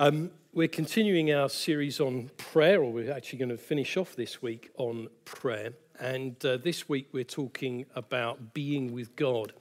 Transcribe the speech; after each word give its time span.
Um, 0.00 0.32
we're 0.52 0.66
continuing 0.66 1.32
our 1.32 1.48
series 1.48 2.00
on 2.00 2.28
prayer, 2.36 2.82
or 2.82 2.90
we're 2.90 3.12
actually 3.12 3.38
going 3.38 3.50
to 3.50 3.56
finish 3.56 3.96
off 3.96 4.16
this 4.16 4.42
week 4.42 4.72
on 4.76 5.06
prayer. 5.24 5.74
And 6.00 6.44
uh, 6.44 6.56
this 6.56 6.88
week 6.88 7.10
we're 7.12 7.22
talking 7.22 7.86
about 7.94 8.54
being 8.54 8.92
with 8.92 9.14
God. 9.14 9.52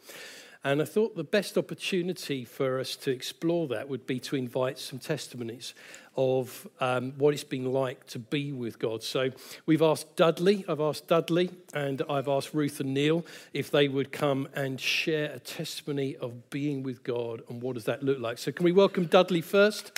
And 0.63 0.81
I 0.81 0.85
thought 0.85 1.15
the 1.15 1.23
best 1.23 1.55
opportunity 1.55 2.46
for 2.46 2.79
us 2.79 2.96
to 2.96 3.11
explore 3.11 3.67
that 3.67 3.89
would 3.89 4.07
be 4.07 4.19
to 4.21 4.35
invite 4.35 4.79
some 4.79 4.97
testimonies 4.97 5.75
of 6.15 6.68
um, 6.79 7.12
what 7.18 7.36
it's 7.36 7.44
been 7.44 7.72
like 7.72 8.08
to 8.08 8.18
be 8.18 8.54
with 8.54 8.79
God. 8.79 9.04
So 9.04 9.29
we've 9.68 9.81
asked 9.84 10.15
Dudley, 10.15 10.65
I've 10.68 10.79
asked 10.79 11.08
Dudley, 11.08 11.52
and 11.76 12.02
I've 12.10 12.28
asked 12.28 12.56
Ruth 12.56 12.79
and 12.79 12.94
Neil 12.94 13.24
if 13.54 13.70
they 13.70 13.88
would 13.88 14.12
come 14.12 14.47
and 14.56 14.81
share 14.81 15.31
a 15.31 15.40
testimony 15.40 16.16
of 16.16 16.50
being 16.50 16.81
with 16.81 17.04
God 17.04 17.44
and 17.50 17.62
what 17.62 17.76
does 17.76 17.86
that 17.86 18.02
look 18.02 18.20
like. 18.20 18.40
So 18.40 18.52
can 18.52 18.63
we 18.63 18.72
welcome 18.72 19.05
Dudley 19.05 19.41
first? 19.41 19.91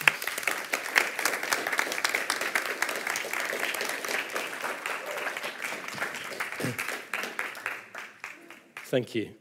Thank 8.96 9.14
you. 9.14 9.32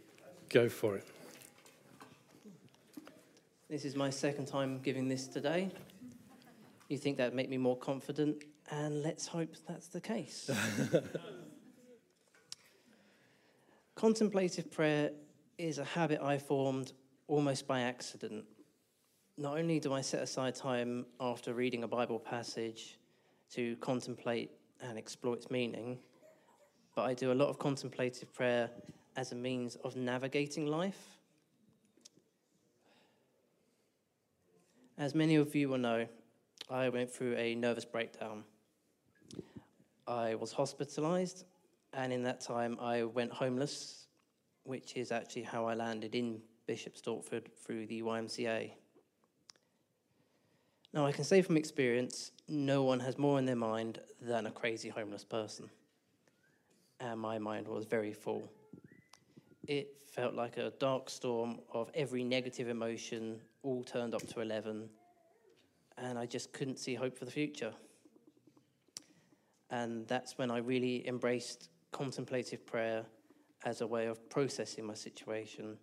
Go 0.48 0.68
for 0.68 0.96
it. 0.96 1.06
This 3.70 3.84
is 3.84 3.94
my 3.94 4.10
second 4.10 4.46
time 4.46 4.80
giving 4.82 5.06
this 5.06 5.28
today. 5.28 5.70
You 6.88 6.98
think 6.98 7.18
that'd 7.18 7.34
make 7.34 7.48
me 7.48 7.56
more 7.56 7.76
confident, 7.76 8.42
and 8.72 9.04
let's 9.04 9.28
hope 9.28 9.54
that's 9.68 9.86
the 9.86 10.00
case. 10.00 10.50
Contemplative 13.94 14.72
prayer 14.72 15.12
is 15.56 15.78
a 15.78 15.84
habit 15.84 16.20
I 16.20 16.36
formed 16.36 16.92
almost 17.28 17.68
by 17.68 17.82
accident. 17.82 18.44
Not 19.38 19.56
only 19.56 19.78
do 19.78 19.92
I 19.92 20.00
set 20.00 20.20
aside 20.20 20.56
time 20.56 21.06
after 21.20 21.54
reading 21.54 21.84
a 21.84 21.88
Bible 21.88 22.18
passage 22.18 22.98
to 23.52 23.76
contemplate 23.76 24.50
and 24.82 24.98
explore 24.98 25.36
its 25.36 25.48
meaning, 25.48 26.00
but 26.96 27.02
I 27.02 27.14
do 27.14 27.30
a 27.30 27.34
lot 27.34 27.50
of 27.50 27.60
contemplative 27.60 28.34
prayer 28.34 28.68
as 29.16 29.32
a 29.32 29.34
means 29.34 29.76
of 29.76 29.96
navigating 29.96 30.66
life 30.66 31.14
As 34.96 35.12
many 35.12 35.34
of 35.34 35.56
you 35.56 35.68
will 35.68 35.78
know, 35.78 36.06
I 36.70 36.88
went 36.88 37.10
through 37.10 37.34
a 37.34 37.56
nervous 37.56 37.84
breakdown. 37.84 38.44
I 40.06 40.36
was 40.36 40.52
hospitalized, 40.52 41.46
and 41.92 42.12
in 42.12 42.22
that 42.22 42.40
time, 42.40 42.78
I 42.80 43.02
went 43.02 43.32
homeless, 43.32 44.06
which 44.62 44.96
is 44.96 45.10
actually 45.10 45.42
how 45.42 45.66
I 45.66 45.74
landed 45.74 46.14
in 46.14 46.40
Bishop 46.68 46.94
Stortford 46.94 47.46
through 47.66 47.86
the 47.86 48.02
YMCA. 48.02 48.70
Now, 50.92 51.06
I 51.06 51.10
can 51.10 51.24
say 51.24 51.42
from 51.42 51.56
experience, 51.56 52.30
no 52.46 52.84
one 52.84 53.00
has 53.00 53.18
more 53.18 53.40
in 53.40 53.46
their 53.46 53.56
mind 53.56 53.98
than 54.22 54.46
a 54.46 54.52
crazy 54.52 54.90
homeless 54.90 55.24
person. 55.24 55.68
And 57.00 57.18
my 57.18 57.40
mind 57.40 57.66
was 57.66 57.84
very 57.84 58.12
full. 58.12 58.48
It 59.66 59.96
felt 60.06 60.34
like 60.34 60.58
a 60.58 60.72
dark 60.78 61.08
storm 61.08 61.60
of 61.72 61.90
every 61.94 62.22
negative 62.22 62.68
emotion 62.68 63.40
all 63.62 63.82
turned 63.82 64.14
up 64.14 64.26
to 64.28 64.40
11, 64.40 64.90
and 65.96 66.18
I 66.18 66.26
just 66.26 66.52
couldn't 66.52 66.78
see 66.78 66.94
hope 66.94 67.16
for 67.16 67.24
the 67.24 67.30
future. 67.30 67.72
And 69.70 70.06
that's 70.06 70.36
when 70.36 70.50
I 70.50 70.58
really 70.58 71.06
embraced 71.08 71.70
contemplative 71.92 72.66
prayer 72.66 73.06
as 73.64 73.80
a 73.80 73.86
way 73.86 74.06
of 74.06 74.28
processing 74.28 74.84
my 74.84 74.94
situation 74.94 75.78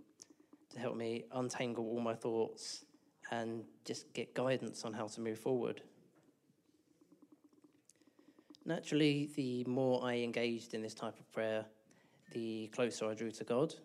to 0.70 0.80
help 0.80 0.96
me 0.96 1.26
untangle 1.32 1.86
all 1.86 2.00
my 2.00 2.14
thoughts 2.14 2.86
and 3.32 3.64
just 3.84 4.14
get 4.14 4.36
guidance 4.36 4.86
on 4.86 4.94
how 4.94 5.08
to 5.08 5.22
move 5.22 5.40
forward. 5.40 5.82
Naturally, 8.64 9.30
the 9.36 9.64
more 9.64 10.06
I 10.06 10.18
engaged 10.18 10.76
in 10.76 10.84
this 10.84 10.94
type 10.94 11.20
of 11.20 11.32
prayer, 11.32 11.66
the 12.32 12.68
closer 12.68 13.10
I 13.10 13.14
drew 13.14 13.32
to 13.32 13.44
God, 13.44 13.76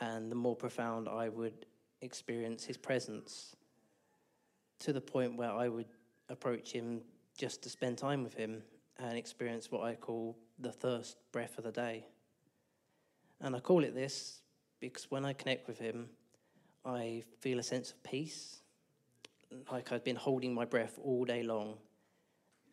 and 0.00 0.30
the 0.30 0.36
more 0.36 0.56
profound 0.56 1.08
I 1.08 1.28
would 1.28 1.66
experience 2.00 2.64
His 2.64 2.76
presence 2.76 3.56
to 4.80 4.92
the 4.92 5.00
point 5.00 5.36
where 5.36 5.50
I 5.50 5.68
would 5.68 5.86
approach 6.28 6.72
Him 6.72 7.02
just 7.36 7.62
to 7.62 7.70
spend 7.70 7.98
time 7.98 8.22
with 8.22 8.34
Him 8.34 8.62
and 8.98 9.16
experience 9.16 9.70
what 9.70 9.82
I 9.82 9.94
call 9.94 10.36
the 10.58 10.72
thirst 10.72 11.16
breath 11.32 11.58
of 11.58 11.64
the 11.64 11.72
day. 11.72 12.06
And 13.40 13.54
I 13.56 13.60
call 13.60 13.84
it 13.84 13.94
this 13.94 14.40
because 14.80 15.10
when 15.10 15.24
I 15.24 15.32
connect 15.32 15.66
with 15.66 15.78
Him, 15.78 16.08
I 16.84 17.22
feel 17.40 17.58
a 17.58 17.62
sense 17.62 17.90
of 17.90 18.02
peace, 18.02 18.60
like 19.72 19.92
I've 19.92 20.04
been 20.04 20.16
holding 20.16 20.54
my 20.54 20.64
breath 20.64 20.98
all 21.02 21.24
day 21.24 21.42
long. 21.42 21.76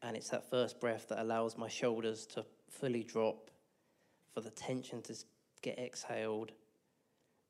And 0.03 0.17
it's 0.17 0.29
that 0.29 0.49
first 0.49 0.79
breath 0.79 1.07
that 1.09 1.21
allows 1.21 1.57
my 1.57 1.69
shoulders 1.69 2.25
to 2.27 2.45
fully 2.69 3.03
drop, 3.03 3.51
for 4.33 4.41
the 4.41 4.49
tension 4.49 5.01
to 5.03 5.15
get 5.61 5.77
exhaled, 5.77 6.51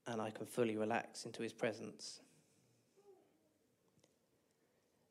and 0.07 0.21
I 0.21 0.31
can 0.31 0.45
fully 0.45 0.77
relax 0.77 1.25
into 1.25 1.43
his 1.43 1.53
presence. 1.53 2.21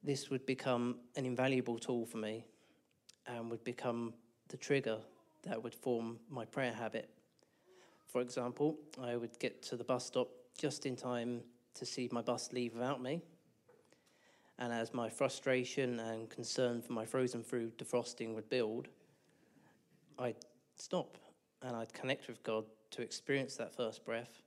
This 0.03 0.31
would 0.31 0.47
become 0.47 0.97
an 1.17 1.27
invaluable 1.27 1.79
tool 1.79 2.07
for 2.07 2.17
me 2.17 2.45
and 3.27 3.51
would 3.51 3.65
become 3.65 4.15
the 4.49 4.57
trigger 4.57 4.99
that 5.43 5.63
would 5.63 5.75
form 5.75 6.19
my 6.29 6.45
prayer 6.45 6.73
habit. 6.73 7.09
For 8.07 8.21
example, 8.21 8.77
I 9.01 9.17
would 9.17 9.39
get 9.39 9.63
to 9.65 9.77
the 9.77 9.85
bus 9.85 10.07
stop 10.07 10.29
just 10.59 10.87
in 10.87 10.97
time 10.97 11.43
to 11.75 11.87
see 11.87 12.09
my 12.11 12.23
bus 12.23 12.53
leave 12.53 12.75
without 12.75 13.01
me. 13.01 13.23
And 14.59 14.73
as 14.73 14.93
my 14.93 15.09
frustration 15.09 16.01
and 16.01 16.29
concern 16.29 16.83
for 16.83 16.93
my 16.93 17.07
frozen 17.07 17.43
food 17.43 17.79
defrosting 17.79 18.35
would 18.35 18.49
build, 18.51 18.89
I'd 20.19 20.37
stop 20.77 21.17
and 21.63 21.77
I'd 21.77 21.93
connect 21.93 22.29
with 22.29 22.43
God 22.43 22.65
to 22.93 23.03
experience 23.03 23.57
that 23.57 23.75
first 23.75 24.05
breath 24.05 24.43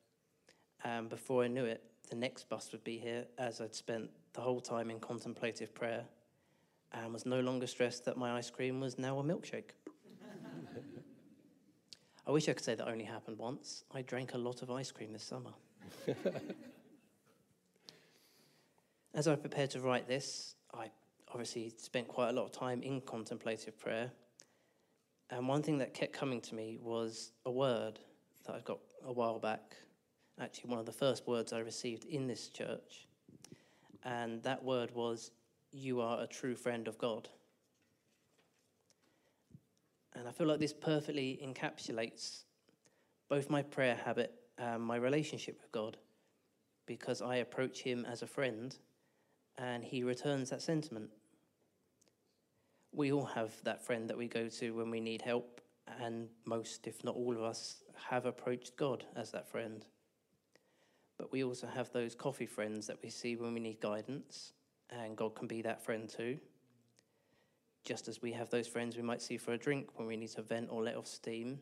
and 0.84 1.09
before 1.09 1.44
I 1.44 1.47
knew 1.47 1.66
it, 1.66 1.81
the 2.09 2.16
next 2.16 2.50
bus 2.50 2.72
would 2.72 2.84
be 2.84 2.97
here 2.97 3.25
as 3.38 3.62
I'd 3.62 3.74
spent 3.74 4.09
the 4.34 4.41
whole 4.41 4.59
time 4.59 4.90
in 4.90 5.00
contemplative 5.00 5.74
prayer 5.74 6.03
and 6.91 7.13
was 7.13 7.25
no 7.25 7.40
longer 7.40 7.68
stressed 7.68 8.03
that 8.06 8.18
my 8.18 8.38
ice 8.38 8.50
cream 8.50 8.81
was 8.81 9.00
now 9.00 9.19
a 9.19 9.24
milkshake. 9.24 9.72
I 12.28 12.31
wish 12.31 12.50
I 12.50 12.53
could 12.53 12.63
say 12.63 12.75
that 12.75 12.88
only 12.88 13.06
happened 13.06 13.38
once. 13.38 13.85
I 13.91 14.01
drank 14.01 14.34
a 14.34 14.38
lot 14.38 14.62
of 14.62 14.69
ice 14.69 14.91
cream 14.91 15.13
this 15.13 15.24
summer. 15.24 15.51
As 19.13 19.28
I 19.28 19.35
prepared 19.35 19.69
to 19.72 19.80
write 19.80 20.07
this, 20.07 20.56
I 20.74 20.90
obviously 21.30 21.72
spent 21.78 22.07
quite 22.07 22.30
a 22.30 22.34
lot 22.34 22.45
of 22.45 22.51
time 22.51 22.81
in 22.81 23.01
contemplative 23.01 23.80
prayer. 23.80 24.12
And 25.29 25.47
one 25.47 25.63
thing 25.63 25.79
that 25.79 25.94
kept 25.94 26.13
coming 26.13 26.41
to 26.41 26.56
me 26.56 26.78
was 26.81 27.31
a 27.45 27.51
word 27.51 28.00
that 28.45 28.56
I 28.56 28.59
got 28.59 28.79
a 29.06 29.11
while 29.11 29.39
back 29.39 29.75
actually 30.39 30.69
one 30.69 30.79
of 30.79 30.85
the 30.85 30.91
first 30.91 31.28
words 31.28 31.53
I 31.53 31.59
received 31.59 32.06
in 32.06 32.28
this 32.28 32.50
church. 32.50 33.07
And 34.03 34.41
that 34.44 34.63
word 34.63 34.91
was, 34.94 35.31
You 35.72 36.01
are 36.01 36.22
a 36.22 36.28
true 36.28 36.56
friend 36.56 36.88
of 36.88 36.97
God. 36.97 37.29
And 40.13 40.28
I 40.28 40.31
feel 40.31 40.47
like 40.47 40.59
this 40.59 40.73
perfectly 40.73 41.39
encapsulates 41.44 42.44
both 43.29 43.50
my 43.50 43.62
prayer 43.63 43.95
habit 43.95 44.33
and 44.57 44.81
my 44.81 44.95
relationship 44.95 45.57
with 45.62 45.72
God 45.72 45.97
because 46.85 47.22
I 47.22 47.38
approach 47.38 47.81
Him 47.81 48.06
as 48.06 48.22
a 48.22 48.28
friend 48.28 48.75
and 49.57 49.83
He 49.83 50.03
returns 50.03 50.50
that 50.50 50.62
sentiment. 50.62 51.09
We 52.93 53.11
all 53.11 53.25
have 53.25 53.51
that 53.63 53.83
friend 53.85 54.09
that 54.09 54.17
we 54.17 54.27
go 54.27 54.47
to 54.47 54.71
when 54.71 54.89
we 54.91 55.01
need 55.01 55.21
help, 55.21 55.61
and 55.99 56.29
most, 56.45 56.87
if 56.87 57.03
not 57.03 57.15
all 57.15 57.33
of 57.33 57.43
us, 57.43 57.83
have 58.09 58.25
approached 58.25 58.77
God 58.77 59.03
as 59.15 59.31
that 59.31 59.49
friend 59.49 59.85
but 61.17 61.31
we 61.31 61.43
also 61.43 61.67
have 61.67 61.91
those 61.91 62.15
coffee 62.15 62.45
friends 62.45 62.87
that 62.87 62.97
we 63.01 63.09
see 63.09 63.35
when 63.35 63.53
we 63.53 63.59
need 63.59 63.79
guidance, 63.79 64.53
and 64.89 65.15
God 65.15 65.35
can 65.35 65.47
be 65.47 65.61
that 65.61 65.81
friend 65.81 66.09
too. 66.09 66.38
Just 67.85 68.07
as 68.07 68.21
we 68.21 68.31
have 68.33 68.50
those 68.50 68.68
friends 68.68 68.95
we 68.95 69.03
might 69.03 69.21
see 69.21 69.38
for 69.38 69.53
a 69.53 69.57
drink 69.57 69.88
when 69.95 70.07
we 70.07 70.18
need 70.18 70.31
to 70.31 70.41
vent 70.41 70.68
or 70.69 70.83
let 70.83 70.95
off 70.95 71.07
steam, 71.07 71.59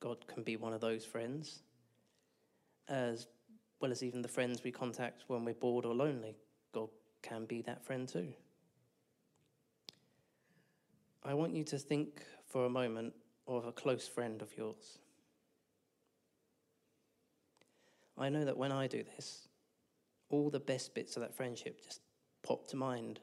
God 0.00 0.26
can 0.26 0.42
be 0.42 0.56
one 0.56 0.72
of 0.72 0.80
those 0.80 1.04
friends, 1.04 1.62
as 2.88 3.26
well 3.80 3.92
as 3.92 4.02
even 4.02 4.22
the 4.22 4.28
friends 4.28 4.64
we 4.64 4.72
contact 4.72 5.24
when 5.26 5.44
we're 5.44 5.54
bored 5.54 5.84
or 5.84 5.94
lonely. 5.94 6.36
God 6.72 6.88
can 7.22 7.44
be 7.44 7.62
that 7.62 7.84
friend 7.84 8.08
too. 8.08 8.32
I 11.24 11.34
want 11.34 11.54
you 11.54 11.64
to 11.64 11.78
think 11.78 12.22
for 12.48 12.64
a 12.64 12.70
moment 12.70 13.14
of 13.46 13.66
a 13.66 13.72
close 13.72 14.08
friend 14.08 14.42
of 14.42 14.56
yours. 14.56 14.98
I 18.18 18.28
know 18.28 18.44
that 18.44 18.56
when 18.56 18.72
I 18.72 18.86
do 18.86 19.04
this, 19.16 19.48
all 20.30 20.50
the 20.50 20.60
best 20.60 20.94
bits 20.94 21.16
of 21.16 21.22
that 21.22 21.34
friendship 21.34 21.82
just 21.82 22.00
pop 22.42 22.66
to 22.68 22.76
mind. 22.76 23.20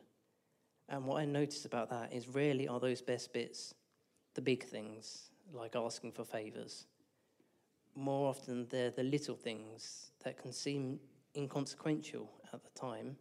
And 0.88 1.06
what 1.06 1.22
I 1.22 1.26
notice 1.26 1.66
about 1.66 1.90
that 1.90 2.14
is 2.14 2.28
rarely 2.28 2.68
are 2.68 2.80
those 2.80 3.02
best 3.02 3.34
bits 3.34 3.74
the 4.36 4.42
big 4.42 4.64
things, 4.64 5.32
like 5.54 5.76
asking 5.76 6.12
for 6.12 6.24
favors. 6.24 6.86
More 7.96 8.30
often, 8.30 8.68
they're 8.70 8.92
the 8.92 9.04
little 9.04 9.36
things 9.36 10.12
that 10.24 10.38
can 10.38 10.54
seem 10.54 11.00
inconsequential 11.36 12.30
at 12.54 12.64
the 12.64 12.80
time, 12.80 13.18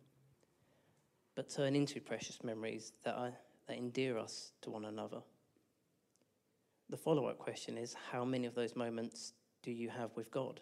but 1.34 1.48
turn 1.48 1.74
into 1.74 2.00
precious 2.00 2.44
memories 2.44 2.92
that, 3.04 3.14
are, 3.14 3.32
that 3.68 3.76
endear 3.76 4.18
us 4.18 4.52
to 4.62 4.70
one 4.70 4.86
another. 4.86 5.18
The 6.90 6.96
follow 6.96 7.26
up 7.26 7.38
question 7.38 7.76
is 7.76 7.94
how 8.10 8.24
many 8.24 8.46
of 8.46 8.54
those 8.54 8.74
moments 8.74 9.34
do 9.62 9.70
you 9.70 9.90
have 9.90 10.16
with 10.16 10.30
God? 10.30 10.60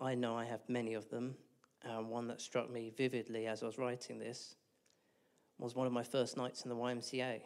I 0.00 0.14
know 0.14 0.36
I 0.36 0.44
have 0.44 0.60
many 0.68 0.94
of 0.94 1.10
them. 1.10 1.34
Um, 1.84 2.10
one 2.10 2.28
that 2.28 2.40
struck 2.40 2.70
me 2.70 2.92
vividly 2.96 3.46
as 3.46 3.62
I 3.62 3.66
was 3.66 3.78
writing 3.78 4.18
this 4.18 4.54
was 5.58 5.74
one 5.74 5.86
of 5.86 5.92
my 5.92 6.02
first 6.02 6.36
nights 6.36 6.62
in 6.62 6.70
the 6.70 6.76
YMCA. 6.76 7.40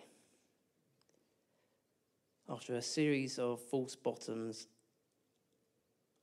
After 2.49 2.75
a 2.75 2.83
series 2.83 3.39
of 3.39 3.61
false 3.71 3.97
bottoms, 3.97 4.69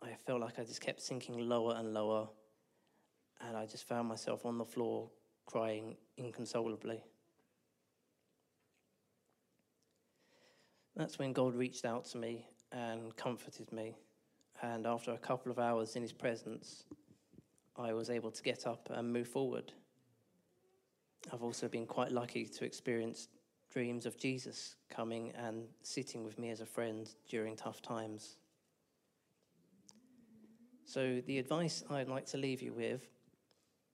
I 0.01 0.09
felt 0.25 0.41
like 0.41 0.59
I 0.59 0.63
just 0.63 0.81
kept 0.81 1.01
sinking 1.01 1.49
lower 1.49 1.75
and 1.75 1.93
lower, 1.93 2.29
and 3.47 3.57
I 3.57 3.65
just 3.65 3.87
found 3.87 4.07
myself 4.07 4.45
on 4.45 4.57
the 4.57 4.65
floor 4.65 5.09
crying 5.45 5.95
inconsolably. 6.17 7.03
That's 10.95 11.17
when 11.17 11.33
God 11.33 11.55
reached 11.55 11.85
out 11.85 12.05
to 12.05 12.17
me 12.17 12.45
and 12.71 13.15
comforted 13.15 13.71
me. 13.71 13.95
And 14.61 14.85
after 14.85 15.11
a 15.11 15.17
couple 15.17 15.51
of 15.51 15.59
hours 15.59 15.95
in 15.95 16.01
his 16.01 16.11
presence, 16.13 16.83
I 17.77 17.93
was 17.93 18.09
able 18.09 18.31
to 18.31 18.43
get 18.43 18.67
up 18.67 18.89
and 18.91 19.11
move 19.11 19.27
forward. 19.27 19.71
I've 21.31 21.43
also 21.43 21.67
been 21.67 21.85
quite 21.85 22.11
lucky 22.11 22.45
to 22.45 22.65
experience 22.65 23.29
dreams 23.71 24.05
of 24.05 24.17
Jesus 24.17 24.75
coming 24.89 25.31
and 25.31 25.63
sitting 25.81 26.23
with 26.23 26.37
me 26.37 26.49
as 26.49 26.61
a 26.61 26.65
friend 26.65 27.09
during 27.29 27.55
tough 27.55 27.81
times. 27.81 28.37
So, 30.83 31.21
the 31.25 31.39
advice 31.39 31.83
I'd 31.89 32.09
like 32.09 32.25
to 32.27 32.37
leave 32.37 32.61
you 32.61 32.73
with 32.73 33.07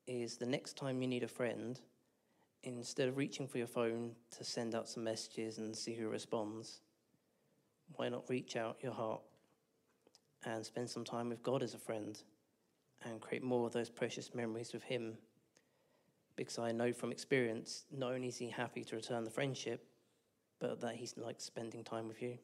is 0.07 0.37
the 0.37 0.47
next 0.47 0.77
time 0.77 1.01
you 1.01 1.07
need 1.07 1.21
a 1.21 1.27
friend, 1.27 1.79
instead 2.63 3.07
of 3.07 3.17
reaching 3.17 3.47
for 3.47 3.59
your 3.59 3.67
phone 3.67 4.15
to 4.31 4.43
send 4.43 4.73
out 4.73 4.89
some 4.89 5.03
messages 5.03 5.59
and 5.59 5.75
see 5.75 5.93
who 5.93 6.07
responds, 6.07 6.81
why 7.95 8.09
not 8.09 8.29
reach 8.29 8.55
out 8.55 8.77
your 8.81 8.93
heart 8.93 9.21
and 10.45 10.65
spend 10.65 10.89
some 10.89 11.03
time 11.03 11.29
with 11.29 11.41
God 11.43 11.63
as 11.63 11.73
a 11.73 11.77
friend 11.77 12.21
and 13.03 13.21
create 13.21 13.43
more 13.43 13.67
of 13.67 13.73
those 13.73 13.89
precious 13.89 14.33
memories 14.33 14.73
with 14.73 14.83
Him? 14.83 15.17
Because 16.35 16.59
I 16.59 16.71
know 16.71 16.93
from 16.93 17.11
experience, 17.11 17.85
not 17.91 18.13
only 18.13 18.27
is 18.27 18.37
He 18.37 18.49
happy 18.49 18.83
to 18.83 18.95
return 18.95 19.23
the 19.23 19.31
friendship, 19.31 19.85
but 20.59 20.79
that 20.81 20.95
He's 20.95 21.17
like 21.17 21.39
spending 21.39 21.83
time 21.83 22.07
with 22.07 22.21
you. 22.21 22.37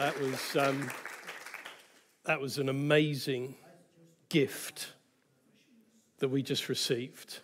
That 0.00 0.18
was, 0.18 0.56
um, 0.56 0.90
that 2.24 2.40
was 2.40 2.58
an 2.58 2.68
amazing 2.68 3.54
gift 4.28 4.92
that 6.18 6.28
we 6.28 6.42
just 6.42 6.68
received 6.68 7.38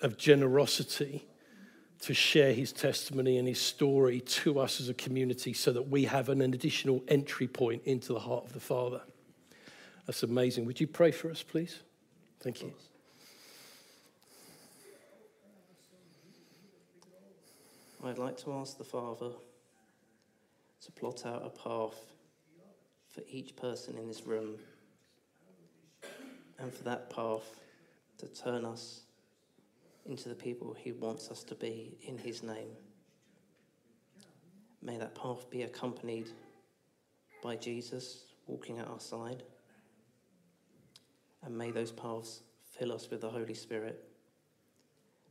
of 0.00 0.16
generosity 0.16 1.24
to 2.00 2.12
share 2.12 2.52
his 2.52 2.72
testimony 2.72 3.38
and 3.38 3.46
his 3.46 3.60
story 3.60 4.20
to 4.20 4.58
us 4.58 4.80
as 4.80 4.88
a 4.88 4.94
community 4.94 5.52
so 5.52 5.72
that 5.72 5.88
we 5.88 6.04
have 6.04 6.28
an 6.28 6.40
additional 6.40 7.02
entry 7.06 7.46
point 7.46 7.80
into 7.84 8.12
the 8.12 8.18
heart 8.18 8.44
of 8.44 8.52
the 8.52 8.60
Father. 8.60 9.00
That's 10.06 10.24
amazing. 10.24 10.64
Would 10.64 10.80
you 10.80 10.88
pray 10.88 11.12
for 11.12 11.30
us, 11.30 11.42
please? 11.44 11.78
Thank 12.40 12.62
you. 12.62 12.72
I'd 18.04 18.18
like 18.18 18.36
to 18.38 18.52
ask 18.54 18.78
the 18.78 18.84
Father 18.84 19.30
to 20.84 20.92
plot 20.92 21.24
out 21.24 21.42
a 21.46 21.50
path 21.50 21.94
for 23.12 23.22
each 23.30 23.54
person 23.56 23.96
in 23.98 24.08
this 24.08 24.26
room 24.26 24.56
and 26.58 26.72
for 26.72 26.84
that 26.84 27.10
path 27.10 27.60
to 28.18 28.26
turn 28.26 28.64
us 28.64 29.02
into 30.06 30.28
the 30.28 30.34
people 30.34 30.74
he 30.74 30.92
wants 30.92 31.30
us 31.30 31.44
to 31.44 31.54
be 31.54 31.96
in 32.02 32.18
his 32.18 32.42
name. 32.42 32.70
May 34.80 34.98
that 34.98 35.14
path 35.14 35.48
be 35.50 35.62
accompanied 35.62 36.28
by 37.42 37.56
Jesus 37.56 38.24
walking 38.46 38.78
at 38.78 38.88
our 38.88 39.00
side. 39.00 39.42
And 41.44 41.56
may 41.56 41.70
those 41.70 41.92
paths 41.92 42.40
fill 42.78 42.92
us 42.92 43.10
with 43.10 43.20
the 43.20 43.30
Holy 43.30 43.54
Spirit, 43.54 44.02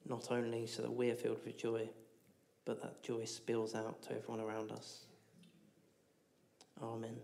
not 0.07 0.31
only 0.31 0.67
so 0.67 0.81
that 0.81 0.91
we're 0.91 1.15
filled 1.15 1.43
with 1.45 1.57
joy, 1.57 1.89
but 2.65 2.81
that 2.81 3.03
joy 3.03 3.25
spills 3.25 3.75
out 3.75 4.01
to 4.03 4.15
everyone 4.15 4.39
around 4.39 4.71
us. 4.71 5.05
Amen. 6.81 7.17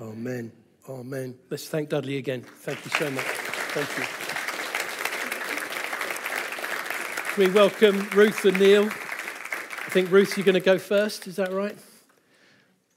Amen. 0.00 0.52
Amen. 0.88 1.34
Let's 1.50 1.68
thank 1.68 1.88
Dudley 1.88 2.18
again. 2.18 2.42
Thank 2.42 2.84
you 2.84 2.90
so 2.92 3.10
much. 3.10 3.24
Thank 3.24 3.88
you. 3.98 4.04
We 7.44 7.52
welcome 7.52 8.08
Ruth 8.14 8.44
and 8.44 8.58
Neil. 8.58 8.84
I 8.84 9.90
think, 9.90 10.10
Ruth, 10.10 10.36
you're 10.36 10.44
going 10.44 10.54
to 10.54 10.60
go 10.60 10.78
first. 10.78 11.26
Is 11.26 11.36
that 11.36 11.52
right? 11.52 11.76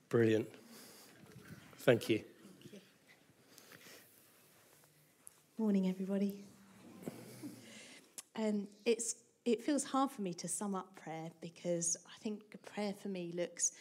Brilliant. 0.09 0.47
Thank 1.79 2.09
you. 2.09 2.21
Morning, 5.57 5.89
everybody. 5.89 6.43
Um, 8.35 8.67
it's 8.85 9.15
it 9.45 9.63
feels 9.63 9.83
hard 9.83 10.11
for 10.11 10.21
me 10.21 10.33
to 10.35 10.47
sum 10.47 10.75
up 10.75 10.95
prayer 10.95 11.31
because 11.41 11.97
I 12.05 12.23
think 12.23 12.41
prayer 12.65 12.93
for 12.93 13.09
me 13.09 13.31
looks 13.35 13.71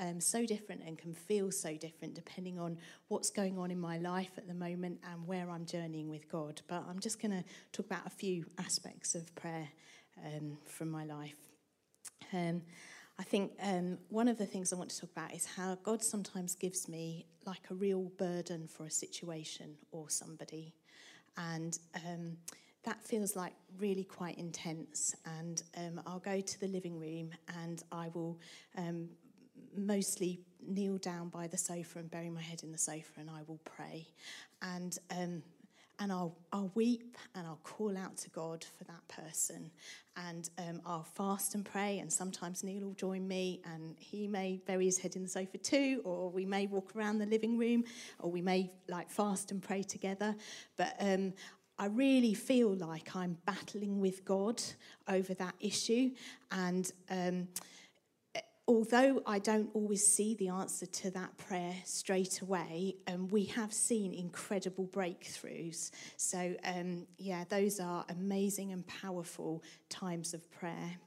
um, 0.00 0.20
so 0.20 0.44
different 0.46 0.82
and 0.86 0.98
can 0.98 1.14
feel 1.14 1.50
so 1.50 1.76
different 1.76 2.14
depending 2.14 2.58
on 2.58 2.78
what's 3.08 3.30
going 3.30 3.58
on 3.58 3.70
in 3.70 3.78
my 3.78 3.98
life 3.98 4.32
at 4.36 4.48
the 4.48 4.54
moment 4.54 4.98
and 5.12 5.26
where 5.26 5.50
I'm 5.50 5.66
journeying 5.66 6.08
with 6.08 6.28
God. 6.30 6.60
But 6.66 6.84
I'm 6.88 6.98
just 6.98 7.20
going 7.20 7.32
to 7.32 7.44
talk 7.72 7.86
about 7.86 8.06
a 8.06 8.10
few 8.10 8.46
aspects 8.58 9.14
of 9.14 9.32
prayer 9.34 9.68
um, 10.24 10.58
from 10.64 10.90
my 10.90 11.04
life. 11.04 11.36
Um, 12.32 12.62
I 13.18 13.22
think 13.22 13.52
um, 13.62 13.98
one 14.08 14.28
of 14.28 14.38
the 14.38 14.46
things 14.46 14.72
I 14.72 14.76
want 14.76 14.90
to 14.90 15.00
talk 15.00 15.10
about 15.10 15.34
is 15.34 15.44
how 15.44 15.76
God 15.82 16.02
sometimes 16.02 16.54
gives 16.54 16.88
me 16.88 17.26
like 17.44 17.70
a 17.70 17.74
real 17.74 18.10
burden 18.16 18.66
for 18.66 18.86
a 18.86 18.90
situation 18.90 19.76
or 19.92 20.08
somebody. 20.08 20.74
And 21.36 21.78
um, 21.96 22.38
that 22.84 23.04
feels 23.04 23.36
like 23.36 23.52
really 23.78 24.04
quite 24.04 24.38
intense. 24.38 25.14
And 25.26 25.62
um, 25.76 26.00
I'll 26.06 26.18
go 26.18 26.40
to 26.40 26.60
the 26.60 26.68
living 26.68 26.98
room 26.98 27.30
and 27.62 27.82
I 27.92 28.08
will 28.14 28.38
um, 28.78 29.10
mostly 29.76 30.40
kneel 30.66 30.98
down 30.98 31.28
by 31.28 31.46
the 31.46 31.56
sofa 31.56 31.98
and 31.98 32.10
bury 32.10 32.30
my 32.30 32.42
head 32.42 32.62
in 32.62 32.72
the 32.72 32.78
sofa 32.78 33.20
and 33.20 33.30
I 33.30 33.42
will 33.46 33.60
pray. 33.64 34.08
And 34.62 34.96
um, 35.10 35.42
and 36.00 36.10
I'll, 36.10 36.34
I'll 36.50 36.72
weep 36.74 37.18
and 37.34 37.46
I'll 37.46 37.60
call 37.62 37.96
out 37.96 38.16
to 38.18 38.30
God 38.30 38.64
for 38.78 38.84
that 38.84 39.06
person. 39.08 39.70
And 40.16 40.48
um, 40.58 40.80
I'll 40.86 41.04
fast 41.04 41.54
and 41.54 41.64
pray, 41.64 41.98
and 41.98 42.10
sometimes 42.10 42.64
Neil 42.64 42.86
will 42.86 42.94
join 42.94 43.28
me, 43.28 43.60
and 43.64 43.94
he 43.98 44.26
may 44.26 44.60
bury 44.66 44.86
his 44.86 44.98
head 44.98 45.14
in 45.14 45.22
the 45.22 45.28
sofa 45.28 45.58
too, 45.58 46.00
or 46.04 46.30
we 46.30 46.44
may 46.44 46.66
walk 46.66 46.96
around 46.96 47.18
the 47.18 47.26
living 47.26 47.58
room, 47.58 47.84
or 48.18 48.30
we 48.30 48.40
may 48.42 48.70
like 48.88 49.10
fast 49.10 49.50
and 49.50 49.62
pray 49.62 49.82
together. 49.82 50.34
But 50.76 50.96
um, 51.00 51.34
I 51.78 51.86
really 51.86 52.34
feel 52.34 52.74
like 52.74 53.14
I'm 53.14 53.36
battling 53.46 54.00
with 54.00 54.24
God 54.24 54.62
over 55.06 55.34
that 55.34 55.54
issue, 55.60 56.10
and 56.50 56.90
um, 57.10 57.48
although 58.70 59.20
I 59.26 59.40
don't 59.40 59.68
always 59.74 60.06
see 60.06 60.36
the 60.36 60.48
answer 60.48 60.86
to 60.86 61.10
that 61.10 61.36
prayer 61.36 61.74
straight 61.84 62.40
away, 62.40 62.94
um, 63.08 63.26
we 63.26 63.46
have 63.46 63.72
seen 63.72 64.14
incredible 64.14 64.86
breakthroughs. 64.86 65.90
So, 66.16 66.54
um, 66.64 67.08
yeah, 67.18 67.42
those 67.48 67.80
are 67.80 68.04
amazing 68.08 68.70
and 68.70 68.86
powerful 68.86 69.64
times 69.88 70.34
of 70.34 70.48
prayer. 70.52 70.98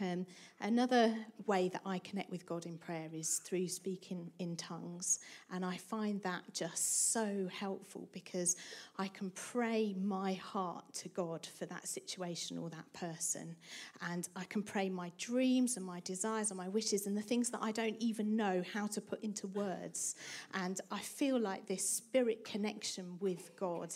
Um, 0.00 0.26
another 0.60 1.14
way 1.46 1.68
that 1.68 1.82
I 1.84 1.98
connect 1.98 2.30
with 2.30 2.46
God 2.46 2.66
in 2.66 2.78
prayer 2.78 3.08
is 3.12 3.38
through 3.38 3.68
speaking 3.68 4.30
in 4.38 4.56
tongues. 4.56 5.18
And 5.52 5.64
I 5.64 5.76
find 5.76 6.22
that 6.22 6.42
just 6.52 7.12
so 7.12 7.48
helpful 7.52 8.08
because 8.12 8.56
I 8.98 9.08
can 9.08 9.30
pray 9.30 9.94
my 10.00 10.34
heart 10.34 10.84
to 10.94 11.08
God 11.08 11.46
for 11.58 11.66
that 11.66 11.88
situation 11.88 12.58
or 12.58 12.70
that 12.70 12.92
person. 12.92 13.56
And 14.02 14.28
I 14.36 14.44
can 14.44 14.62
pray 14.62 14.88
my 14.88 15.12
dreams 15.18 15.76
and 15.76 15.84
my 15.84 16.00
desires 16.00 16.50
and 16.50 16.58
my 16.58 16.68
wishes 16.68 17.06
and 17.06 17.16
the 17.16 17.22
things 17.22 17.50
that 17.50 17.62
I 17.62 17.72
don't 17.72 17.96
even 17.98 18.36
know 18.36 18.62
how 18.72 18.86
to 18.88 19.00
put 19.00 19.22
into 19.22 19.46
words. 19.48 20.16
And 20.54 20.80
I 20.90 21.00
feel 21.00 21.38
like 21.38 21.66
this 21.66 21.88
spirit 21.88 22.44
connection 22.44 23.16
with 23.20 23.56
God. 23.56 23.94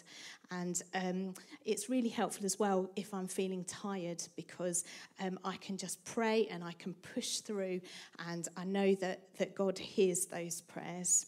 And 0.51 0.83
um, 0.95 1.35
it's 1.65 1.89
really 1.89 2.09
helpful 2.11 2.45
as 2.45 2.59
well 2.59 2.91
if 2.97 3.15
I'm 3.15 3.27
feeling 3.27 3.65
tired 3.65 4.23
because 4.37 4.85
um, 5.21 5.39
I 5.45 5.57
can 5.57 5.77
just 5.83 6.05
pray 6.05 6.47
and 6.47 6.63
I 6.63 6.71
can 6.79 6.95
push 6.95 7.39
through, 7.39 7.81
and 8.29 8.47
I 8.57 8.63
know 8.65 8.95
that, 8.97 9.37
that 9.39 9.53
God 9.57 9.77
hears 9.77 10.27
those 10.27 10.61
prayers. 10.61 11.27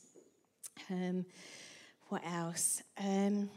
Um, 0.89 1.27
what 2.07 2.23
else? 2.25 2.81
Um, 2.97 3.51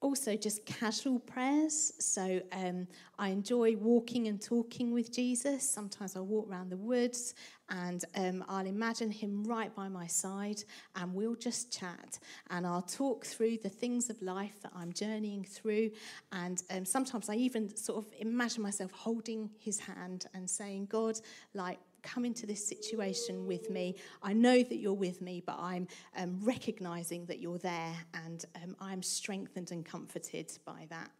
also 0.00 0.36
just 0.36 0.64
casual 0.64 1.18
prayers. 1.18 1.92
So 1.98 2.40
um, 2.52 2.86
I 3.18 3.30
enjoy 3.30 3.74
walking 3.74 4.28
and 4.28 4.40
talking 4.40 4.92
with 4.92 5.12
Jesus. 5.12 5.68
Sometimes 5.68 6.14
I 6.14 6.20
walk 6.20 6.48
around 6.48 6.70
the 6.70 6.76
woods 6.76 7.34
and 7.68 8.04
um, 8.14 8.44
I'll 8.48 8.66
imagine 8.66 9.10
him 9.10 9.42
right 9.44 9.74
by 9.74 9.88
my 9.88 10.06
side 10.06 10.62
and 10.94 11.14
we'll 11.14 11.34
just 11.34 11.76
chat 11.76 12.18
and 12.50 12.66
I'll 12.66 12.82
talk 12.82 13.24
through 13.24 13.58
the 13.62 13.68
things 13.68 14.08
of 14.08 14.20
life 14.22 14.60
that 14.62 14.72
I'm 14.74 14.92
journeying 14.92 15.44
through. 15.44 15.90
And 16.32 16.62
um, 16.70 16.84
sometimes 16.84 17.28
I 17.28 17.34
even 17.34 17.74
sort 17.76 18.04
of 18.04 18.12
imagine 18.18 18.62
myself 18.62 18.92
holding 18.92 19.50
his 19.58 19.80
hand 19.80 20.26
and 20.34 20.48
saying, 20.48 20.86
God, 20.86 21.18
like, 21.54 21.78
come 22.02 22.24
into 22.24 22.46
this 22.46 22.64
situation 22.64 23.46
with 23.46 23.68
me. 23.68 23.96
I 24.22 24.32
know 24.32 24.62
that 24.62 24.76
you're 24.76 24.94
with 24.94 25.20
me, 25.20 25.42
but 25.44 25.56
I'm 25.58 25.88
um, 26.16 26.38
recognizing 26.42 27.26
that 27.26 27.40
you're 27.40 27.58
there 27.58 27.94
and 28.14 28.44
um, 28.62 28.76
I'm 28.80 29.02
strengthened 29.02 29.72
and 29.72 29.84
comforted 29.84 30.52
by 30.64 30.86
that. 30.90 31.10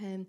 Um, 0.00 0.26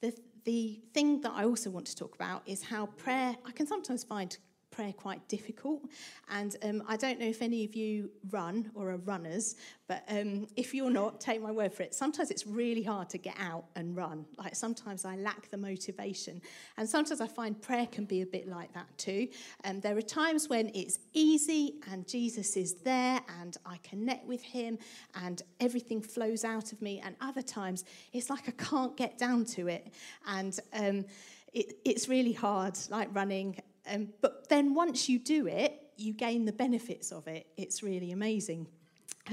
the, 0.00 0.12
the 0.44 0.80
thing 0.94 1.20
that 1.20 1.32
I 1.32 1.44
also 1.44 1.70
want 1.70 1.86
to 1.86 1.96
talk 1.96 2.16
about 2.16 2.42
is 2.46 2.62
how 2.64 2.86
prayer, 2.86 3.36
I 3.46 3.52
can 3.52 3.66
sometimes 3.66 4.02
find 4.02 4.36
prayer 4.70 4.92
quite 4.92 5.26
difficult. 5.28 5.82
And 6.30 6.56
um, 6.62 6.82
I 6.88 6.96
don't 6.96 7.18
know 7.18 7.26
if 7.26 7.42
any 7.42 7.64
of 7.64 7.74
you 7.74 8.10
run 8.30 8.70
or 8.74 8.90
are 8.90 8.96
runners, 8.98 9.56
but 9.88 10.04
um, 10.08 10.46
if 10.56 10.72
you're 10.72 10.90
not, 10.90 11.20
take 11.20 11.42
my 11.42 11.50
word 11.50 11.72
for 11.72 11.82
it. 11.82 11.94
Sometimes 11.94 12.30
it's 12.30 12.46
really 12.46 12.82
hard 12.82 13.08
to 13.10 13.18
get 13.18 13.34
out 13.38 13.64
and 13.74 13.96
run. 13.96 14.24
Like 14.38 14.54
sometimes 14.54 15.04
I 15.04 15.16
lack 15.16 15.50
the 15.50 15.56
motivation. 15.56 16.40
And 16.76 16.88
sometimes 16.88 17.20
I 17.20 17.26
find 17.26 17.60
prayer 17.60 17.86
can 17.86 18.04
be 18.04 18.22
a 18.22 18.26
bit 18.26 18.48
like 18.48 18.72
that 18.74 18.86
too. 18.96 19.28
Um, 19.64 19.80
there 19.80 19.96
are 19.96 20.02
times 20.02 20.48
when 20.48 20.70
it's 20.74 20.98
easy 21.12 21.74
and 21.90 22.06
Jesus 22.06 22.56
is 22.56 22.74
there 22.74 23.20
and 23.40 23.56
I 23.66 23.78
connect 23.78 24.26
with 24.26 24.42
him 24.42 24.78
and 25.14 25.42
everything 25.58 26.00
flows 26.00 26.44
out 26.44 26.72
of 26.72 26.80
me. 26.80 27.00
And 27.04 27.16
other 27.20 27.42
times 27.42 27.84
it's 28.12 28.30
like 28.30 28.48
I 28.48 28.52
can't 28.52 28.96
get 28.96 29.18
down 29.18 29.44
to 29.46 29.68
it. 29.68 29.92
And 30.26 30.58
um, 30.72 31.04
it, 31.52 31.78
it's 31.84 32.08
really 32.08 32.32
hard, 32.32 32.78
like 32.90 33.08
running. 33.12 33.58
Um, 33.88 34.08
but 34.20 34.48
then 34.48 34.74
once 34.74 35.08
you 35.08 35.18
do 35.18 35.46
it, 35.46 35.80
you 35.96 36.12
gain 36.12 36.44
the 36.44 36.52
benefits 36.52 37.12
of 37.12 37.26
it. 37.28 37.46
It's 37.56 37.82
really 37.82 38.12
amazing. 38.12 38.66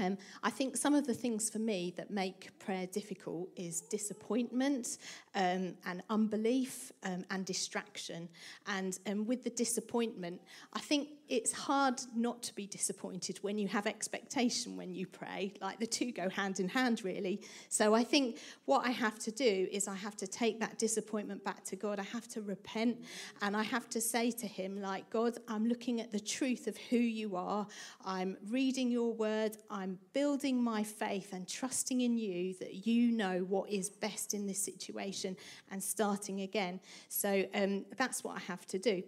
Um, 0.00 0.18
I 0.42 0.50
think 0.50 0.76
some 0.76 0.94
of 0.94 1.06
the 1.06 1.14
things 1.14 1.50
for 1.50 1.58
me 1.58 1.92
that 1.96 2.10
make 2.10 2.56
prayer 2.58 2.86
difficult 2.86 3.48
is 3.56 3.80
disappointment 3.80 4.98
um, 5.34 5.74
and 5.86 6.02
unbelief 6.10 6.92
um, 7.04 7.24
and 7.30 7.44
distraction. 7.44 8.28
And 8.66 8.98
um, 9.06 9.26
with 9.26 9.42
the 9.42 9.50
disappointment, 9.50 10.40
I 10.72 10.80
think 10.80 11.08
it's 11.28 11.52
hard 11.52 12.00
not 12.16 12.42
to 12.44 12.54
be 12.54 12.66
disappointed 12.66 13.38
when 13.42 13.58
you 13.58 13.68
have 13.68 13.86
expectation 13.86 14.76
when 14.76 14.94
you 14.94 15.06
pray. 15.06 15.52
Like 15.60 15.78
the 15.78 15.86
two 15.86 16.10
go 16.10 16.28
hand 16.28 16.58
in 16.58 16.68
hand, 16.68 17.04
really. 17.04 17.42
So 17.68 17.94
I 17.94 18.02
think 18.02 18.38
what 18.64 18.86
I 18.86 18.90
have 18.90 19.18
to 19.20 19.30
do 19.30 19.68
is 19.70 19.88
I 19.88 19.94
have 19.94 20.16
to 20.18 20.26
take 20.26 20.58
that 20.60 20.78
disappointment 20.78 21.44
back 21.44 21.64
to 21.64 21.76
God. 21.76 21.98
I 21.98 22.04
have 22.04 22.28
to 22.28 22.40
repent 22.40 22.98
and 23.42 23.56
I 23.56 23.62
have 23.62 23.90
to 23.90 24.00
say 24.00 24.30
to 24.32 24.46
Him, 24.46 24.80
like, 24.80 25.10
God, 25.10 25.38
I'm 25.48 25.66
looking 25.66 26.00
at 26.00 26.10
the 26.10 26.20
truth 26.20 26.66
of 26.66 26.76
who 26.76 26.96
you 26.96 27.36
are. 27.36 27.66
I'm 28.04 28.36
reading 28.48 28.90
your 28.90 29.12
word. 29.12 29.56
I'm 29.70 29.98
building 30.14 30.62
my 30.62 30.82
faith 30.82 31.32
and 31.32 31.46
trusting 31.46 32.00
in 32.00 32.16
you 32.16 32.54
that 32.54 32.86
you 32.86 33.12
know 33.12 33.40
what 33.48 33.70
is 33.70 33.90
best 33.90 34.32
in 34.32 34.46
this 34.46 34.62
situation 34.62 35.36
and 35.70 35.82
starting 35.82 36.40
again. 36.40 36.80
So 37.08 37.44
um, 37.54 37.84
that's 37.96 38.24
what 38.24 38.36
I 38.36 38.40
have 38.40 38.66
to 38.68 38.78
do. 38.78 39.02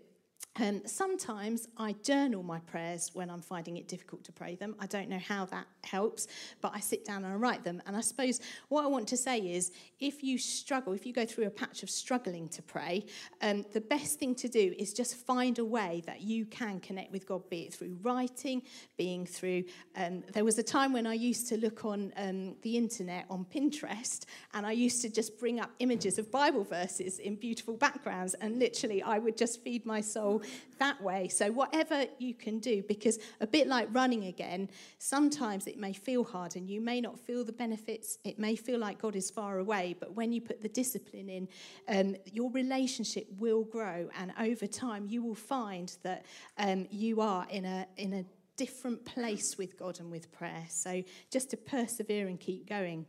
Um, 0.56 0.82
sometimes 0.84 1.68
I 1.76 1.94
journal 2.02 2.42
my 2.42 2.58
prayers 2.58 3.10
when 3.14 3.30
I'm 3.30 3.40
finding 3.40 3.76
it 3.76 3.86
difficult 3.86 4.24
to 4.24 4.32
pray 4.32 4.56
them. 4.56 4.74
I 4.80 4.86
don't 4.86 5.08
know 5.08 5.18
how 5.18 5.44
that 5.46 5.66
helps, 5.84 6.26
but 6.60 6.72
I 6.74 6.80
sit 6.80 7.04
down 7.04 7.24
and 7.24 7.32
I 7.32 7.36
write 7.36 7.64
them. 7.64 7.82
And 7.86 7.96
I 7.96 8.00
suppose 8.00 8.40
what 8.68 8.84
I 8.84 8.88
want 8.88 9.08
to 9.08 9.16
say 9.16 9.38
is 9.38 9.72
if 9.98 10.22
you 10.22 10.38
struggle, 10.38 10.92
if 10.92 11.06
you 11.06 11.12
go 11.12 11.26
through 11.26 11.46
a 11.46 11.50
patch 11.50 11.82
of 11.82 11.90
struggling 11.90 12.48
to 12.48 12.62
pray, 12.62 13.04
um, 13.42 13.64
the 13.72 13.80
best 13.80 14.18
thing 14.18 14.34
to 14.36 14.48
do 14.48 14.74
is 14.78 14.92
just 14.92 15.16
find 15.16 15.58
a 15.58 15.64
way 15.64 16.02
that 16.06 16.22
you 16.22 16.46
can 16.46 16.80
connect 16.80 17.12
with 17.12 17.26
God, 17.26 17.48
be 17.50 17.62
it 17.62 17.74
through 17.74 17.98
writing, 18.02 18.62
being 18.96 19.26
through. 19.26 19.64
Um, 19.96 20.22
there 20.32 20.44
was 20.44 20.58
a 20.58 20.62
time 20.62 20.92
when 20.92 21.06
I 21.06 21.14
used 21.14 21.48
to 21.48 21.56
look 21.56 21.84
on 21.84 22.12
um, 22.16 22.56
the 22.62 22.76
internet 22.76 23.26
on 23.30 23.44
Pinterest 23.44 24.24
and 24.54 24.66
I 24.66 24.72
used 24.72 25.02
to 25.02 25.08
just 25.08 25.38
bring 25.38 25.60
up 25.60 25.70
images 25.78 26.18
of 26.18 26.30
Bible 26.30 26.64
verses 26.64 27.18
in 27.18 27.36
beautiful 27.36 27.74
backgrounds, 27.74 28.34
and 28.34 28.58
literally 28.58 29.02
I 29.02 29.18
would 29.18 29.36
just 29.36 29.62
feed 29.62 29.84
my 29.86 30.00
soul 30.00 30.42
that 30.78 31.00
way. 31.02 31.28
So, 31.28 31.50
whatever 31.50 32.04
you 32.18 32.34
can 32.34 32.58
do, 32.58 32.82
because 32.86 33.18
a 33.40 33.46
bit 33.46 33.66
like 33.66 33.88
running 33.92 34.24
again, 34.24 34.68
sometimes 34.98 35.66
it 35.70 35.78
may 35.78 35.92
feel 35.92 36.24
hard 36.24 36.56
and 36.56 36.68
you 36.68 36.80
may 36.80 37.00
not 37.00 37.18
feel 37.18 37.44
the 37.44 37.52
benefits. 37.52 38.18
It 38.24 38.38
may 38.38 38.56
feel 38.56 38.78
like 38.78 39.00
God 39.00 39.16
is 39.16 39.30
far 39.30 39.58
away, 39.58 39.96
but 39.98 40.14
when 40.14 40.32
you 40.32 40.40
put 40.40 40.60
the 40.60 40.68
discipline 40.68 41.28
in, 41.28 41.48
um, 41.88 42.16
your 42.26 42.50
relationship 42.50 43.26
will 43.38 43.64
grow. 43.64 44.10
And 44.18 44.32
over 44.38 44.66
time, 44.66 45.06
you 45.08 45.22
will 45.22 45.34
find 45.34 45.96
that 46.02 46.26
um, 46.58 46.86
you 46.90 47.20
are 47.20 47.46
in 47.50 47.64
a, 47.64 47.86
in 47.96 48.12
a 48.12 48.24
different 48.56 49.04
place 49.04 49.56
with 49.56 49.78
God 49.78 50.00
and 50.00 50.10
with 50.10 50.30
prayer. 50.32 50.64
So, 50.68 51.02
just 51.30 51.50
to 51.50 51.56
persevere 51.56 52.26
and 52.26 52.38
keep 52.38 52.68
going. 52.68 53.06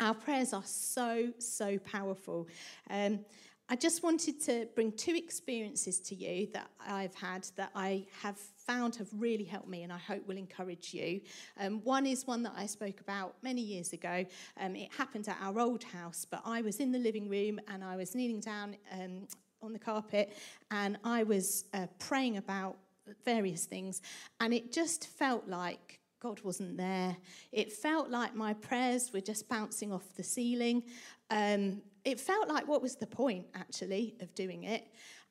Our 0.00 0.14
prayers 0.14 0.52
are 0.52 0.64
so, 0.64 1.32
so 1.38 1.78
powerful. 1.78 2.48
Um, 2.90 3.20
I 3.68 3.76
just 3.76 4.02
wanted 4.02 4.40
to 4.42 4.68
bring 4.74 4.92
two 4.92 5.14
experiences 5.14 5.98
to 6.00 6.14
you 6.14 6.48
that 6.52 6.68
I've 6.86 7.14
had 7.14 7.46
that 7.56 7.70
I 7.74 8.04
have 8.22 8.38
found 8.66 8.96
have 8.96 9.08
really 9.12 9.44
helped 9.44 9.68
me 9.68 9.82
and 9.82 9.92
I 9.92 9.98
hope 9.98 10.26
will 10.26 10.36
encourage 10.36 10.94
you. 10.94 11.20
Um, 11.58 11.80
one 11.84 12.06
is 12.06 12.26
one 12.26 12.42
that 12.44 12.54
I 12.56 12.66
spoke 12.66 13.00
about 13.00 13.36
many 13.42 13.60
years 13.60 13.92
ago. 13.92 14.24
Um, 14.60 14.76
it 14.76 14.90
happened 14.96 15.28
at 15.28 15.38
our 15.42 15.58
old 15.60 15.84
house, 15.84 16.26
but 16.30 16.42
I 16.44 16.62
was 16.62 16.80
in 16.80 16.92
the 16.92 16.98
living 16.98 17.28
room 17.28 17.60
and 17.68 17.82
I 17.84 17.96
was 17.96 18.14
kneeling 18.14 18.40
down 18.40 18.76
um, 18.92 19.26
on 19.62 19.72
the 19.72 19.78
carpet 19.78 20.36
and 20.70 20.98
I 21.04 21.22
was 21.22 21.64
uh, 21.74 21.86
praying 21.98 22.36
about 22.36 22.76
various 23.24 23.64
things, 23.64 24.00
and 24.40 24.54
it 24.54 24.72
just 24.72 25.06
felt 25.06 25.48
like 25.48 26.00
God 26.20 26.40
wasn't 26.42 26.76
there. 26.76 27.16
It 27.50 27.72
felt 27.72 28.10
like 28.10 28.34
my 28.34 28.54
prayers 28.54 29.12
were 29.12 29.20
just 29.20 29.48
bouncing 29.48 29.92
off 29.92 30.14
the 30.14 30.22
ceiling. 30.22 30.84
Um, 31.30 31.82
it 32.04 32.20
felt 32.20 32.48
like 32.48 32.66
what 32.68 32.82
was 32.82 32.96
the 32.96 33.06
point, 33.06 33.46
actually, 33.54 34.14
of 34.20 34.34
doing 34.34 34.64
it? 34.64 34.86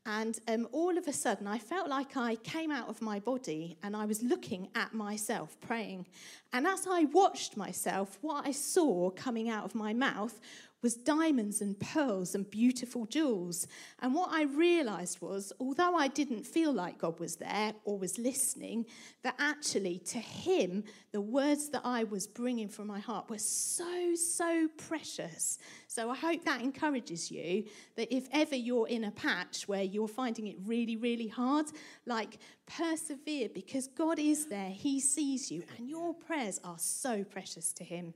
And 0.06 0.40
um, 0.48 0.68
all 0.72 0.98
of 0.98 1.08
a 1.08 1.14
sudden, 1.14 1.46
I 1.46 1.60
felt 1.60 1.88
like 1.88 2.18
I 2.18 2.36
came 2.36 2.72
out 2.72 2.90
of 2.90 3.02
my 3.02 3.20
body 3.20 3.78
and 3.84 3.96
I 3.96 4.06
was 4.06 4.24
looking 4.24 4.68
at 4.74 4.94
myself 4.94 5.60
praying. 5.62 6.08
And 6.54 6.66
as 6.66 6.88
I 6.90 7.06
watched 7.06 7.56
myself, 7.56 8.18
what 8.22 8.48
I 8.48 8.52
saw 8.52 9.12
coming 9.12 9.50
out 9.50 9.64
of 9.64 9.76
my 9.76 9.94
mouth 9.94 10.40
was 10.82 10.96
diamonds 10.96 11.62
and 11.62 11.80
pearls 11.80 12.34
and 12.34 12.50
beautiful 12.50 13.06
jewels. 13.06 13.68
And 14.00 14.14
what 14.14 14.30
I 14.32 14.44
realized 14.44 15.22
was, 15.22 15.54
although 15.60 15.96
I 15.96 16.08
didn't 16.08 16.46
feel 16.46 16.74
like 16.74 16.98
God 16.98 17.20
was 17.20 17.36
there 17.36 17.74
or 17.86 17.98
was 17.98 18.18
listening, 18.18 18.86
that 19.24 19.36
actually 19.40 20.00
to 20.00 20.18
Him, 20.18 20.84
the 21.12 21.22
words 21.22 21.70
that 21.70 21.82
I 21.84 22.04
was 22.04 22.28
bringing 22.28 22.70
from 22.70 22.88
my 22.88 23.00
heart 23.00 23.30
were 23.30 23.38
so, 23.38 24.16
so 24.16 24.68
precious. 24.78 25.60
So 25.88 26.10
I 26.10 26.16
hope 26.16 26.46
that 26.46 26.62
encourages 26.62 27.32
you 27.32 27.66
that 27.96 28.14
if 28.16 28.28
ever 28.32 28.56
you're 28.56 28.88
in 28.88 29.04
a 29.04 29.12
patch 29.12 29.68
where 29.68 29.84
you're 29.84 30.08
finding 30.08 30.48
it 30.48 30.58
really, 30.66 30.96
really 30.96 31.28
hard, 31.28 31.68
like 32.06 32.40
persevere 32.66 33.50
because 33.50 33.88
God 33.88 34.20
is 34.20 34.48
there, 34.48 34.70
He 34.70 35.00
sees 35.00 35.52
you, 35.52 35.64
and 35.78 35.90
your 35.90 36.14
prayers 36.14 36.60
are 36.64 36.80
so 36.80 37.24
precious 37.24 37.74
to 37.74 37.84
Him. 37.84 38.14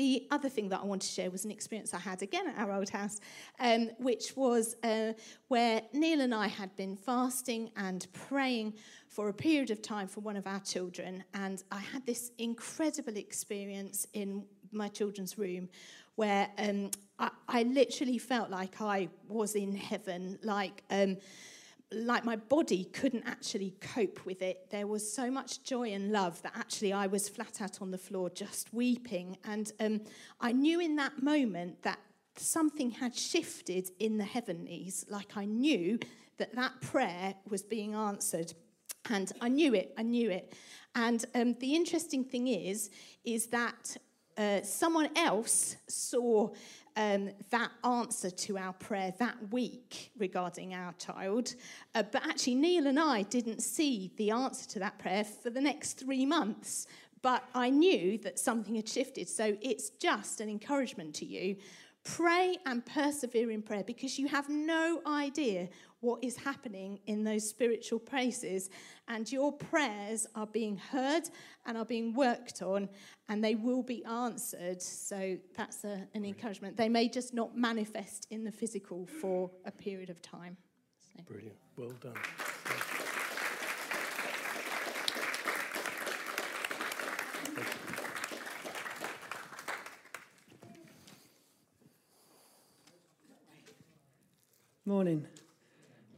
The 0.00 0.26
other 0.30 0.48
thing 0.48 0.70
that 0.70 0.80
I 0.80 0.86
want 0.86 1.02
to 1.02 1.08
share 1.08 1.30
was 1.30 1.44
an 1.44 1.50
experience 1.50 1.92
I 1.92 1.98
had 1.98 2.22
again 2.22 2.48
at 2.48 2.56
our 2.56 2.72
old 2.72 2.88
house, 2.88 3.20
um, 3.58 3.90
which 3.98 4.34
was 4.34 4.74
uh, 4.82 5.12
where 5.48 5.82
Neil 5.92 6.22
and 6.22 6.34
I 6.34 6.46
had 6.46 6.74
been 6.74 6.96
fasting 6.96 7.70
and 7.76 8.06
praying 8.14 8.72
for 9.08 9.28
a 9.28 9.34
period 9.34 9.70
of 9.70 9.82
time 9.82 10.08
for 10.08 10.20
one 10.20 10.38
of 10.38 10.46
our 10.46 10.60
children. 10.60 11.22
And 11.34 11.62
I 11.70 11.80
had 11.80 12.06
this 12.06 12.30
incredible 12.38 13.18
experience 13.18 14.06
in 14.14 14.46
my 14.72 14.88
children's 14.88 15.36
room 15.36 15.68
where 16.14 16.48
um, 16.56 16.92
I, 17.18 17.30
I, 17.46 17.62
literally 17.64 18.16
felt 18.16 18.48
like 18.48 18.80
I 18.80 19.10
was 19.28 19.54
in 19.54 19.76
heaven, 19.76 20.38
like. 20.42 20.82
Um, 20.90 21.18
like 21.92 22.24
my 22.24 22.36
body 22.36 22.84
couldn't 22.84 23.24
actually 23.26 23.74
cope 23.80 24.24
with 24.24 24.42
it. 24.42 24.70
There 24.70 24.86
was 24.86 25.10
so 25.10 25.30
much 25.30 25.64
joy 25.64 25.92
and 25.92 26.12
love 26.12 26.40
that 26.42 26.52
actually 26.56 26.92
I 26.92 27.06
was 27.08 27.28
flat 27.28 27.60
out 27.60 27.82
on 27.82 27.90
the 27.90 27.98
floor 27.98 28.30
just 28.30 28.72
weeping. 28.72 29.36
And 29.44 29.72
um, 29.80 30.00
I 30.40 30.52
knew 30.52 30.80
in 30.80 30.96
that 30.96 31.22
moment 31.22 31.82
that 31.82 31.98
something 32.36 32.92
had 32.92 33.14
shifted 33.14 33.90
in 33.98 34.18
the 34.18 34.24
heavenlies, 34.24 35.04
like 35.08 35.36
I 35.36 35.46
knew 35.46 35.98
that 36.38 36.54
that 36.54 36.80
prayer 36.80 37.34
was 37.48 37.62
being 37.62 37.94
answered. 37.94 38.54
And 39.08 39.32
I 39.40 39.48
knew 39.48 39.74
it, 39.74 39.92
I 39.98 40.02
knew 40.02 40.30
it. 40.30 40.54
And 40.94 41.24
um, 41.34 41.54
the 41.58 41.74
interesting 41.74 42.24
thing 42.24 42.48
is, 42.48 42.90
is 43.24 43.48
that 43.48 43.96
uh, 44.36 44.62
someone 44.62 45.10
else 45.16 45.76
saw 45.88 46.50
um, 47.00 47.30
that 47.48 47.70
answer 47.82 48.30
to 48.30 48.58
our 48.58 48.74
prayer 48.74 49.14
that 49.18 49.50
week 49.50 50.10
regarding 50.18 50.74
our 50.74 50.92
child. 50.98 51.54
Uh, 51.94 52.02
but 52.02 52.26
actually, 52.26 52.56
Neil 52.56 52.86
and 52.86 53.00
I 53.00 53.22
didn't 53.22 53.62
see 53.62 54.12
the 54.18 54.30
answer 54.30 54.68
to 54.70 54.78
that 54.80 54.98
prayer 54.98 55.24
for 55.24 55.48
the 55.48 55.62
next 55.62 55.94
three 55.94 56.26
months. 56.26 56.86
But 57.22 57.42
I 57.54 57.70
knew 57.70 58.18
that 58.18 58.38
something 58.38 58.74
had 58.74 58.86
shifted. 58.86 59.30
So 59.30 59.56
it's 59.62 59.90
just 59.90 60.42
an 60.42 60.50
encouragement 60.50 61.14
to 61.16 61.24
you. 61.24 61.56
Pray 62.16 62.56
and 62.66 62.84
persevere 62.84 63.50
in 63.50 63.62
prayer 63.62 63.84
because 63.84 64.18
you 64.18 64.26
have 64.28 64.48
no 64.48 65.00
idea 65.06 65.68
what 66.00 66.22
is 66.24 66.36
happening 66.36 66.98
in 67.06 67.24
those 67.24 67.48
spiritual 67.48 67.98
places. 67.98 68.70
And 69.08 69.30
your 69.30 69.52
prayers 69.52 70.26
are 70.34 70.46
being 70.46 70.76
heard 70.76 71.24
and 71.66 71.76
are 71.76 71.84
being 71.84 72.14
worked 72.14 72.62
on, 72.62 72.88
and 73.28 73.44
they 73.44 73.54
will 73.54 73.82
be 73.82 74.04
answered. 74.04 74.80
So 74.82 75.36
that's 75.56 75.84
a, 75.84 76.06
an 76.14 76.24
encouragement. 76.24 76.76
They 76.76 76.88
may 76.88 77.08
just 77.08 77.34
not 77.34 77.56
manifest 77.56 78.26
in 78.30 78.44
the 78.44 78.52
physical 78.52 79.06
for 79.20 79.50
a 79.64 79.70
period 79.70 80.10
of 80.10 80.20
time. 80.22 80.56
So. 81.16 81.22
Brilliant. 81.24 81.56
Well 81.76 81.92
done. 82.00 82.16
Morning. 94.90 95.24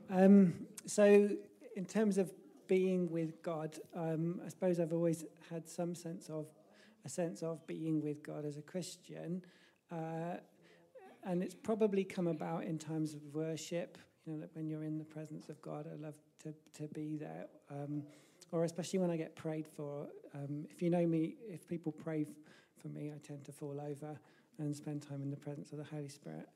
Um, 0.08 0.54
so, 0.86 1.28
in 1.76 1.84
terms 1.84 2.16
of 2.16 2.32
being 2.68 3.10
with 3.10 3.42
God, 3.42 3.78
um, 3.94 4.40
I 4.46 4.48
suppose 4.48 4.80
I've 4.80 4.94
always 4.94 5.26
had 5.50 5.68
some 5.68 5.94
sense 5.94 6.30
of 6.30 6.46
a 7.04 7.08
sense 7.10 7.42
of 7.42 7.66
being 7.66 8.00
with 8.00 8.22
God 8.22 8.46
as 8.46 8.56
a 8.56 8.62
Christian, 8.62 9.44
uh, 9.90 10.38
and 11.22 11.42
it's 11.42 11.54
probably 11.54 12.02
come 12.02 12.28
about 12.28 12.64
in 12.64 12.78
times 12.78 13.12
of 13.12 13.20
worship. 13.34 13.98
You 14.24 14.32
know, 14.32 14.40
that 14.40 14.56
when 14.56 14.70
you're 14.70 14.84
in 14.84 14.96
the 14.96 15.04
presence 15.04 15.50
of 15.50 15.60
God, 15.60 15.86
I 15.86 16.02
love 16.02 16.14
to 16.44 16.54
to 16.78 16.88
be 16.94 17.18
there, 17.18 17.48
um, 17.70 18.02
or 18.52 18.64
especially 18.64 19.00
when 19.00 19.10
I 19.10 19.18
get 19.18 19.36
prayed 19.36 19.66
for. 19.68 20.06
Um, 20.34 20.64
if 20.70 20.80
you 20.80 20.88
know 20.88 21.06
me, 21.06 21.34
if 21.46 21.68
people 21.68 21.92
pray 21.92 22.24
for 22.80 22.88
me, 22.88 23.12
I 23.14 23.18
tend 23.18 23.44
to 23.44 23.52
fall 23.52 23.78
over 23.78 24.18
and 24.58 24.74
spend 24.74 25.02
time 25.02 25.20
in 25.20 25.30
the 25.30 25.36
presence 25.36 25.72
of 25.72 25.78
the 25.78 25.84
Holy 25.84 26.08
Spirit. 26.08 26.48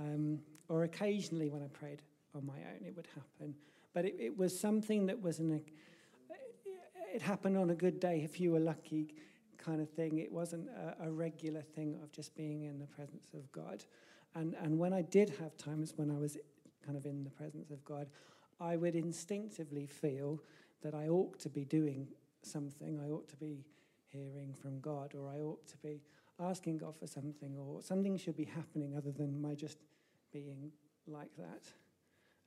Um, 0.00 0.40
or 0.68 0.84
occasionally 0.84 1.50
when 1.50 1.62
I 1.62 1.66
prayed 1.66 2.00
on 2.34 2.46
my 2.46 2.54
own, 2.54 2.86
it 2.86 2.96
would 2.96 3.08
happen. 3.14 3.54
But 3.92 4.06
it, 4.06 4.16
it 4.18 4.38
was 4.38 4.58
something 4.58 5.06
that 5.06 5.20
was 5.20 5.38
an, 5.40 5.60
it 7.12 7.22
happened 7.22 7.56
on 7.56 7.70
a 7.70 7.74
good 7.74 8.00
day 8.00 8.22
if 8.24 8.40
you 8.40 8.52
were 8.52 8.60
lucky 8.60 9.14
kind 9.58 9.80
of 9.80 9.90
thing. 9.90 10.18
It 10.18 10.32
wasn't 10.32 10.68
a, 10.68 11.06
a 11.06 11.10
regular 11.10 11.62
thing 11.62 11.98
of 12.02 12.12
just 12.12 12.34
being 12.34 12.64
in 12.64 12.78
the 12.78 12.86
presence 12.86 13.28
of 13.34 13.50
God. 13.52 13.84
And, 14.34 14.54
and 14.62 14.78
when 14.78 14.92
I 14.92 15.02
did 15.02 15.30
have 15.40 15.56
times 15.56 15.94
when 15.96 16.10
I 16.10 16.18
was 16.18 16.38
kind 16.84 16.96
of 16.96 17.04
in 17.04 17.24
the 17.24 17.30
presence 17.30 17.70
of 17.70 17.84
God, 17.84 18.08
I 18.60 18.76
would 18.76 18.94
instinctively 18.94 19.86
feel 19.86 20.40
that 20.82 20.94
I 20.94 21.08
ought 21.08 21.38
to 21.40 21.48
be 21.48 21.64
doing 21.64 22.06
something. 22.42 23.00
I 23.04 23.10
ought 23.10 23.28
to 23.28 23.36
be 23.36 23.64
hearing 24.06 24.54
from 24.54 24.80
God, 24.80 25.14
or 25.14 25.28
I 25.28 25.40
ought 25.40 25.66
to 25.68 25.76
be 25.78 26.00
asking 26.40 26.78
God 26.78 26.96
for 26.96 27.06
something, 27.06 27.56
or 27.58 27.82
something 27.82 28.16
should 28.16 28.36
be 28.36 28.44
happening 28.44 28.94
other 28.96 29.10
than 29.10 29.40
my 29.40 29.54
just 29.54 29.78
being 30.32 30.72
like 31.06 31.30
that. 31.36 31.62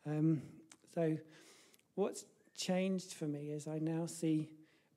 Um, 0.05 0.41
so, 0.93 1.17
what's 1.95 2.25
changed 2.55 3.13
for 3.13 3.25
me 3.25 3.51
is 3.51 3.67
I 3.67 3.79
now 3.79 4.05
see 4.05 4.49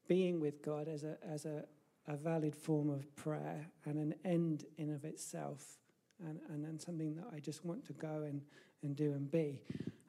being 0.08 0.40
with 0.40 0.62
God 0.62 0.88
as 0.88 1.04
a 1.04 1.16
as 1.26 1.44
a, 1.44 1.64
a 2.08 2.16
valid 2.16 2.54
form 2.54 2.90
of 2.90 3.14
prayer 3.16 3.66
and 3.84 3.98
an 3.98 4.14
end 4.24 4.64
in 4.78 4.92
of 4.92 5.04
itself, 5.04 5.78
and, 6.24 6.40
and, 6.50 6.64
and 6.64 6.80
something 6.80 7.14
that 7.16 7.26
I 7.34 7.40
just 7.40 7.64
want 7.64 7.84
to 7.86 7.92
go 7.92 8.24
and, 8.26 8.40
and 8.82 8.96
do 8.96 9.12
and 9.12 9.30
be. 9.30 9.60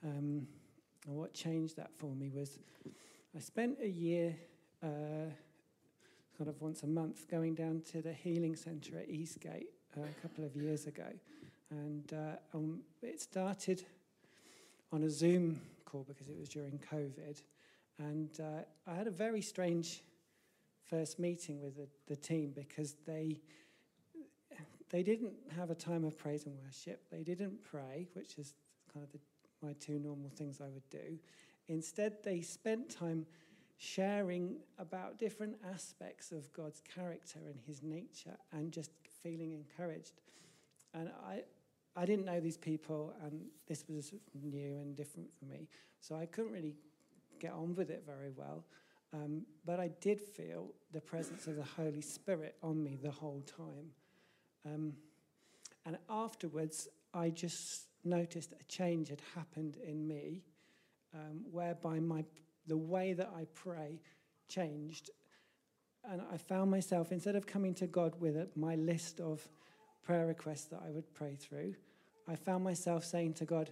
Um, 0.04 0.48
and 1.08 1.16
what 1.16 1.34
changed 1.34 1.78
that 1.78 1.92
for 1.98 2.14
me 2.14 2.30
was 2.30 2.60
I 3.36 3.40
spent 3.40 3.78
a 3.82 3.88
year. 3.88 4.36
Uh, 4.84 5.32
kind 6.38 6.50
of 6.50 6.62
once 6.62 6.84
a 6.84 6.88
month 6.88 7.28
going 7.30 7.56
down 7.56 7.82
to 7.92 8.02
the 8.02 8.14
healing 8.14 8.56
centre 8.56 8.98
at 8.98 9.10
Eastgate 9.10 9.70
uh, 9.98 10.02
a 10.02 10.22
couple 10.22 10.44
of 10.44 10.56
years 10.56 10.86
ago. 10.86 11.08
And 11.72 12.14
uh, 12.14 12.58
um, 12.58 12.82
it 13.02 13.20
started 13.20 13.84
on 14.92 15.04
a 15.04 15.10
Zoom 15.10 15.60
call 15.86 16.06
because 16.08 16.28
it 16.28 16.38
was 16.38 16.48
during 16.48 16.80
COVID. 16.92 17.42
And 18.00 18.30
uh, 18.40 18.62
I 18.86 18.94
had 18.94 19.08
a 19.08 19.12
very 19.12 19.42
strange 19.42 20.04
first 20.90 21.18
meeting 21.20 21.60
with 21.62 21.76
the, 21.76 21.88
the 22.08 22.16
team 22.16 22.54
because 22.56 22.96
they 23.06 23.40
they 24.90 25.04
didn't 25.04 25.34
have 25.56 25.70
a 25.70 25.76
time 25.76 26.06
of 26.06 26.18
praise 26.18 26.46
and 26.46 26.56
worship. 26.64 27.02
They 27.12 27.24
didn't 27.24 27.62
pray, 27.62 28.08
which 28.14 28.38
is 28.38 28.54
kind 28.94 29.06
of 29.06 29.12
the, 29.12 29.20
my 29.62 29.74
two 29.82 30.00
normal 30.00 30.30
things 30.30 30.62
I 30.62 30.70
would 30.70 30.90
do. 30.90 31.20
Instead, 31.68 32.24
they 32.24 32.40
spent 32.40 32.90
time 32.90 33.26
sharing 33.78 34.58
about 34.80 35.20
different 35.20 35.56
aspects 35.72 36.32
of 36.32 36.52
God's 36.52 36.82
character 36.94 37.40
and 37.46 37.60
his 37.66 37.84
nature 37.84 38.36
and 38.52 38.72
just 38.72 38.92
feeling 39.24 39.54
encouraged. 39.54 40.14
And 40.94 41.12
I, 41.26 41.44
I 41.96 42.06
didn't 42.06 42.26
know 42.26 42.40
these 42.40 42.58
people, 42.58 43.14
and 43.24 43.42
this 43.68 43.86
was 43.88 44.14
new 44.34 44.78
and 44.78 44.96
different 44.96 45.30
for 45.38 45.46
me. 45.46 45.68
So 46.02 46.16
I 46.16 46.26
couldn't 46.26 46.52
really 46.52 46.76
get 47.40 47.52
on 47.52 47.76
with 47.76 47.90
it 47.90 48.04
very 48.06 48.32
well. 48.36 48.64
Um, 49.14 49.44
but 49.66 49.80
I 49.80 49.90
did 50.02 50.20
feel 50.20 50.74
the 50.92 51.00
presence 51.00 51.48
of 51.48 51.56
the 51.56 51.64
Holy 51.64 52.02
Spirit 52.02 52.56
on 52.62 52.84
me 52.84 52.98
the 53.02 53.12
whole 53.12 53.44
time. 53.46 53.92
Um, 54.66 54.94
and 55.86 55.98
afterwards, 56.10 56.88
I 57.14 57.30
just 57.30 57.84
noticed 58.04 58.54
a 58.60 58.64
change 58.66 59.10
had 59.10 59.22
happened 59.36 59.78
in 59.86 60.08
me, 60.08 60.42
um, 61.14 61.46
whereby 61.52 62.00
my 62.00 62.26
the 62.68 62.78
way 62.78 63.14
that 63.14 63.32
I 63.36 63.46
pray 63.54 64.00
changed. 64.48 65.10
And 66.10 66.22
I 66.32 66.38
found 66.38 66.72
myself, 66.72 67.12
instead 67.12 67.36
of 67.36 67.46
coming 67.46 67.74
to 67.76 67.88
God 67.88 68.14
with 68.20 68.36
my 68.56 68.76
list 68.76 69.20
of 69.20 69.48
prayer 70.04 70.26
requests 70.26 70.66
that 70.66 70.82
I 70.86 70.92
would 70.92 71.14
pray 71.14 71.36
through, 71.36 71.76
I 72.28 72.36
found 72.36 72.64
myself 72.64 73.04
saying 73.04 73.36
to 73.36 73.46
God, 73.46 73.72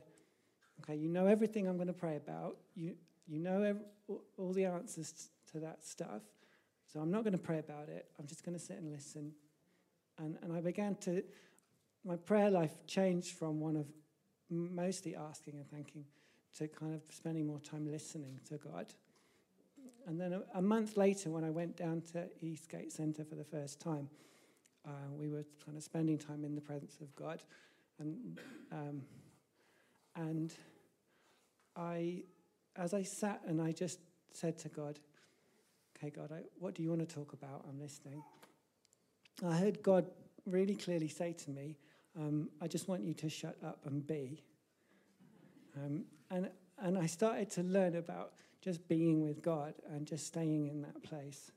okay, 0.81 0.95
you 0.95 1.10
know 1.10 1.27
everything 1.27 1.67
I'm 1.67 1.75
going 1.75 1.88
to 1.88 1.93
pray 1.93 2.17
about. 2.17 2.58
You, 2.75 2.95
you 3.27 3.39
know 3.39 3.62
every, 3.62 3.81
all 4.38 4.53
the 4.53 4.65
answers 4.65 5.29
to 5.51 5.60
that 5.60 5.86
stuff. 5.86 6.21
So 6.91 6.99
I'm 6.99 7.12
not 7.12 7.23
going 7.23 7.34
to 7.34 7.39
pray 7.39 7.60
about 7.60 7.89
it. 7.89 8.05
I'm 8.19 8.27
just 8.27 8.43
going 8.45 8.58
to 8.58 8.63
sit 8.63 8.77
and 8.77 8.91
listen. 8.91 9.31
And, 10.17 10.38
and 10.41 10.53
I 10.53 10.62
began 10.62 10.95
to, 11.01 11.23
my 12.05 12.15
prayer 12.15 12.49
life 12.49 12.71
changed 12.88 13.36
from 13.38 13.60
one 13.60 13.75
of 13.75 13.88
mostly 14.49 15.15
asking 15.15 15.55
and 15.55 15.69
thanking 15.69 16.05
to 16.58 16.68
kind 16.68 16.94
of 16.94 17.02
spending 17.13 17.48
more 17.48 17.60
time 17.60 17.89
listening 17.91 18.39
to 18.50 18.58
God. 18.58 18.88
And 20.08 20.20
then 20.20 20.34
a, 20.34 20.41
a 20.54 20.62
month 20.62 20.98
later, 20.98 21.30
when 21.30 21.44
I 21.44 21.50
went 21.50 21.76
down 21.76 22.02
to 22.13 22.26
Eastgate 22.41 22.91
Centre 22.91 23.26
for 23.26 23.36
the 23.36 23.44
first 23.44 23.80
time, 23.80 24.10
uh, 24.86 24.91
we 25.18 25.30
were 25.30 25.46
kind 25.65 25.78
of 25.78 25.84
spending 25.84 26.18
time 26.18 26.46
in 26.46 26.56
the 26.56 26.62
presence 26.62 26.98
of 27.02 27.13
God. 27.15 27.41
And, 28.00 28.39
um, 28.72 29.02
and 30.15 30.54
I, 31.76 32.24
as 32.76 32.94
I 32.94 33.04
sat 33.04 33.41
and 33.48 33.62
I 33.62 33.72
just 33.72 34.00
said 34.32 34.58
to 34.60 34.70
God, 34.70 35.00
okay, 35.98 36.10
God, 36.10 36.32
I, 36.32 36.41
what 36.60 36.76
do 36.76 36.84
you 36.84 36.89
want 36.89 37.08
to 37.08 37.15
talk 37.15 37.34
about? 37.34 37.65
I'm 37.68 37.80
listening. 37.80 38.22
I 39.46 39.56
heard 39.56 39.82
God 39.82 40.06
really 40.46 40.76
clearly 40.76 41.08
say 41.08 41.34
to 41.34 41.50
me, 41.50 41.78
um, 42.18 42.50
I 42.62 42.68
just 42.68 42.88
want 42.88 43.04
you 43.04 43.13
to 43.15 43.30
shut 43.30 43.58
up 43.65 43.80
and 43.86 44.06
be. 44.06 44.41
Um, 45.77 46.05
and, 46.31 46.49
and 46.79 46.97
I 46.97 47.05
started 47.05 47.49
to 47.51 47.63
learn 47.63 47.95
about 47.95 48.33
just 48.61 48.88
being 48.88 49.23
with 49.23 49.41
God 49.41 49.73
and 49.91 50.07
just 50.07 50.25
staying 50.25 50.67
in 50.67 50.81
that 50.81 51.03
place. 51.03 51.51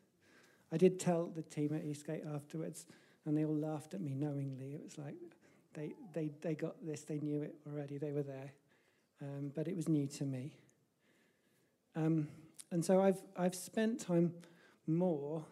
I 0.73 0.77
did 0.77 1.01
tell 1.01 1.27
the 1.27 1.43
team 1.43 1.75
at 1.75 1.85
Eastgate 1.85 2.25
afterwards, 2.35 2.87
and 3.25 3.37
they 3.37 3.45
all 3.45 3.57
laughed 3.57 3.95
at 3.95 4.01
me 4.01 4.15
knowingly. 4.15 4.75
It 4.75 4.83
was 4.85 4.99
like 4.99 5.15
they, 5.75 5.95
they, 6.13 6.31
they 6.43 6.55
got 6.55 6.75
this, 6.85 7.03
they 7.03 7.19
knew 7.19 7.43
it 7.43 7.55
already, 7.67 7.99
they 7.99 8.13
were 8.13 8.23
there. 8.23 8.53
Um, 9.23 9.53
but 9.55 9.67
it 9.67 9.77
was 9.77 9.89
new 9.89 10.07
to 10.07 10.25
me. 10.25 10.53
Um, 11.97 12.29
and 12.71 12.85
so 12.85 13.01
I've, 13.01 13.21
I've 13.37 13.55
spent 13.55 14.01
time 14.01 14.33
more 14.87 15.45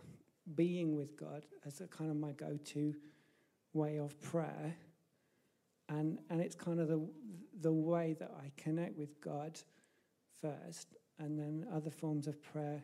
being 0.54 0.94
with 0.94 1.16
God 1.18 1.46
as 1.66 1.80
a 1.80 1.86
kind 1.86 2.10
of 2.10 2.16
my 2.16 2.32
go 2.32 2.58
to 2.64 2.94
way 3.72 3.98
of 3.98 4.20
prayer. 4.20 4.76
And, 5.88 6.18
and 6.30 6.40
it's 6.40 6.54
kind 6.54 6.80
of 6.80 6.88
the, 6.88 7.06
the 7.60 7.72
way 7.72 8.16
that 8.18 8.32
I 8.42 8.50
connect 8.56 8.96
with 8.98 9.20
God 9.20 9.58
first, 10.40 10.94
and 11.18 11.38
then 11.38 11.66
other 11.72 11.90
forms 11.90 12.26
of 12.26 12.42
prayer, 12.42 12.82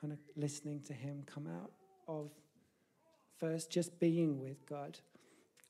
kind 0.00 0.12
of 0.12 0.18
listening 0.36 0.80
to 0.82 0.92
Him, 0.92 1.24
come 1.26 1.46
out 1.46 1.72
of 2.08 2.30
first 3.38 3.70
just 3.70 3.98
being 3.98 4.40
with 4.40 4.64
God. 4.66 4.98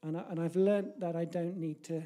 And, 0.03 0.17
I, 0.17 0.25
and 0.31 0.41
I've 0.41 0.57
learned 0.57 0.93
that 0.99 1.17
I 1.17 1.25
don't 1.25 1.57
need 1.57 1.83
to 1.85 2.03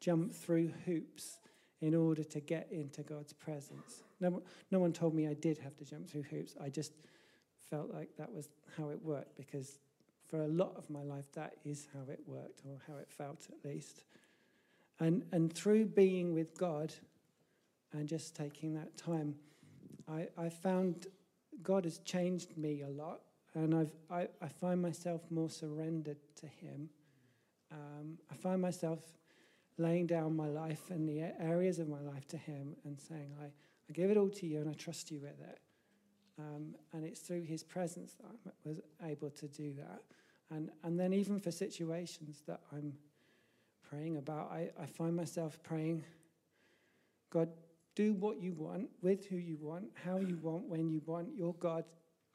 jump 0.00 0.32
through 0.32 0.72
hoops 0.86 1.38
in 1.80 1.94
order 1.94 2.22
to 2.22 2.40
get 2.40 2.68
into 2.70 3.02
God's 3.02 3.32
presence. 3.32 4.04
No, 4.20 4.42
no 4.70 4.78
one 4.78 4.92
told 4.92 5.14
me 5.14 5.26
I 5.26 5.34
did 5.34 5.58
have 5.58 5.76
to 5.78 5.84
jump 5.84 6.08
through 6.08 6.22
hoops. 6.22 6.54
I 6.62 6.68
just 6.68 6.92
felt 7.68 7.92
like 7.92 8.10
that 8.18 8.32
was 8.32 8.48
how 8.76 8.90
it 8.90 9.02
worked 9.02 9.36
because 9.36 9.78
for 10.32 10.44
a 10.44 10.48
lot 10.48 10.72
of 10.78 10.88
my 10.88 11.02
life, 11.02 11.30
that 11.34 11.56
is 11.62 11.88
how 11.92 12.10
it 12.10 12.20
worked, 12.26 12.62
or 12.64 12.78
how 12.88 12.96
it 12.96 13.10
felt 13.10 13.46
at 13.50 13.70
least. 13.70 14.04
And, 14.98 15.24
and 15.30 15.52
through 15.52 15.84
being 15.84 16.32
with 16.32 16.56
God 16.56 16.94
and 17.92 18.08
just 18.08 18.34
taking 18.34 18.72
that 18.72 18.96
time, 18.96 19.34
I, 20.10 20.28
I 20.38 20.48
found 20.48 21.06
God 21.62 21.84
has 21.84 21.98
changed 21.98 22.56
me 22.56 22.80
a 22.80 22.88
lot. 22.88 23.20
and 23.54 23.74
I've, 23.74 23.92
I, 24.10 24.28
I 24.40 24.48
find 24.48 24.80
myself 24.80 25.20
more 25.30 25.50
surrendered 25.50 26.16
to 26.36 26.46
Him. 26.46 26.88
Um, 27.70 28.16
I 28.30 28.34
find 28.34 28.62
myself 28.62 29.00
laying 29.76 30.06
down 30.06 30.34
my 30.34 30.48
life 30.48 30.88
and 30.88 31.06
the 31.06 31.30
areas 31.40 31.78
of 31.78 31.88
my 31.90 32.00
life 32.00 32.26
to 32.28 32.38
Him 32.38 32.74
and 32.86 32.98
saying, 32.98 33.34
I, 33.38 33.44
I 33.44 33.92
give 33.92 34.10
it 34.10 34.16
all 34.16 34.30
to 34.30 34.46
you 34.46 34.60
and 34.60 34.70
I 34.70 34.72
trust 34.72 35.10
you 35.10 35.20
with 35.20 35.38
it. 35.42 35.58
Um, 36.38 36.74
and 36.94 37.04
it's 37.04 37.20
through 37.20 37.42
His 37.42 37.62
presence 37.62 38.14
that 38.14 38.50
I 38.64 38.68
was 38.68 38.80
able 39.04 39.28
to 39.28 39.46
do 39.46 39.74
that. 39.74 40.00
And, 40.54 40.70
and 40.82 41.00
then, 41.00 41.14
even 41.14 41.40
for 41.40 41.50
situations 41.50 42.42
that 42.46 42.60
I'm 42.72 42.92
praying 43.88 44.18
about, 44.18 44.50
I, 44.52 44.70
I 44.80 44.86
find 44.86 45.16
myself 45.16 45.58
praying, 45.62 46.04
God, 47.30 47.48
do 47.94 48.12
what 48.14 48.40
you 48.40 48.52
want, 48.52 48.90
with 49.00 49.26
who 49.26 49.36
you 49.36 49.56
want, 49.60 49.86
how 50.04 50.18
you 50.18 50.36
want, 50.42 50.68
when 50.68 50.90
you 50.90 51.00
want. 51.06 51.28
Your 51.34 51.54
God, 51.54 51.84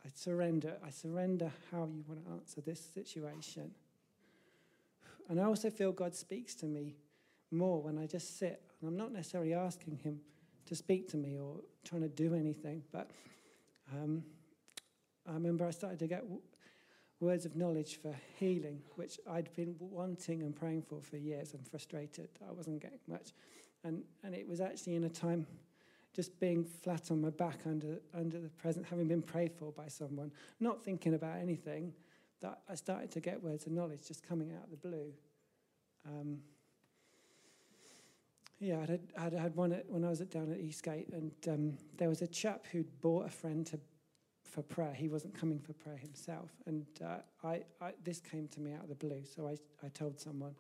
I 0.04 0.10
surrender. 0.16 0.78
I 0.86 0.90
surrender 0.90 1.52
how 1.72 1.86
you 1.86 2.04
want 2.08 2.26
to 2.26 2.32
answer 2.32 2.62
this 2.62 2.80
situation. 2.80 3.72
And 5.30 5.40
I 5.40 5.44
also 5.44 5.70
feel 5.70 5.92
God 5.92 6.16
speaks 6.16 6.56
to 6.56 6.66
me 6.66 6.96
more 7.52 7.82
when 7.82 7.98
I 7.98 8.08
just 8.08 8.40
sit. 8.40 8.62
And 8.82 8.90
I'm 8.90 8.98
not 8.98 9.12
necessarily 9.12 9.54
asking 9.54 9.98
Him 9.98 10.22
to 10.66 10.76
speak 10.76 11.08
to 11.10 11.18
me 11.18 11.38
or 11.38 11.58
trying 11.84 12.02
to 12.02 12.10
do 12.10 12.34
anything, 12.34 12.84
but 12.92 13.10
um, 13.94 14.24
I 15.28 15.34
remember 15.34 15.66
I 15.66 15.72
started 15.72 16.00
to 16.00 16.08
get 16.08 16.24
words 17.20 17.46
of 17.46 17.56
knowledge 17.56 18.00
for 18.02 18.16
healing, 18.38 18.82
which 18.96 19.20
I'd 19.30 19.54
been 19.56 19.76
wanting 19.80 20.44
and 20.44 20.56
praying 20.56 20.84
for 20.84 21.02
for 21.02 21.18
years 21.18 21.54
and 21.54 21.68
frustrated. 21.68 22.30
I 22.48 22.52
wasn't 22.52 22.82
getting 22.82 23.00
much. 23.08 23.32
And, 23.84 24.04
and 24.24 24.36
it 24.36 24.48
was 24.48 24.62
actually 24.62 24.96
in 24.96 25.04
a 25.04 25.10
time 25.10 25.48
just 26.14 26.40
being 26.40 26.64
flat 26.64 27.12
on 27.12 27.22
my 27.22 27.30
back 27.30 27.60
under, 27.66 28.00
under 28.14 28.40
the 28.40 28.50
present, 28.50 28.86
having 28.90 29.08
been 29.08 29.22
prayed 29.22 29.54
for 29.54 29.72
by 29.72 29.88
someone, 29.88 30.32
not 30.60 30.84
thinking 30.84 31.14
about 31.14 31.38
anything, 31.38 31.94
that 32.42 32.60
I 32.70 32.76
started 32.76 33.12
to 33.12 33.20
get 33.20 33.42
words 33.44 33.66
of 33.66 33.72
knowledge 33.72 34.08
just 34.08 34.28
coming 34.28 34.52
out 34.52 34.64
of 34.64 34.72
the 34.72 34.78
blue. 34.78 35.12
Um, 36.06 36.40
yeah, 38.60 38.80
I'd 38.82 38.90
had, 38.90 39.02
I'd 39.18 39.34
had 39.34 39.56
one 39.56 39.72
at, 39.74 39.90
when 39.90 40.04
I 40.04 40.10
was 40.10 40.22
at, 40.22 40.32
down 40.32 40.52
at 40.52 40.60
Eastgate, 40.60 41.10
and 41.14 41.32
um, 41.48 41.78
there 41.98 42.10
was 42.10 42.22
a 42.22 42.28
chap 42.28 42.66
who'd 42.72 43.02
bought 43.02 43.28
a 43.28 43.30
friend 43.30 43.66
to, 43.68 43.80
for 44.48 44.62
prayer. 44.62 44.94
He 44.94 45.08
wasn't 45.08 45.34
coming 45.34 45.60
for 45.60 45.74
prayer 45.74 45.98
himself, 45.98 46.50
and 46.66 46.86
uh, 47.04 47.18
I, 47.44 47.64
I, 47.82 47.92
this 48.04 48.20
came 48.20 48.48
to 48.50 48.62
me 48.62 48.74
out 48.74 48.84
of 48.84 48.90
the 48.90 48.96
blue. 48.96 49.24
So 49.24 49.48
I, 49.48 49.58
I 49.86 49.90
told 49.90 50.20
someone 50.20 50.56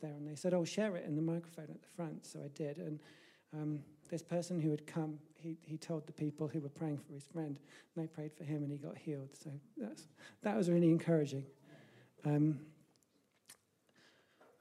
there, 0.00 0.12
and 0.12 0.28
they 0.28 0.34
said, 0.34 0.54
"Oh, 0.54 0.64
share 0.64 0.96
it 0.96 1.04
in 1.06 1.16
the 1.16 1.22
microphone 1.22 1.66
at 1.70 1.82
the 1.82 1.88
front." 1.96 2.26
So 2.26 2.40
I 2.44 2.48
did, 2.48 2.78
and 2.78 3.00
um, 3.52 3.80
this 4.08 4.22
person 4.22 4.60
who 4.60 4.70
had 4.70 4.86
come, 4.86 5.18
he, 5.34 5.56
he 5.62 5.76
told 5.76 6.06
the 6.06 6.12
people 6.12 6.48
who 6.48 6.60
were 6.60 6.68
praying 6.68 6.98
for 6.98 7.12
his 7.12 7.24
friend, 7.24 7.58
and 7.94 8.04
they 8.04 8.06
prayed 8.06 8.32
for 8.32 8.44
him, 8.44 8.62
and 8.62 8.70
he 8.70 8.78
got 8.78 8.96
healed. 8.96 9.30
So 9.32 9.50
that's, 9.76 10.06
that 10.42 10.56
was 10.56 10.70
really 10.70 10.90
encouraging. 10.90 11.44
Um, 12.24 12.60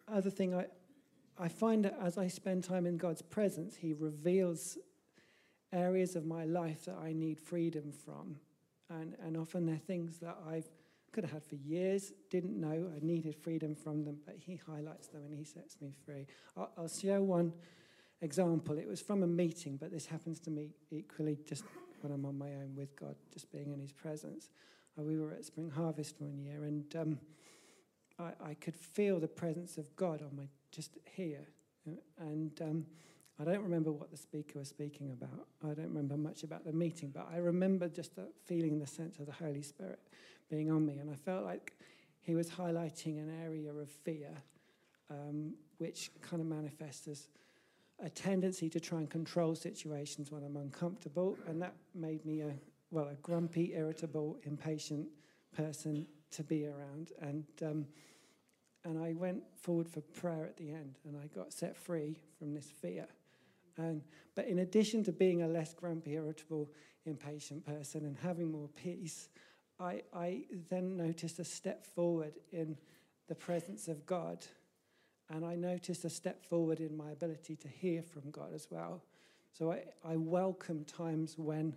other 0.07 0.29
thing 0.29 0.53
I, 0.53 0.65
I 1.37 1.47
find 1.47 1.85
that 1.85 1.97
as 2.01 2.17
I 2.17 2.27
spend 2.27 2.63
time 2.63 2.85
in 2.85 2.97
God's 2.97 3.21
presence, 3.21 3.75
He 3.75 3.93
reveals 3.93 4.77
areas 5.73 6.15
of 6.15 6.25
my 6.25 6.45
life 6.45 6.85
that 6.85 6.97
I 6.97 7.13
need 7.13 7.39
freedom 7.39 7.91
from. 7.91 8.37
And, 8.89 9.15
and 9.23 9.35
often 9.37 9.65
they're 9.65 9.77
things 9.77 10.17
that 10.19 10.37
I've 10.47 10.69
could 11.15 11.23
have 11.23 11.31
had 11.31 11.45
for 11.45 11.55
years, 11.55 12.11
didn't 12.29 12.59
know 12.59 12.91
I 12.93 12.99
needed 13.01 13.37
freedom 13.37 13.73
from 13.73 14.03
them, 14.03 14.17
but 14.25 14.35
He 14.37 14.57
highlights 14.57 15.07
them 15.07 15.21
and 15.25 15.33
He 15.33 15.45
sets 15.45 15.77
me 15.79 15.93
free. 16.05 16.27
I'll, 16.57 16.69
I'll 16.77 16.89
share 16.89 17.21
one 17.21 17.53
example. 18.21 18.77
It 18.77 18.85
was 18.85 18.99
from 18.99 19.23
a 19.23 19.27
meeting, 19.27 19.77
but 19.77 19.91
this 19.91 20.05
happens 20.05 20.41
to 20.41 20.51
me 20.51 20.71
equally 20.91 21.37
just 21.47 21.63
when 22.01 22.11
I'm 22.11 22.25
on 22.25 22.37
my 22.37 22.47
own 22.47 22.73
with 22.75 22.93
God, 22.97 23.15
just 23.31 23.49
being 23.49 23.71
in 23.71 23.79
His 23.79 23.93
presence. 23.93 24.49
Uh, 24.99 25.03
we 25.03 25.17
were 25.17 25.31
at 25.31 25.45
Spring 25.45 25.69
Harvest 25.69 26.19
one 26.19 26.37
year, 26.37 26.65
and 26.65 26.93
um, 26.97 27.19
I, 28.19 28.49
I 28.49 28.53
could 28.55 28.75
feel 28.75 29.17
the 29.17 29.27
presence 29.29 29.77
of 29.77 29.95
God 29.95 30.21
on 30.21 30.35
my 30.35 30.49
just 30.71 30.97
here. 31.15 31.47
And 32.19 32.61
um, 32.61 32.85
I 33.39 33.43
don't 33.43 33.61
remember 33.61 33.91
what 33.91 34.11
the 34.11 34.17
speaker 34.17 34.59
was 34.59 34.69
speaking 34.69 35.11
about. 35.11 35.47
I 35.63 35.73
don't 35.73 35.87
remember 35.87 36.15
much 36.15 36.43
about 36.43 36.63
the 36.63 36.71
meeting, 36.71 37.11
but 37.13 37.27
I 37.31 37.37
remember 37.37 37.89
just 37.89 38.15
the 38.15 38.27
feeling 38.45 38.79
the 38.79 38.87
sense 38.87 39.19
of 39.19 39.25
the 39.25 39.33
Holy 39.33 39.61
Spirit 39.61 39.99
being 40.49 40.71
on 40.71 40.85
me. 40.85 40.97
And 40.99 41.09
I 41.09 41.15
felt 41.15 41.43
like 41.43 41.73
he 42.21 42.33
was 42.33 42.49
highlighting 42.49 43.19
an 43.19 43.31
area 43.43 43.73
of 43.73 43.89
fear, 43.89 44.31
um, 45.09 45.53
which 45.79 46.11
kind 46.21 46.41
of 46.41 46.47
manifests 46.47 47.07
as 47.07 47.27
a 47.99 48.09
tendency 48.09 48.69
to 48.69 48.79
try 48.79 48.99
and 48.99 49.09
control 49.09 49.53
situations 49.53 50.31
when 50.31 50.43
I'm 50.43 50.55
uncomfortable. 50.55 51.37
And 51.47 51.61
that 51.61 51.73
made 51.93 52.25
me 52.25 52.41
a, 52.41 52.53
well, 52.91 53.09
a 53.09 53.15
grumpy, 53.15 53.73
irritable, 53.75 54.37
impatient 54.43 55.07
person 55.53 56.07
to 56.31 56.43
be 56.43 56.67
around. 56.67 57.11
And 57.21 57.45
um, 57.61 57.85
and 58.85 59.03
I 59.03 59.13
went 59.13 59.41
forward 59.57 59.89
for 59.89 60.01
prayer 60.01 60.45
at 60.45 60.57
the 60.57 60.69
end, 60.69 60.99
and 61.05 61.17
I 61.17 61.25
got 61.35 61.51
set 61.51 61.75
free 61.75 62.19
from 62.37 62.53
this 62.53 62.67
fear. 62.67 63.07
And, 63.77 64.01
but 64.35 64.47
in 64.47 64.59
addition 64.59 65.03
to 65.05 65.11
being 65.11 65.43
a 65.43 65.47
less 65.47 65.73
grumpy, 65.73 66.13
irritable, 66.13 66.69
impatient 67.05 67.65
person 67.65 68.05
and 68.05 68.17
having 68.17 68.51
more 68.51 68.69
peace, 68.69 69.29
I, 69.79 70.01
I 70.13 70.43
then 70.69 70.95
noticed 70.95 71.39
a 71.39 71.43
step 71.43 71.85
forward 71.85 72.33
in 72.51 72.77
the 73.27 73.35
presence 73.35 73.87
of 73.87 74.05
God. 74.05 74.45
And 75.29 75.43
I 75.43 75.55
noticed 75.55 76.05
a 76.05 76.09
step 76.09 76.43
forward 76.45 76.79
in 76.79 76.95
my 76.95 77.11
ability 77.11 77.55
to 77.57 77.67
hear 77.67 78.01
from 78.01 78.29
God 78.31 78.53
as 78.53 78.67
well. 78.69 79.01
So 79.51 79.71
I, 79.71 79.83
I 80.03 80.15
welcome 80.17 80.85
times 80.85 81.37
when 81.37 81.75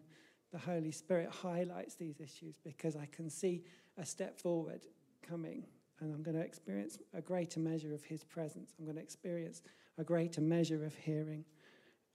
the 0.53 0.59
Holy 0.59 0.93
Spirit 0.93 1.31
highlights 1.31 1.95
these 1.95 2.21
issues 2.21 2.57
because 2.63 2.97
I 2.97 3.07
can 3.07 3.31
see 3.31 3.65
a 3.97 4.05
step 4.05 4.39
forward 4.39 4.81
coming 5.23 5.65
and 6.01 6.15
I'm 6.15 6.23
going 6.23 6.37
to 6.37 6.43
experience 6.43 6.99
a 7.15 7.21
greater 7.21 7.61
measure 7.61 7.93
of 7.93 8.05
His 8.05 8.23
presence. 8.23 8.73
I'm 8.79 8.85
going 8.85 8.97
to 8.97 9.03
experience 9.03 9.63
a 9.99 10.05
greater 10.05 10.41
measure 10.41 10.85
of 10.85 10.95
hearing 10.95 11.45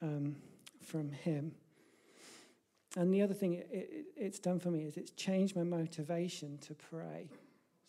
um, 0.04 0.36
from 0.82 1.10
Him. 1.10 1.54
And 2.96 3.12
the 3.12 3.24
other 3.24 3.34
thing 3.34 3.54
it, 3.54 3.68
it, 3.72 4.06
it's 4.16 4.40
done 4.40 4.60
for 4.60 4.70
me 4.70 4.84
is 4.84 4.98
it's 4.98 5.12
changed 5.12 5.56
my 5.56 5.64
motivation 5.64 6.60
to 6.60 6.76
pray. 6.76 7.30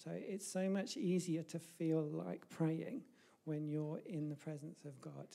So 0.03 0.11
it's 0.15 0.47
so 0.47 0.69
much 0.69 0.97
easier 0.97 1.43
to 1.43 1.59
feel 1.59 2.03
like 2.03 2.49
praying 2.49 3.03
when 3.45 3.69
you're 3.69 4.01
in 4.07 4.29
the 4.29 4.37
presence 4.37 4.85
of 4.85 4.99
God. 5.01 5.29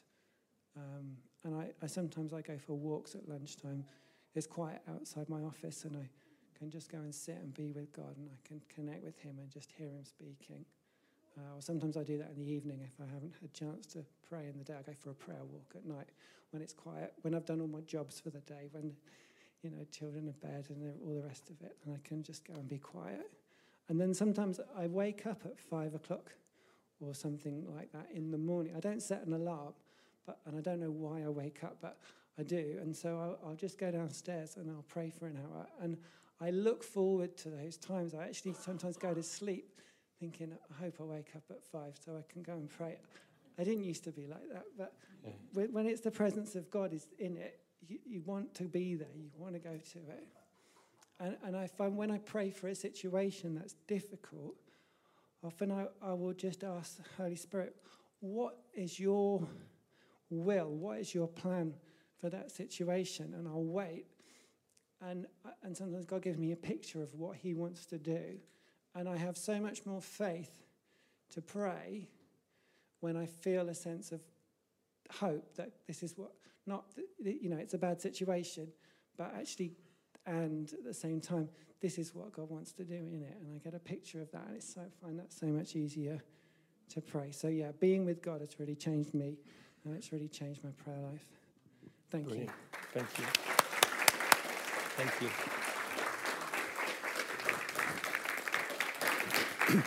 Um, 0.76 1.18
and 1.44 1.56
I, 1.56 1.72
I 1.84 1.88
sometimes 1.88 2.34
I 2.34 2.42
go 2.42 2.58
for 2.58 2.74
walks 2.74 3.16
at 3.16 3.28
lunchtime. 3.28 3.86
It's 4.36 4.48
quiet 4.48 4.82
outside 4.90 5.30
my 5.30 5.42
office, 5.42 5.86
and 5.86 5.98
I 5.98 6.10
can 6.58 6.70
just 6.70 6.92
go 6.92 6.98
and 7.00 7.14
sit 7.14 7.36
and 7.36 7.54
be 7.54 7.72
with 7.72 7.92
God 7.94 8.18
and 8.18 8.30
I 8.30 8.48
can 8.48 8.62
connect 8.74 9.04
with 9.04 9.18
Him 9.20 9.38
and 9.40 9.50
just 9.50 9.72
hear 9.72 9.88
Him 9.88 10.04
speaking. 10.04 10.66
Uh, 11.38 11.58
or 11.58 11.62
sometimes 11.62 11.96
I 11.96 12.04
do 12.04 12.18
that 12.18 12.32
in 12.36 12.40
the 12.44 12.52
evening 12.52 12.82
if 12.84 13.00
I 13.00 13.06
haven't 13.14 13.34
had 13.40 13.50
a 13.50 13.54
chance 13.54 13.86
to 13.88 14.04
pray 14.28 14.48
in 14.48 14.58
the 14.58 14.64
day. 14.64 14.74
I 14.78 14.82
go 14.82 14.94
for 14.98 15.12
a 15.12 15.14
prayer 15.14 15.44
walk 15.44 15.74
at 15.76 15.86
night 15.86 16.10
when 16.52 16.62
it's 16.62 16.74
quiet, 16.74 17.14
when 17.22 17.36
I've 17.36 17.46
done 17.46 17.62
all 17.62 17.68
my 17.68 17.82
jobs 17.82 18.20
for 18.20 18.30
the 18.30 18.40
day, 18.40 18.68
when 18.72 18.94
you 19.62 19.70
know 19.70 19.86
children 19.92 20.28
are 20.28 20.48
bed 20.48 20.66
and 20.70 20.94
all 21.06 21.14
the 21.14 21.28
rest 21.28 21.50
of 21.50 21.62
it, 21.62 21.78
and 21.86 21.94
I 21.94 22.08
can 22.08 22.24
just 22.24 22.46
go 22.46 22.54
and 22.54 22.68
be 22.68 22.78
quiet. 22.78 23.32
And 23.88 24.00
then 24.00 24.14
sometimes 24.14 24.60
I 24.78 24.88
wake 24.88 25.26
up 25.26 25.42
at 25.46 25.60
five 25.60 25.96
o'clock 25.96 26.32
or 27.00 27.14
something 27.14 27.66
like 27.76 27.92
that 27.92 28.08
in 28.14 28.32
the 28.32 28.38
morning. 28.38 28.74
I 28.76 28.80
don't 28.80 29.02
set 29.02 29.26
an 29.26 29.34
alarm, 29.34 29.74
but 30.26 30.40
and 30.46 30.58
I 30.58 30.62
don't 30.62 30.80
know 30.80 30.92
why 30.92 31.24
I 31.24 31.30
wake 31.30 31.64
up, 31.64 31.78
but 31.82 31.98
I 32.38 32.44
do. 32.44 32.78
And 32.82 32.96
so 32.96 33.18
I'll, 33.20 33.50
I'll 33.50 33.56
just 33.56 33.78
go 33.78 33.92
downstairs 33.92 34.58
and 34.58 34.70
I'll 34.70 34.86
pray 34.88 35.10
for 35.10 35.28
an 35.28 35.38
hour. 35.38 35.68
And 35.82 35.98
I 36.42 36.52
look 36.52 36.84
forward 36.84 37.36
to 37.38 37.50
those 37.50 37.78
times. 37.78 38.14
I 38.14 38.24
actually 38.24 38.54
sometimes 38.54 38.98
go 38.98 39.14
to 39.14 39.24
sleep 39.24 39.74
thinking, 40.20 40.52
I 40.54 40.84
hope 40.84 40.96
I 41.00 41.04
wake 41.04 41.32
up 41.36 41.44
at 41.50 41.64
five 41.64 41.94
so 42.04 42.18
I 42.18 42.32
can 42.32 42.42
go 42.42 42.54
and 42.54 42.70
pray. 42.70 42.98
I 43.58 43.64
didn't 43.64 43.84
used 43.84 44.04
to 44.06 44.12
be 44.12 44.28
like 44.28 44.48
that, 44.54 44.64
but 44.78 44.94
yeah. 45.24 45.66
when 45.72 45.86
it's 45.86 46.02
the 46.02 46.12
presence 46.12 46.56
of 46.56 46.70
God 46.70 46.94
is 46.94 47.08
in 47.18 47.38
it, 47.38 47.60
you, 47.88 48.00
you, 48.06 48.22
want 48.26 48.54
to 48.56 48.64
be 48.64 48.96
there, 48.96 49.08
you 49.16 49.30
want 49.38 49.54
to 49.54 49.60
go 49.60 49.72
to 49.72 50.00
it. 50.00 50.28
And, 51.20 51.36
and 51.44 51.58
I 51.58 51.68
find 51.68 51.98
when 51.98 52.12
I 52.12 52.20
pray 52.20 52.52
for 52.52 52.68
a 52.68 52.76
situation 52.76 53.56
that's 53.56 53.76
difficult, 53.88 54.56
often 55.44 55.72
I, 55.72 55.88
I 56.02 56.14
will 56.14 56.34
just 56.34 56.64
ask 56.64 56.98
the 56.98 57.04
Holy 57.18 57.36
Spirit, 57.36 57.76
what 58.22 58.58
is 58.74 59.00
your 59.00 59.46
will? 60.30 60.70
What 60.70 61.00
is 61.00 61.14
your 61.14 61.28
plan 61.28 61.74
for 62.20 62.30
that 62.30 62.52
situation? 62.52 63.34
And 63.38 63.48
I'll 63.48 63.64
wait 63.64 64.06
and, 65.02 65.26
and 65.64 65.76
sometimes 65.76 66.06
God 66.06 66.22
gives 66.22 66.38
me 66.38 66.52
a 66.52 66.58
picture 66.58 67.02
of 67.02 67.14
what 67.16 67.38
He 67.38 67.54
wants 67.54 67.86
to 67.88 67.98
do. 67.98 68.38
And 69.00 69.08
I 69.08 69.16
have 69.16 69.38
so 69.38 69.62
much 69.62 69.86
more 69.86 70.02
faith 70.02 70.66
to 71.32 71.42
pray 71.42 72.10
when 73.00 73.16
I 73.16 73.28
feel 73.28 73.70
a 73.70 73.74
sense 73.74 74.12
of 74.12 74.20
hope 75.10 75.56
that 75.56 75.72
this 75.88 76.04
is 76.04 76.18
what, 76.18 76.34
not, 76.68 76.84
you 77.18 77.50
know, 77.50 77.56
it's 77.56 77.74
a 77.74 77.78
bad 77.78 78.02
situation, 78.02 78.68
but 79.18 79.34
actually, 79.40 79.72
and 80.26 80.74
at 80.74 80.84
the 80.84 80.94
same 80.94 81.22
time, 81.22 81.48
this 81.80 81.98
is 81.98 82.14
what 82.14 82.34
God 82.34 82.50
wants 82.50 82.74
to 82.74 82.84
do 82.84 82.94
in 82.94 83.24
it. 83.24 83.38
And 83.40 83.56
I 83.56 83.60
get 83.60 83.74
a 83.74 83.80
picture 83.80 84.20
of 84.20 84.30
that, 84.34 84.48
and 84.48 84.58
it's 84.58 84.74
so, 84.74 84.82
I 84.82 85.06
find 85.06 85.18
that 85.18 85.32
so 85.32 85.46
much 85.46 85.78
easier 85.78 86.22
to 86.90 87.00
pray. 87.00 87.32
So, 87.32 87.48
yeah, 87.48 87.72
being 87.80 88.04
with 88.04 88.22
God 88.22 88.42
has 88.42 88.60
really 88.60 88.76
changed 88.76 89.14
me, 89.14 89.38
and 89.86 89.96
it's 89.96 90.12
really 90.12 90.28
changed 90.28 90.62
my 90.62 90.72
prayer 90.72 91.00
life. 91.00 91.26
Thank 92.12 92.26
Brilliant. 92.26 92.50
you. 92.50 93.02
Thank 93.02 93.18
you. 93.18 93.26
Thank 94.98 95.22
you. 95.22 95.69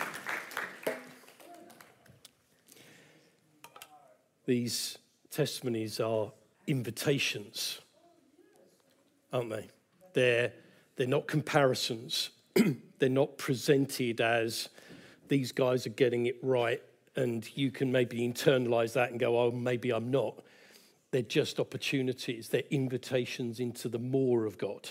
These 4.46 4.98
testimonies 5.30 6.00
are 6.00 6.32
invitations, 6.66 7.80
aren't 9.32 9.50
they? 9.50 9.68
They're, 10.14 10.52
they're 10.96 11.06
not 11.06 11.26
comparisons. 11.26 12.30
they're 12.98 13.08
not 13.08 13.38
presented 13.38 14.20
as 14.20 14.68
these 15.28 15.52
guys 15.52 15.86
are 15.86 15.90
getting 15.90 16.26
it 16.26 16.36
right 16.42 16.82
and 17.16 17.48
you 17.56 17.70
can 17.70 17.92
maybe 17.92 18.18
internalize 18.18 18.94
that 18.94 19.10
and 19.10 19.20
go, 19.20 19.38
oh, 19.38 19.50
maybe 19.50 19.90
I'm 19.92 20.10
not. 20.10 20.42
They're 21.10 21.22
just 21.22 21.60
opportunities, 21.60 22.48
they're 22.48 22.62
invitations 22.70 23.60
into 23.60 23.88
the 23.88 23.98
more 23.98 24.46
of 24.46 24.56
God. 24.56 24.88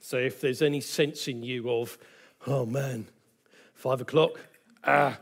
So 0.00 0.16
if 0.16 0.40
there's 0.40 0.62
any 0.62 0.80
sense 0.80 1.28
in 1.28 1.42
you 1.42 1.70
of, 1.70 1.98
oh 2.46 2.66
man, 2.66 3.08
five 3.82 4.00
o'clock, 4.00 4.38
ah, 4.84 5.18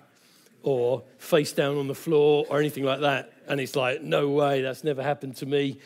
or 0.62 1.02
face 1.16 1.50
down 1.50 1.78
on 1.78 1.88
the 1.88 1.94
floor 1.94 2.44
or 2.50 2.60
anything 2.60 2.84
like 2.84 3.00
that, 3.00 3.32
and 3.48 3.58
it's 3.58 3.74
like, 3.74 4.02
no 4.02 4.28
way, 4.28 4.60
that's 4.60 4.84
never 4.84 5.02
happened 5.02 5.34
to 5.34 5.46
me. 5.46 5.80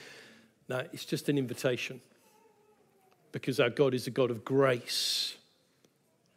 No, 0.68 0.78
it's 0.92 1.04
just 1.04 1.28
an 1.28 1.38
invitation. 1.38 2.00
Because 3.30 3.60
our 3.60 3.70
God 3.70 3.94
is 3.94 4.08
a 4.08 4.10
God 4.10 4.32
of 4.32 4.44
grace 4.44 5.36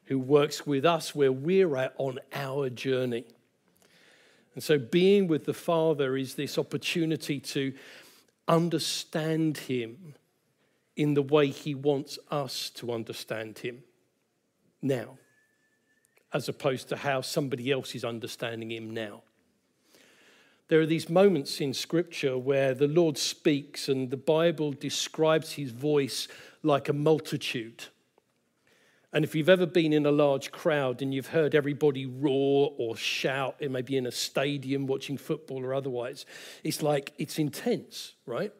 who 0.06 0.20
works 0.20 0.64
with 0.68 0.86
us 0.86 1.16
where 1.16 1.32
we're 1.32 1.76
at 1.76 1.96
on 1.98 2.20
our 2.32 2.70
journey. 2.70 3.26
And 4.54 4.64
so, 4.64 4.78
being 4.78 5.28
with 5.28 5.46
the 5.46 5.56
Father 5.56 6.16
is 6.16 6.36
this 6.36 6.60
opportunity 6.60 7.40
to 7.40 7.74
understand 8.48 9.58
Him 9.58 10.14
in 10.96 11.16
the 11.16 11.24
way 11.24 11.48
He 11.48 11.74
wants 11.74 12.20
us 12.30 12.70
to 12.76 12.92
understand 12.92 13.58
Him 13.58 13.82
now, 14.84 15.18
as 16.34 16.50
opposed 16.50 16.90
to 16.90 16.98
how 16.98 17.22
somebody 17.22 17.72
else 17.72 17.96
is 17.96 18.04
understanding 18.04 18.72
Him 18.72 18.94
now. 18.94 19.22
There 20.68 20.82
are 20.82 20.86
these 20.86 21.10
moments 21.10 21.62
in 21.62 21.74
Scripture 21.74 22.38
where 22.38 22.74
the 22.74 22.88
Lord 22.88 23.18
speaks 23.18 23.88
and 23.88 24.10
the 24.10 24.18
Bible 24.18 24.74
describes 24.74 25.54
His 25.54 25.72
voice 25.72 26.28
like 26.62 26.90
a 26.90 26.94
multitude. 26.94 27.86
And 29.14 29.24
if 29.24 29.34
you've 29.34 29.50
ever 29.50 29.66
been 29.66 29.94
in 29.94 30.06
a 30.06 30.12
large 30.12 30.52
crowd 30.52 31.02
and 31.02 31.14
you've 31.14 31.28
heard 31.28 31.56
everybody 31.56 32.06
roar 32.06 32.74
or 32.78 32.98
shout, 32.98 33.56
it 33.60 33.72
may 33.72 33.82
be 33.82 33.96
in 33.96 34.06
a 34.06 34.12
stadium 34.12 34.86
watching 34.86 35.18
football 35.18 35.64
or 35.64 35.74
otherwise, 35.74 36.26
it's 36.64 36.82
like 36.82 37.14
it's 37.18 37.40
intense, 37.40 38.14
right? 38.26 38.52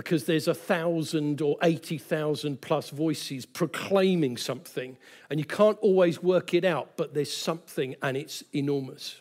Because 0.00 0.24
there's 0.24 0.48
a 0.48 0.54
thousand 0.54 1.42
or 1.42 1.58
80,000 1.62 2.62
plus 2.62 2.88
voices 2.88 3.44
proclaiming 3.44 4.38
something, 4.38 4.96
and 5.28 5.38
you 5.38 5.44
can't 5.44 5.76
always 5.82 6.22
work 6.22 6.54
it 6.54 6.64
out, 6.64 6.96
but 6.96 7.12
there's 7.12 7.30
something 7.30 7.94
and 8.00 8.16
it's 8.16 8.42
enormous. 8.54 9.20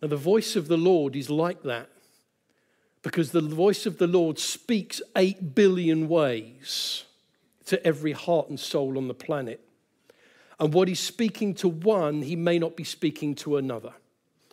Now, 0.00 0.06
the 0.06 0.16
voice 0.16 0.54
of 0.54 0.68
the 0.68 0.76
Lord 0.76 1.16
is 1.16 1.30
like 1.30 1.64
that 1.64 1.90
because 3.02 3.32
the 3.32 3.40
voice 3.40 3.86
of 3.86 3.98
the 3.98 4.06
Lord 4.06 4.38
speaks 4.38 5.02
8 5.16 5.52
billion 5.52 6.08
ways 6.08 7.02
to 7.66 7.84
every 7.84 8.12
heart 8.12 8.50
and 8.50 8.60
soul 8.60 8.96
on 8.96 9.08
the 9.08 9.14
planet. 9.14 9.60
And 10.60 10.72
what 10.72 10.86
he's 10.86 11.00
speaking 11.00 11.54
to 11.54 11.68
one, 11.68 12.22
he 12.22 12.36
may 12.36 12.60
not 12.60 12.76
be 12.76 12.84
speaking 12.84 13.34
to 13.36 13.56
another. 13.56 13.94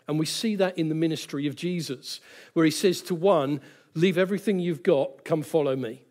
And 0.08 0.18
we 0.18 0.26
see 0.26 0.56
that 0.56 0.76
in 0.76 0.90
the 0.90 0.96
ministry 0.96 1.46
of 1.46 1.56
Jesus, 1.56 2.20
where 2.54 2.66
he 2.66 2.72
says 2.72 3.02
to 3.04 3.14
one, 3.14 3.62
Leave 3.94 4.18
everything 4.18 4.60
you've 4.60 4.84
got, 4.84 5.24
come 5.26 5.42
follow 5.42 5.76
me. 5.76 6.04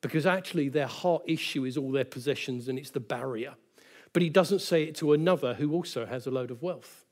Because 0.00 0.24
actually, 0.24 0.68
their 0.68 0.86
heart 0.86 1.22
issue 1.26 1.64
is 1.64 1.76
all 1.76 1.90
their 1.90 2.04
possessions 2.04 2.68
and 2.68 2.78
it's 2.78 2.90
the 2.90 3.00
barrier. 3.00 3.54
But 4.12 4.22
he 4.22 4.30
doesn't 4.30 4.60
say 4.60 4.84
it 4.84 4.94
to 4.96 5.12
another 5.12 5.54
who 5.54 5.72
also 5.72 6.06
has 6.06 6.26
a 6.26 6.30
load 6.30 6.50
of 6.50 6.62
wealth. 6.62 7.04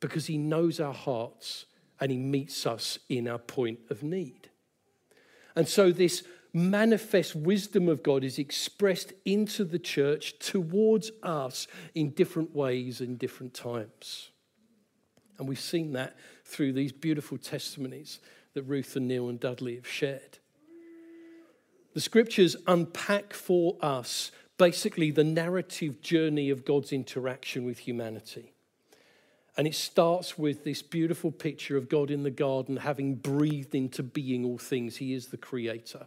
Because 0.00 0.26
he 0.26 0.36
knows 0.36 0.78
our 0.78 0.92
hearts 0.92 1.66
and 1.98 2.10
he 2.10 2.18
meets 2.18 2.66
us 2.66 2.98
in 3.08 3.26
our 3.26 3.38
point 3.38 3.80
of 3.88 4.02
need. 4.02 4.50
And 5.54 5.66
so, 5.66 5.90
this 5.90 6.22
manifest 6.52 7.34
wisdom 7.34 7.88
of 7.88 8.02
God 8.02 8.24
is 8.24 8.38
expressed 8.38 9.12
into 9.24 9.64
the 9.64 9.78
church 9.78 10.38
towards 10.38 11.10
us 11.22 11.66
in 11.94 12.10
different 12.10 12.54
ways 12.54 13.00
in 13.00 13.16
different 13.16 13.52
times. 13.52 14.30
And 15.38 15.46
we've 15.46 15.60
seen 15.60 15.92
that 15.92 16.16
through 16.44 16.72
these 16.72 16.92
beautiful 16.92 17.36
testimonies 17.36 18.20
that 18.56 18.62
Ruth 18.62 18.96
and 18.96 19.06
Neil 19.06 19.28
and 19.28 19.38
Dudley 19.38 19.74
have 19.74 19.86
shared. 19.86 20.38
The 21.92 22.00
scriptures 22.00 22.56
unpack 22.66 23.34
for 23.34 23.76
us 23.82 24.30
basically 24.56 25.10
the 25.10 25.24
narrative 25.24 26.00
journey 26.00 26.48
of 26.48 26.64
God's 26.64 26.90
interaction 26.90 27.66
with 27.66 27.80
humanity. 27.80 28.54
And 29.58 29.66
it 29.66 29.74
starts 29.74 30.38
with 30.38 30.64
this 30.64 30.80
beautiful 30.80 31.30
picture 31.30 31.76
of 31.76 31.90
God 31.90 32.10
in 32.10 32.22
the 32.22 32.30
garden 32.30 32.78
having 32.78 33.16
breathed 33.16 33.74
into 33.74 34.02
being 34.02 34.46
all 34.46 34.56
things. 34.56 34.96
He 34.96 35.12
is 35.12 35.26
the 35.26 35.36
creator. 35.36 36.06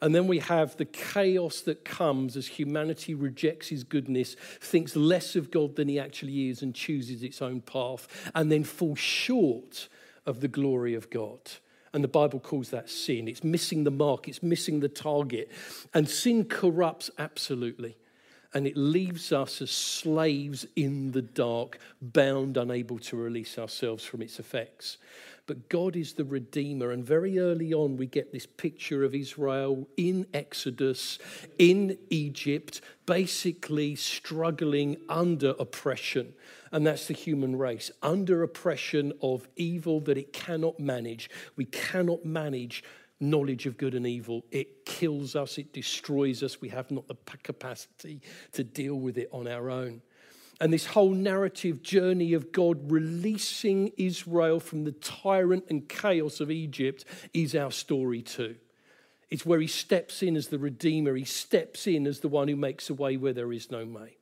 And 0.00 0.14
then 0.14 0.28
we 0.28 0.38
have 0.38 0.78
the 0.78 0.86
chaos 0.86 1.60
that 1.60 1.84
comes 1.84 2.38
as 2.38 2.46
humanity 2.46 3.14
rejects 3.14 3.68
his 3.68 3.84
goodness, 3.84 4.34
thinks 4.60 4.96
less 4.96 5.36
of 5.36 5.50
God 5.50 5.76
than 5.76 5.88
he 5.88 6.00
actually 6.00 6.48
is, 6.48 6.62
and 6.62 6.74
chooses 6.74 7.22
its 7.22 7.42
own 7.42 7.60
path, 7.60 8.30
and 8.34 8.50
then 8.50 8.64
falls 8.64 8.98
short 8.98 9.90
of 10.26 10.40
the 10.40 10.48
glory 10.48 10.94
of 10.94 11.10
God. 11.10 11.40
And 11.92 12.04
the 12.04 12.08
Bible 12.08 12.38
calls 12.38 12.70
that 12.70 12.88
sin. 12.88 13.26
It's 13.26 13.42
missing 13.42 13.84
the 13.84 13.90
mark, 13.90 14.28
it's 14.28 14.42
missing 14.42 14.80
the 14.80 14.88
target. 14.88 15.50
And 15.92 16.08
sin 16.08 16.44
corrupts 16.44 17.10
absolutely. 17.18 17.96
And 18.52 18.66
it 18.66 18.76
leaves 18.76 19.32
us 19.32 19.62
as 19.62 19.70
slaves 19.70 20.66
in 20.74 21.12
the 21.12 21.22
dark, 21.22 21.78
bound, 22.02 22.56
unable 22.56 22.98
to 22.98 23.16
release 23.16 23.58
ourselves 23.58 24.04
from 24.04 24.22
its 24.22 24.40
effects 24.40 24.98
but 25.50 25.68
God 25.68 25.96
is 25.96 26.12
the 26.12 26.24
Redeemer. 26.24 26.92
And 26.92 27.04
very 27.04 27.40
early 27.40 27.74
on, 27.74 27.96
we 27.96 28.06
get 28.06 28.30
this 28.32 28.46
picture 28.46 29.02
of 29.02 29.16
Israel 29.16 29.88
in 29.96 30.28
Exodus, 30.32 31.18
in 31.58 31.98
Egypt, 32.08 32.80
basically 33.04 33.96
struggling 33.96 34.96
under 35.08 35.56
oppression. 35.58 36.34
And 36.70 36.86
that's 36.86 37.08
the 37.08 37.14
human 37.14 37.58
race, 37.58 37.90
under 38.00 38.44
oppression 38.44 39.12
of 39.20 39.48
evil 39.56 39.98
that 40.02 40.16
it 40.16 40.32
cannot 40.32 40.78
manage. 40.78 41.28
We 41.56 41.64
cannot 41.64 42.24
manage 42.24 42.84
knowledge 43.18 43.66
of 43.66 43.76
good 43.76 43.96
and 43.96 44.06
evil. 44.06 44.44
It 44.52 44.86
kills 44.86 45.34
us, 45.34 45.58
it 45.58 45.72
destroys 45.72 46.44
us. 46.44 46.60
We 46.60 46.68
have 46.68 46.92
not 46.92 47.08
the 47.08 47.16
capacity 47.42 48.20
to 48.52 48.62
deal 48.62 49.00
with 49.00 49.18
it 49.18 49.28
on 49.32 49.48
our 49.48 49.68
own. 49.68 50.00
And 50.60 50.72
this 50.72 50.86
whole 50.86 51.10
narrative 51.10 51.82
journey 51.82 52.34
of 52.34 52.52
God 52.52 52.92
releasing 52.92 53.92
Israel 53.96 54.60
from 54.60 54.84
the 54.84 54.92
tyrant 54.92 55.64
and 55.70 55.88
chaos 55.88 56.40
of 56.40 56.50
Egypt 56.50 57.04
is 57.32 57.54
our 57.54 57.70
story 57.70 58.20
too. 58.20 58.56
It's 59.30 59.46
where 59.46 59.60
he 59.60 59.66
steps 59.66 60.22
in 60.22 60.36
as 60.36 60.48
the 60.48 60.58
Redeemer, 60.58 61.14
he 61.14 61.24
steps 61.24 61.86
in 61.86 62.06
as 62.06 62.20
the 62.20 62.28
one 62.28 62.48
who 62.48 62.56
makes 62.56 62.90
a 62.90 62.94
way 62.94 63.16
where 63.16 63.32
there 63.32 63.52
is 63.52 63.70
no 63.70 63.86
way. 63.86 64.16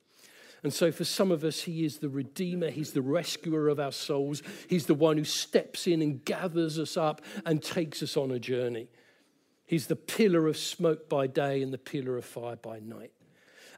And 0.62 0.72
so, 0.72 0.90
for 0.90 1.05
some 1.05 1.31
of 1.31 1.44
us, 1.44 1.62
He 1.62 1.85
is 1.85 1.98
the 1.98 2.09
Redeemer. 2.09 2.70
He's 2.70 2.92
the 2.92 3.03
rescuer 3.03 3.68
of 3.68 3.79
our 3.79 3.92
souls. 3.92 4.42
He's 4.68 4.87
the 4.87 4.94
one 4.94 5.16
who 5.16 5.24
steps 5.24 5.87
in 5.87 6.03
and 6.03 6.24
gathers 6.24 6.79
us 6.79 6.96
up 6.96 7.22
and 7.46 7.62
takes 7.62 8.03
us 8.03 8.16
on 8.16 8.33
a 8.33 8.40
journey. 8.40 8.88
He's 9.66 9.87
the 9.87 9.96
pillar 9.96 10.48
of 10.48 10.57
smoke 10.57 11.09
by 11.09 11.27
day 11.27 11.62
and 11.62 11.72
the 11.72 11.79
pillar 11.79 12.16
of 12.16 12.24
fire 12.24 12.57
by 12.57 12.81
night. 12.81 13.12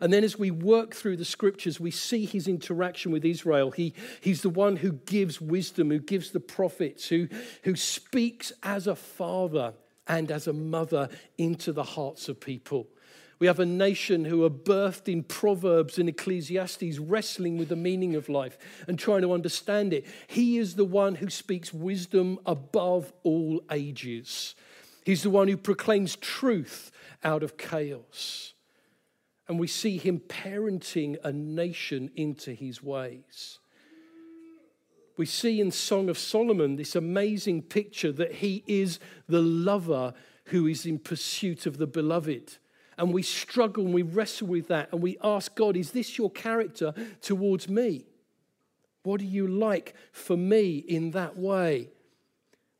And 0.01 0.13
then 0.13 0.25
as 0.25 0.39
we 0.39 0.51
work 0.51 0.95
through 0.95 1.19
the 1.19 1.25
scriptures, 1.25 1.79
we 1.79 1.91
see 1.91 2.25
his 2.25 2.49
interaction 2.49 3.13
with 3.13 3.25
Israel. 3.25 3.71
He, 3.71 3.95
he's 4.21 4.43
the 4.43 4.49
one 4.49 4.77
who 4.77 4.93
gives 4.93 5.41
wisdom, 5.41 5.91
who 5.91 6.01
gives 6.01 6.31
the 6.31 6.41
prophets, 6.41 7.09
who, 7.09 7.29
who 7.65 7.77
speaks 7.77 8.53
as 8.63 8.87
a 8.87 8.97
father 8.97 9.75
and 10.09 10.31
as 10.31 10.47
a 10.47 10.53
mother 10.53 11.09
into 11.37 11.73
the 11.73 11.85
hearts 11.85 12.29
of 12.29 12.41
people. 12.41 12.89
We 13.39 13.47
have 13.47 13.61
a 13.61 13.67
nation 13.67 14.27
who 14.27 14.45
are 14.45 14.51
birthed 14.51 15.11
in 15.11 15.23
Proverbs 15.23 15.99
and 15.99 16.09
Ecclesiastes, 16.09 16.99
wrestling 16.99 17.57
with 17.57 17.69
the 17.69 17.77
meaning 17.77 18.15
of 18.15 18.29
life 18.29 18.59
and 18.87 18.99
trying 18.99 19.23
to 19.23 19.33
understand 19.33 19.93
it. 19.95 20.07
He 20.27 20.59
is 20.59 20.75
the 20.75 20.85
one 20.85 21.15
who 21.15 21.31
speaks 21.31 21.73
wisdom 21.73 22.39
above 22.45 23.13
all 23.23 23.63
ages. 23.71 24.55
He's 25.05 25.23
the 25.23 25.31
one 25.31 25.49
who 25.49 25.57
proclaims 25.57 26.17
truth 26.17 26.91
out 27.25 27.43
of 27.43 27.57
chaos 27.57 28.53
and 29.51 29.59
we 29.59 29.67
see 29.67 29.99
him 29.99 30.21
parenting 30.21 31.17
a 31.25 31.33
nation 31.33 32.09
into 32.15 32.53
his 32.53 32.85
ways. 32.85 33.59
We 35.17 35.27
see 35.27 35.61
in 35.61 35.73
Song 35.73 36.09
of 36.09 36.17
Solomon 36.17 36.77
this 36.77 36.95
amazing 36.95 37.63
picture 37.63 38.13
that 38.13 38.35
he 38.35 38.63
is 38.69 39.01
the 39.29 39.43
lover 39.43 40.15
who 40.45 40.69
is 40.69 40.87
in 40.87 41.01
pursuit 41.01 41.67
of 41.67 41.79
the 41.79 41.89
beloved. 41.89 42.59
And 42.97 43.13
we 43.13 43.25
struggle 43.25 43.87
and 43.87 43.93
we 43.93 44.03
wrestle 44.03 44.47
with 44.47 44.69
that 44.69 44.89
and 44.93 45.03
we 45.03 45.19
ask 45.21 45.53
God, 45.57 45.77
is 45.77 45.91
this 45.91 46.17
your 46.17 46.31
character 46.31 46.95
towards 47.21 47.69
me? 47.69 48.05
What 49.03 49.19
do 49.19 49.27
you 49.27 49.49
like 49.49 49.97
for 50.13 50.37
me 50.37 50.77
in 50.77 51.11
that 51.11 51.37
way? 51.37 51.89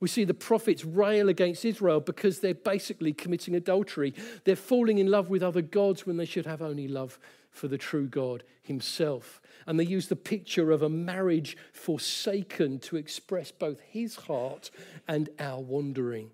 We 0.01 0.09
see 0.09 0.25
the 0.25 0.35
prophets 0.35 0.85
rail 0.85 1.29
against 1.29 1.65
Israel 1.65 2.01
because 2.01 2.41
they're 2.41 2.55
basically 2.55 3.13
committing 3.13 3.55
adultery. 3.55 4.15
They're 4.45 4.57
falling 4.57 4.99
in 4.99 5.11
love 5.11 5.29
with 5.29 5.43
other 5.43 5.63
gods 5.63 6.07
when 6.07 6.17
they 6.17 6.25
should 6.25 6.47
have 6.47 6.63
only 6.63 6.89
love 6.89 7.19
for 7.51 7.69
the 7.69 7.79
true 7.79 8.07
God 8.07 8.43
himself. 8.63 9.43
And 9.67 9.79
they 9.79 9.85
use 9.85 10.09
the 10.09 10.17
picture 10.17 10.71
of 10.71 10.83
a 10.83 10.89
marriage 10.89 11.57
forsaken 11.73 12.79
to 12.81 12.97
express 12.97 13.51
both 13.51 13.81
his 13.81 14.17
heart 14.17 14.71
and 15.07 15.29
our 15.39 15.61
wandering. 15.61 16.31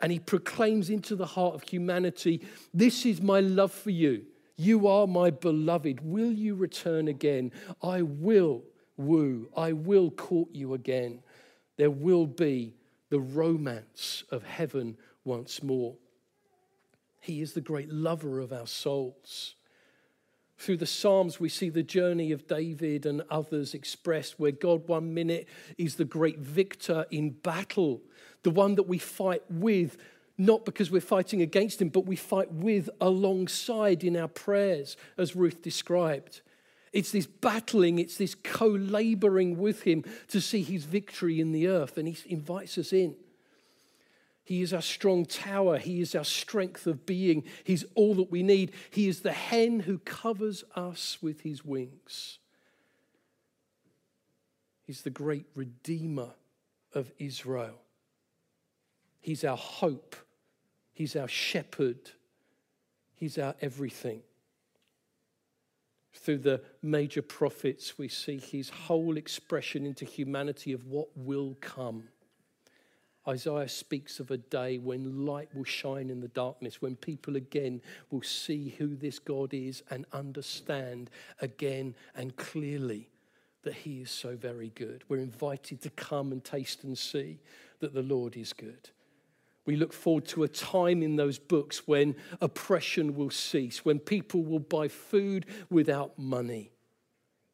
And 0.00 0.12
he 0.12 0.18
proclaims 0.18 0.88
into 0.88 1.16
the 1.16 1.26
heart 1.26 1.54
of 1.54 1.62
humanity 1.62 2.42
This 2.72 3.04
is 3.04 3.20
my 3.20 3.40
love 3.40 3.72
for 3.72 3.90
you. 3.90 4.26
You 4.56 4.86
are 4.86 5.06
my 5.06 5.30
beloved. 5.30 6.00
Will 6.02 6.32
you 6.32 6.54
return 6.54 7.08
again? 7.08 7.52
I 7.82 8.02
will 8.02 8.62
woo. 8.96 9.48
I 9.56 9.72
will 9.72 10.10
court 10.10 10.48
you 10.52 10.74
again. 10.74 11.22
There 11.76 11.90
will 11.90 12.26
be 12.26 12.74
the 13.10 13.20
romance 13.20 14.24
of 14.30 14.42
heaven 14.42 14.96
once 15.24 15.62
more. 15.62 15.96
He 17.20 17.40
is 17.40 17.52
the 17.52 17.60
great 17.60 17.90
lover 17.90 18.40
of 18.40 18.52
our 18.52 18.66
souls. 18.66 19.54
Through 20.58 20.78
the 20.78 20.86
Psalms, 20.86 21.38
we 21.38 21.50
see 21.50 21.68
the 21.68 21.82
journey 21.82 22.32
of 22.32 22.46
David 22.46 23.04
and 23.04 23.22
others 23.28 23.74
expressed, 23.74 24.40
where 24.40 24.52
God, 24.52 24.88
one 24.88 25.12
minute, 25.12 25.48
is 25.76 25.96
the 25.96 26.04
great 26.04 26.38
victor 26.38 27.04
in 27.10 27.30
battle, 27.30 28.00
the 28.42 28.50
one 28.50 28.74
that 28.76 28.88
we 28.88 28.98
fight 28.98 29.42
with, 29.50 29.98
not 30.38 30.64
because 30.64 30.90
we're 30.90 31.00
fighting 31.00 31.42
against 31.42 31.82
him, 31.82 31.90
but 31.90 32.06
we 32.06 32.16
fight 32.16 32.50
with 32.52 32.88
alongside 33.00 34.02
in 34.02 34.16
our 34.16 34.28
prayers, 34.28 34.96
as 35.18 35.36
Ruth 35.36 35.60
described. 35.60 36.40
It's 36.96 37.12
this 37.12 37.26
battling, 37.26 37.98
it's 37.98 38.16
this 38.16 38.34
co 38.34 38.68
laboring 38.68 39.58
with 39.58 39.82
him 39.82 40.02
to 40.28 40.40
see 40.40 40.62
his 40.62 40.86
victory 40.86 41.40
in 41.40 41.52
the 41.52 41.68
earth, 41.68 41.98
and 41.98 42.08
he 42.08 42.16
invites 42.32 42.78
us 42.78 42.90
in. 42.90 43.14
He 44.44 44.62
is 44.62 44.72
our 44.72 44.80
strong 44.80 45.26
tower. 45.26 45.76
He 45.76 46.00
is 46.00 46.14
our 46.14 46.24
strength 46.24 46.86
of 46.86 47.04
being. 47.04 47.44
He's 47.64 47.84
all 47.94 48.14
that 48.14 48.30
we 48.30 48.42
need. 48.42 48.72
He 48.88 49.08
is 49.08 49.20
the 49.20 49.32
hen 49.32 49.80
who 49.80 49.98
covers 49.98 50.64
us 50.74 51.18
with 51.20 51.42
his 51.42 51.66
wings. 51.66 52.38
He's 54.86 55.02
the 55.02 55.10
great 55.10 55.44
redeemer 55.54 56.30
of 56.94 57.12
Israel. 57.18 57.82
He's 59.20 59.44
our 59.44 59.58
hope. 59.58 60.16
He's 60.94 61.14
our 61.14 61.28
shepherd. 61.28 62.12
He's 63.16 63.36
our 63.36 63.54
everything. 63.60 64.22
Through 66.16 66.38
the 66.38 66.62
major 66.82 67.22
prophets, 67.22 67.98
we 67.98 68.08
see 68.08 68.38
his 68.38 68.70
whole 68.70 69.16
expression 69.16 69.86
into 69.86 70.04
humanity 70.04 70.72
of 70.72 70.86
what 70.86 71.08
will 71.16 71.56
come. 71.60 72.08
Isaiah 73.28 73.68
speaks 73.68 74.20
of 74.20 74.30
a 74.30 74.36
day 74.36 74.78
when 74.78 75.26
light 75.26 75.48
will 75.54 75.64
shine 75.64 76.10
in 76.10 76.20
the 76.20 76.28
darkness, 76.28 76.80
when 76.80 76.94
people 76.96 77.36
again 77.36 77.82
will 78.10 78.22
see 78.22 78.74
who 78.78 78.94
this 78.94 79.18
God 79.18 79.52
is 79.52 79.82
and 79.90 80.06
understand 80.12 81.10
again 81.40 81.94
and 82.14 82.36
clearly 82.36 83.08
that 83.62 83.74
He 83.74 84.00
is 84.00 84.10
so 84.10 84.36
very 84.36 84.70
good. 84.76 85.02
We're 85.08 85.18
invited 85.18 85.82
to 85.82 85.90
come 85.90 86.30
and 86.30 86.42
taste 86.42 86.84
and 86.84 86.96
see 86.96 87.40
that 87.80 87.94
the 87.94 88.02
Lord 88.02 88.36
is 88.36 88.52
good. 88.52 88.90
We 89.66 89.76
look 89.76 89.92
forward 89.92 90.26
to 90.26 90.44
a 90.44 90.48
time 90.48 91.02
in 91.02 91.16
those 91.16 91.38
books 91.38 91.86
when 91.86 92.14
oppression 92.40 93.16
will 93.16 93.30
cease, 93.30 93.84
when 93.84 93.98
people 93.98 94.42
will 94.42 94.60
buy 94.60 94.86
food 94.88 95.44
without 95.68 96.18
money, 96.18 96.70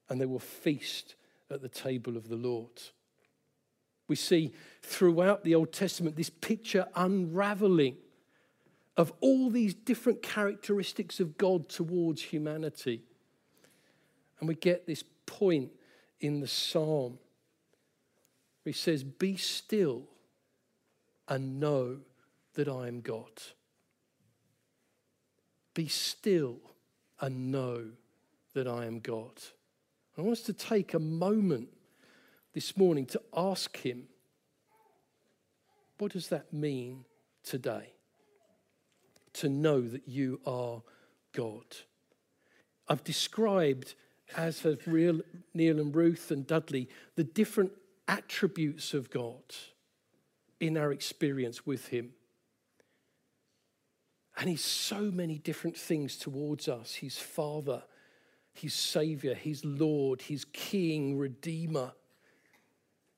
and 0.09 0.21
they 0.21 0.27
will 0.27 0.39
feast 0.39 1.15
at 1.51 1.63
the 1.63 1.69
table 1.69 2.17
of 2.17 2.29
the 2.29 2.37
Lord. 2.37 2.83
We 4.09 4.17
see 4.17 4.53
throughout 4.83 5.43
the 5.43 5.55
Old 5.55 5.73
Testament 5.73 6.17
this 6.17 6.29
picture 6.29 6.87
unraveling 6.95 7.97
of 8.97 9.11
all 9.21 9.49
these 9.49 9.73
different 9.73 10.23
characteristics 10.23 11.19
of 11.19 11.39
God 11.39 11.71
towards 11.71 12.21
humanity. 12.21 13.05
And 14.39 14.49
we 14.49 14.55
get 14.55 14.87
this 14.87 15.03
point 15.25 15.71
in 16.21 16.41
the 16.41 16.49
psalm 16.49 17.19
where 18.63 18.73
he 18.73 18.79
says, 18.79 19.03
Be 19.03 19.37
still 19.37 20.03
and 21.29 21.61
know 21.61 21.99
that 22.55 22.69
I 22.69 22.89
am 22.89 23.01
God. 23.01 23.31
Be 25.75 25.89
still 25.89 26.59
and 27.21 27.51
know 27.51 27.85
that 28.55 28.69
I 28.69 28.85
am 28.85 28.99
God. 29.01 29.41
I 30.19 30.21
want 30.21 30.39
us 30.39 30.45
to 30.45 30.53
take 30.53 30.93
a 30.93 30.99
moment 30.99 31.69
this 32.53 32.77
morning 32.77 33.07
to 33.07 33.23
ask 33.35 33.77
Him, 33.79 34.09
what 35.99 36.13
does 36.13 36.29
that 36.29 36.53
mean 36.53 37.05
today? 37.43 37.95
To 39.35 39.49
know 39.49 39.81
that 39.81 40.07
you 40.07 40.41
are 40.45 40.83
God. 41.33 41.65
I've 42.89 43.05
described, 43.05 43.95
as 44.37 44.61
have 44.63 44.87
Neil 44.87 45.23
and 45.55 45.95
Ruth 45.95 46.31
and 46.31 46.47
Dudley, 46.47 46.89
the 47.15 47.25
different 47.25 47.73
attributes 48.09 48.93
of 48.93 49.09
God 49.09 49.43
in 50.63 50.79
our 50.79 50.93
experience 50.93 51.67
with 51.67 51.89
Him. 51.89 52.13
And 54.39 54.49
He's 54.49 54.65
so 54.65 55.11
many 55.11 55.39
different 55.39 55.77
things 55.77 56.17
towards 56.17 56.69
us. 56.69 56.95
He's 56.95 57.19
Father, 57.19 57.83
He's 58.55 58.75
Savior, 58.75 59.35
He's 59.35 59.65
Lord, 59.65 60.23
He's 60.23 60.47
King, 60.47 61.19
Redeemer 61.19 61.93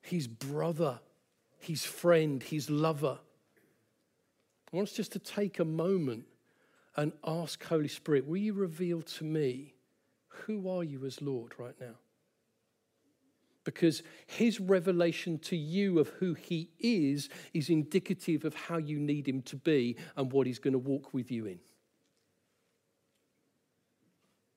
his 0.05 0.27
brother, 0.29 1.01
his 1.59 1.85
friend, 1.85 2.43
his 2.43 2.69
lover. 2.69 3.19
I 4.73 4.77
want 4.77 4.89
us 4.89 4.95
just 4.95 5.13
to 5.13 5.19
take 5.19 5.59
a 5.59 5.65
moment 5.65 6.25
and 6.97 7.13
ask 7.27 7.65
Holy 7.65 7.89
Spirit, 7.89 8.27
will 8.27 8.37
you 8.37 8.53
reveal 8.53 9.01
to 9.01 9.25
me 9.25 9.75
who 10.29 10.69
are 10.69 10.85
you 10.85 11.07
as 11.07 11.23
Lord 11.23 11.53
right 11.59 11.75
now? 11.81 11.95
Because 13.65 14.03
his 14.27 14.61
revelation 14.61 15.39
to 15.41 15.57
you 15.57 15.99
of 15.99 16.09
who 16.09 16.35
he 16.35 16.69
is 16.79 17.31
is 17.55 17.71
indicative 17.71 18.45
of 18.45 18.55
how 18.55 18.77
you 18.77 18.99
need 18.99 19.27
him 19.27 19.41
to 19.43 19.57
be 19.57 19.97
and 20.17 20.31
what 20.31 20.47
he's 20.47 20.59
going 20.59 20.73
to 20.73 20.79
walk 20.79 21.15
with 21.15 21.31
you 21.31 21.47
in. 21.47 21.59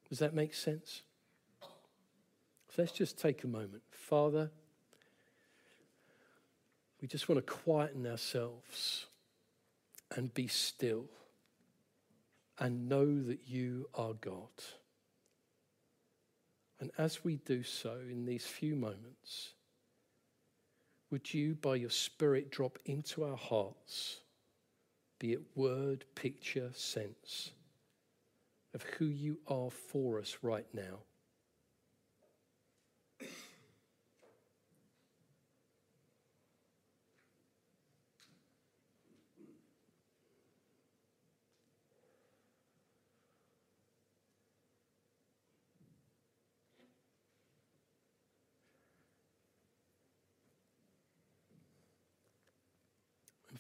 Does 0.09 0.19
that 0.19 0.33
make 0.33 0.53
sense? 0.53 1.01
So 1.61 2.81
let's 2.81 2.91
just 2.91 3.17
take 3.17 3.43
a 3.43 3.47
moment. 3.47 3.83
Father, 3.91 4.51
we 7.01 7.07
just 7.07 7.29
want 7.29 7.45
to 7.45 7.53
quieten 7.53 8.05
ourselves 8.05 9.05
and 10.15 10.33
be 10.33 10.47
still 10.47 11.05
and 12.59 12.89
know 12.89 13.21
that 13.23 13.47
you 13.47 13.87
are 13.93 14.13
God. 14.13 14.49
And 16.79 16.91
as 16.97 17.23
we 17.23 17.37
do 17.37 17.63
so 17.63 17.97
in 18.09 18.25
these 18.25 18.45
few 18.45 18.75
moments, 18.75 19.53
would 21.09 21.33
you, 21.33 21.55
by 21.55 21.75
your 21.75 21.89
Spirit, 21.89 22.51
drop 22.51 22.77
into 22.85 23.23
our 23.23 23.37
hearts, 23.37 24.17
be 25.19 25.33
it 25.33 25.41
word, 25.55 26.05
picture, 26.15 26.69
sense, 26.73 27.51
of 28.73 28.83
who 28.83 29.05
you 29.05 29.39
are 29.47 29.71
for 29.71 30.19
us 30.19 30.37
right 30.41 30.67
now? 30.73 30.99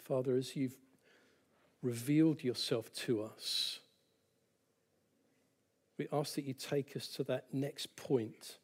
Father, 0.07 0.37
as 0.37 0.55
you've 0.55 0.77
revealed 1.81 2.41
yourself 2.41 2.93
to 2.93 3.21
us, 3.21 3.79
we 5.97 6.07
ask 6.13 6.35
that 6.35 6.45
you 6.45 6.53
take 6.53 6.95
us 6.95 7.07
to 7.07 7.23
that 7.25 7.47
next 7.51 7.93
point 7.97 8.57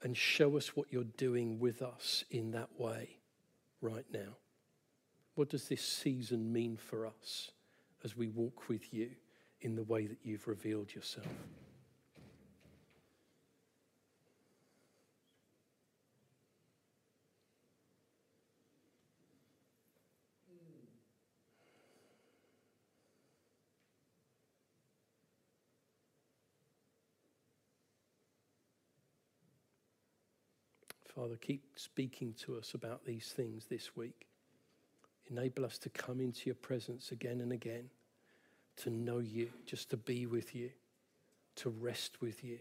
and 0.00 0.16
show 0.16 0.56
us 0.56 0.76
what 0.76 0.92
you're 0.92 1.02
doing 1.02 1.58
with 1.58 1.82
us 1.82 2.24
in 2.30 2.52
that 2.52 2.68
way 2.78 3.18
right 3.80 4.06
now. 4.12 4.36
What 5.34 5.48
does 5.48 5.68
this 5.68 5.82
season 5.82 6.52
mean 6.52 6.76
for 6.76 7.04
us 7.04 7.50
as 8.04 8.16
we 8.16 8.28
walk 8.28 8.68
with 8.68 8.94
you 8.94 9.10
in 9.62 9.74
the 9.74 9.82
way 9.82 10.06
that 10.06 10.18
you've 10.22 10.46
revealed 10.46 10.94
yourself? 10.94 11.26
Father, 31.14 31.36
keep 31.36 31.64
speaking 31.76 32.34
to 32.44 32.56
us 32.56 32.74
about 32.74 33.04
these 33.04 33.28
things 33.36 33.66
this 33.66 33.96
week. 33.96 34.26
Enable 35.30 35.64
us 35.64 35.78
to 35.78 35.88
come 35.90 36.20
into 36.20 36.46
your 36.46 36.54
presence 36.56 37.12
again 37.12 37.40
and 37.40 37.52
again, 37.52 37.90
to 38.76 38.90
know 38.90 39.18
you, 39.18 39.50
just 39.66 39.90
to 39.90 39.96
be 39.96 40.26
with 40.26 40.54
you. 40.54 40.70
to 41.56 41.70
rest 41.70 42.20
with 42.20 42.42
you 42.42 42.58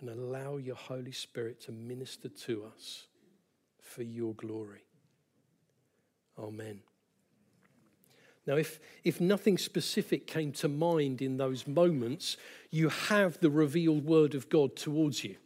and 0.00 0.08
allow 0.08 0.56
your 0.56 0.76
Holy 0.76 1.12
Spirit 1.12 1.60
to 1.62 1.72
minister 1.72 2.28
to 2.28 2.64
us 2.64 3.06
for 3.80 4.02
your 4.02 4.34
glory. 4.34 4.84
Amen. 6.38 6.80
Now, 8.46 8.54
if, 8.54 8.78
if 9.04 9.20
nothing 9.20 9.58
specific 9.58 10.26
came 10.26 10.52
to 10.52 10.68
mind 10.68 11.20
in 11.20 11.36
those 11.36 11.66
moments, 11.66 12.36
you 12.70 12.88
have 12.88 13.40
the 13.40 13.50
revealed 13.50 14.04
word 14.04 14.34
of 14.34 14.48
God 14.48 14.76
towards 14.76 15.24
you, 15.24 15.36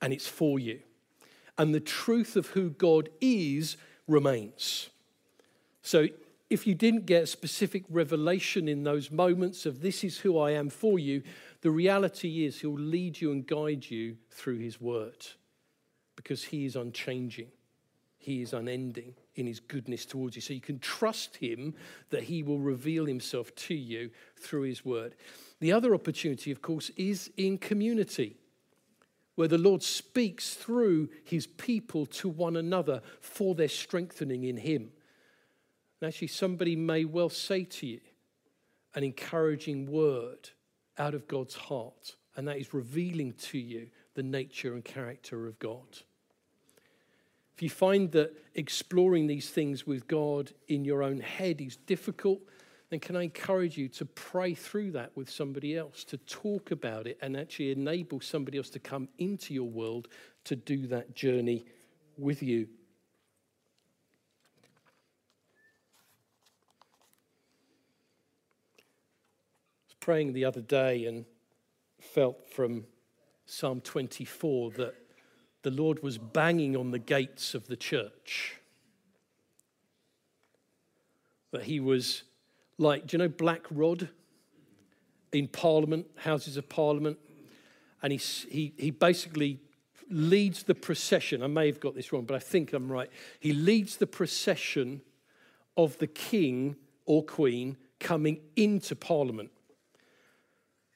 and 0.00 0.12
it's 0.12 0.26
for 0.26 0.58
you. 0.58 0.80
And 1.56 1.74
the 1.74 1.80
truth 1.80 2.36
of 2.36 2.48
who 2.48 2.70
God 2.70 3.08
is 3.20 3.76
remains. 4.06 4.90
So, 5.82 6.08
if 6.50 6.66
you 6.66 6.74
didn't 6.74 7.04
get 7.04 7.28
specific 7.28 7.84
revelation 7.90 8.68
in 8.68 8.82
those 8.82 9.10
moments 9.10 9.66
of 9.66 9.82
this 9.82 10.02
is 10.02 10.18
who 10.18 10.38
I 10.38 10.52
am 10.52 10.70
for 10.70 10.98
you, 10.98 11.22
the 11.60 11.70
reality 11.70 12.46
is 12.46 12.60
He'll 12.60 12.72
lead 12.72 13.20
you 13.20 13.32
and 13.32 13.46
guide 13.46 13.90
you 13.90 14.16
through 14.30 14.58
His 14.58 14.80
word 14.80 15.26
because 16.16 16.44
He 16.44 16.64
is 16.64 16.74
unchanging, 16.74 17.48
He 18.16 18.40
is 18.40 18.54
unending 18.54 19.14
in 19.34 19.46
His 19.46 19.60
goodness 19.60 20.06
towards 20.06 20.36
you. 20.36 20.42
So 20.42 20.54
you 20.54 20.60
can 20.60 20.78
trust 20.78 21.36
Him 21.36 21.74
that 22.10 22.22
He 22.22 22.42
will 22.42 22.60
reveal 22.60 23.04
Himself 23.04 23.54
to 23.56 23.74
you 23.74 24.10
through 24.36 24.62
His 24.62 24.84
word. 24.84 25.16
The 25.60 25.72
other 25.72 25.94
opportunity, 25.94 26.50
of 26.50 26.62
course, 26.62 26.90
is 26.96 27.30
in 27.36 27.58
community. 27.58 28.36
Where 29.38 29.46
the 29.46 29.56
Lord 29.56 29.84
speaks 29.84 30.54
through 30.54 31.10
his 31.22 31.46
people 31.46 32.06
to 32.06 32.28
one 32.28 32.56
another 32.56 33.02
for 33.20 33.54
their 33.54 33.68
strengthening 33.68 34.42
in 34.42 34.56
him. 34.56 34.90
And 36.00 36.08
actually, 36.08 36.26
somebody 36.26 36.74
may 36.74 37.04
well 37.04 37.28
say 37.28 37.62
to 37.62 37.86
you 37.86 38.00
an 38.96 39.04
encouraging 39.04 39.86
word 39.86 40.50
out 40.98 41.14
of 41.14 41.28
God's 41.28 41.54
heart, 41.54 42.16
and 42.34 42.48
that 42.48 42.58
is 42.58 42.74
revealing 42.74 43.32
to 43.34 43.58
you 43.58 43.90
the 44.14 44.24
nature 44.24 44.74
and 44.74 44.84
character 44.84 45.46
of 45.46 45.56
God. 45.60 46.00
If 47.54 47.62
you 47.62 47.70
find 47.70 48.10
that 48.10 48.36
exploring 48.56 49.28
these 49.28 49.50
things 49.50 49.86
with 49.86 50.08
God 50.08 50.50
in 50.66 50.84
your 50.84 51.04
own 51.04 51.20
head 51.20 51.60
is 51.60 51.76
difficult, 51.76 52.40
then 52.90 53.00
can 53.00 53.16
I 53.16 53.22
encourage 53.22 53.76
you 53.76 53.88
to 53.88 54.06
pray 54.06 54.54
through 54.54 54.92
that 54.92 55.14
with 55.14 55.28
somebody 55.28 55.76
else, 55.76 56.04
to 56.04 56.16
talk 56.16 56.70
about 56.70 57.06
it, 57.06 57.18
and 57.20 57.36
actually 57.36 57.70
enable 57.72 58.20
somebody 58.20 58.56
else 58.56 58.70
to 58.70 58.78
come 58.78 59.08
into 59.18 59.52
your 59.52 59.68
world 59.68 60.08
to 60.44 60.56
do 60.56 60.86
that 60.86 61.14
journey 61.14 61.66
with 62.16 62.42
you. 62.42 62.66
I 69.82 69.88
was 69.88 69.96
praying 70.00 70.32
the 70.32 70.46
other 70.46 70.62
day 70.62 71.04
and 71.04 71.26
felt 72.00 72.48
from 72.48 72.86
Psalm 73.44 73.82
24 73.82 74.70
that 74.72 74.94
the 75.62 75.70
Lord 75.70 76.02
was 76.02 76.16
banging 76.16 76.74
on 76.74 76.90
the 76.90 76.98
gates 76.98 77.54
of 77.54 77.66
the 77.66 77.76
church. 77.76 78.56
That 81.50 81.64
he 81.64 81.80
was 81.80 82.22
like, 82.78 83.06
do 83.06 83.16
you 83.16 83.18
know 83.18 83.28
Black 83.28 83.62
Rod 83.70 84.08
in 85.32 85.48
Parliament, 85.48 86.06
Houses 86.16 86.56
of 86.56 86.68
Parliament? 86.68 87.18
And 88.02 88.12
he, 88.12 88.18
he, 88.18 88.72
he 88.76 88.90
basically 88.90 89.58
leads 90.08 90.62
the 90.62 90.74
procession. 90.74 91.42
I 91.42 91.48
may 91.48 91.66
have 91.66 91.80
got 91.80 91.94
this 91.94 92.12
wrong, 92.12 92.24
but 92.24 92.34
I 92.34 92.38
think 92.38 92.72
I'm 92.72 92.90
right. 92.90 93.10
He 93.40 93.52
leads 93.52 93.96
the 93.96 94.06
procession 94.06 95.02
of 95.76 95.98
the 95.98 96.06
king 96.06 96.76
or 97.04 97.24
queen 97.24 97.76
coming 97.98 98.40
into 98.56 98.94
Parliament. 98.94 99.50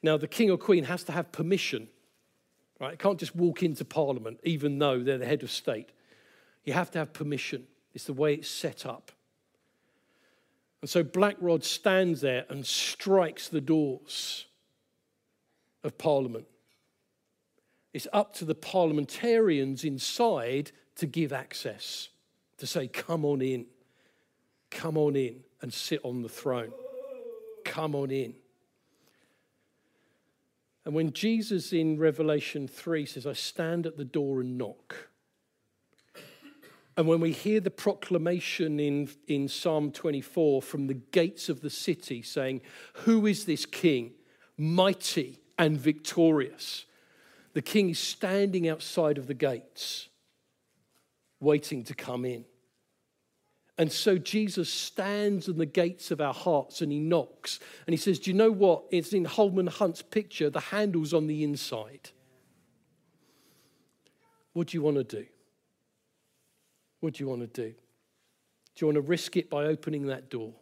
Now, 0.03 0.17
the 0.17 0.27
king 0.27 0.51
or 0.51 0.57
queen 0.57 0.83
has 0.83 1.03
to 1.05 1.13
have 1.13 1.31
permission, 1.31 1.87
right? 2.79 2.93
It 2.93 2.99
can't 2.99 3.17
just 3.17 3.35
walk 3.35 3.63
into 3.63 3.85
parliament, 3.85 4.41
even 4.43 4.77
though 4.77 5.01
they're 5.01 5.17
the 5.17 5.25
head 5.25 5.43
of 5.43 5.49
state. 5.49 5.89
You 6.65 6.73
have 6.73 6.91
to 6.91 6.99
have 6.99 7.13
permission. 7.13 7.65
It's 7.93 8.03
the 8.03 8.13
way 8.13 8.33
it's 8.33 8.49
set 8.49 8.85
up. 8.85 9.13
And 10.83 10.89
so 10.89 11.01
Black 11.01 11.37
Rod 11.39 11.63
stands 11.63 12.19
there 12.19 12.45
and 12.49 12.65
strikes 12.65 13.47
the 13.47 13.61
doors 13.61 14.47
of 15.81 15.97
parliament. 15.97 16.45
It's 17.93 18.05
up 18.11 18.33
to 18.33 18.43
the 18.43 18.53
parliamentarians 18.53 19.85
inside 19.85 20.73
to 20.97 21.05
give 21.05 21.31
access, 21.31 22.09
to 22.57 22.67
say, 22.67 22.89
come 22.89 23.23
on 23.23 23.41
in, 23.41 23.65
come 24.71 24.97
on 24.97 25.15
in 25.15 25.45
and 25.61 25.73
sit 25.73 26.01
on 26.03 26.21
the 26.21 26.27
throne. 26.27 26.73
Come 27.63 27.95
on 27.95 28.11
in. 28.11 28.33
And 30.83 30.93
when 30.93 31.13
Jesus 31.13 31.71
in 31.71 31.97
Revelation 31.97 32.67
3 32.67 33.05
says, 33.05 33.25
I 33.25 33.31
stand 33.31 33.85
at 33.85 33.95
the 33.95 34.03
door 34.03 34.41
and 34.41 34.57
knock, 34.57 35.11
and 36.95 37.07
when 37.07 37.19
we 37.19 37.31
hear 37.31 37.59
the 37.59 37.71
proclamation 37.71 38.79
in, 38.79 39.09
in 39.27 39.47
Psalm 39.47 39.91
24 39.91 40.61
from 40.61 40.87
the 40.87 40.93
gates 40.93 41.49
of 41.49 41.61
the 41.61 41.69
city 41.69 42.21
saying, 42.21 42.61
Who 42.93 43.25
is 43.25 43.45
this 43.45 43.65
king, 43.65 44.11
mighty 44.57 45.39
and 45.57 45.77
victorious? 45.77 46.85
The 47.53 47.63
king 47.63 47.89
is 47.89 47.99
standing 47.99 48.67
outside 48.67 49.17
of 49.17 49.27
the 49.27 49.33
gates, 49.33 50.09
waiting 51.39 51.83
to 51.85 51.95
come 51.95 52.25
in. 52.25 52.45
And 53.77 53.91
so 53.91 54.19
Jesus 54.19 54.71
stands 54.71 55.47
in 55.47 55.57
the 55.57 55.65
gates 55.65 56.11
of 56.11 56.21
our 56.21 56.33
hearts 56.33 56.81
and 56.81 56.91
he 56.91 56.99
knocks. 56.99 57.59
And 57.87 57.93
he 57.93 57.97
says, 57.97 58.19
Do 58.19 58.29
you 58.29 58.37
know 58.37 58.51
what? 58.51 58.83
It's 58.91 59.13
in 59.13 59.25
Holman 59.25 59.65
Hunt's 59.65 60.03
picture, 60.03 60.51
the 60.51 60.59
handle's 60.59 61.13
on 61.13 61.25
the 61.25 61.43
inside. 61.43 62.11
What 64.53 64.67
do 64.67 64.77
you 64.77 64.83
want 64.83 64.97
to 64.97 65.03
do? 65.03 65.25
What 67.03 67.15
do 67.15 67.23
you 67.25 67.27
want 67.27 67.41
to 67.41 67.47
do? 67.47 67.67
Do 67.67 67.75
you 68.77 68.87
want 68.87 68.95
to 68.95 69.01
risk 69.01 69.35
it 69.35 69.49
by 69.49 69.65
opening 69.65 70.07
that 70.07 70.29
door? 70.29 70.53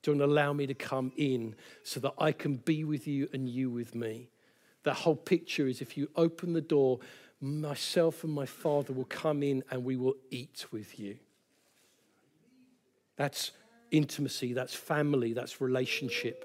Do 0.00 0.10
you 0.10 0.16
want 0.16 0.26
to 0.26 0.32
allow 0.32 0.54
me 0.54 0.66
to 0.66 0.72
come 0.72 1.12
in 1.18 1.54
so 1.82 2.00
that 2.00 2.14
I 2.16 2.32
can 2.32 2.56
be 2.56 2.84
with 2.84 3.06
you 3.06 3.28
and 3.34 3.46
you 3.46 3.68
with 3.68 3.94
me? 3.94 4.30
That 4.84 4.94
whole 4.94 5.14
picture 5.14 5.66
is 5.66 5.82
if 5.82 5.98
you 5.98 6.08
open 6.16 6.54
the 6.54 6.62
door, 6.62 7.00
myself 7.42 8.24
and 8.24 8.32
my 8.32 8.46
Father 8.46 8.94
will 8.94 9.04
come 9.04 9.42
in 9.42 9.62
and 9.70 9.84
we 9.84 9.96
will 9.96 10.14
eat 10.30 10.64
with 10.70 10.98
you. 10.98 11.18
That's 13.16 13.50
intimacy, 13.90 14.54
that's 14.54 14.74
family, 14.74 15.34
that's 15.34 15.60
relationship. 15.60 16.42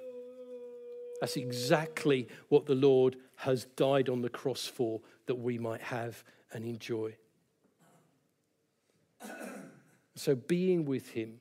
That's 1.22 1.38
exactly 1.38 2.28
what 2.50 2.66
the 2.66 2.76
Lord 2.76 3.16
has 3.38 3.64
died 3.78 4.10
on 4.10 4.22
the 4.22 4.30
cross 4.30 4.66
for, 4.66 5.00
that 5.28 5.36
we 5.36 5.58
might 5.58 5.84
have 5.84 6.22
and 6.52 6.66
enjoy. 6.66 7.16
So, 10.18 10.36
being 10.36 10.86
with 10.86 11.10
Him 11.10 11.40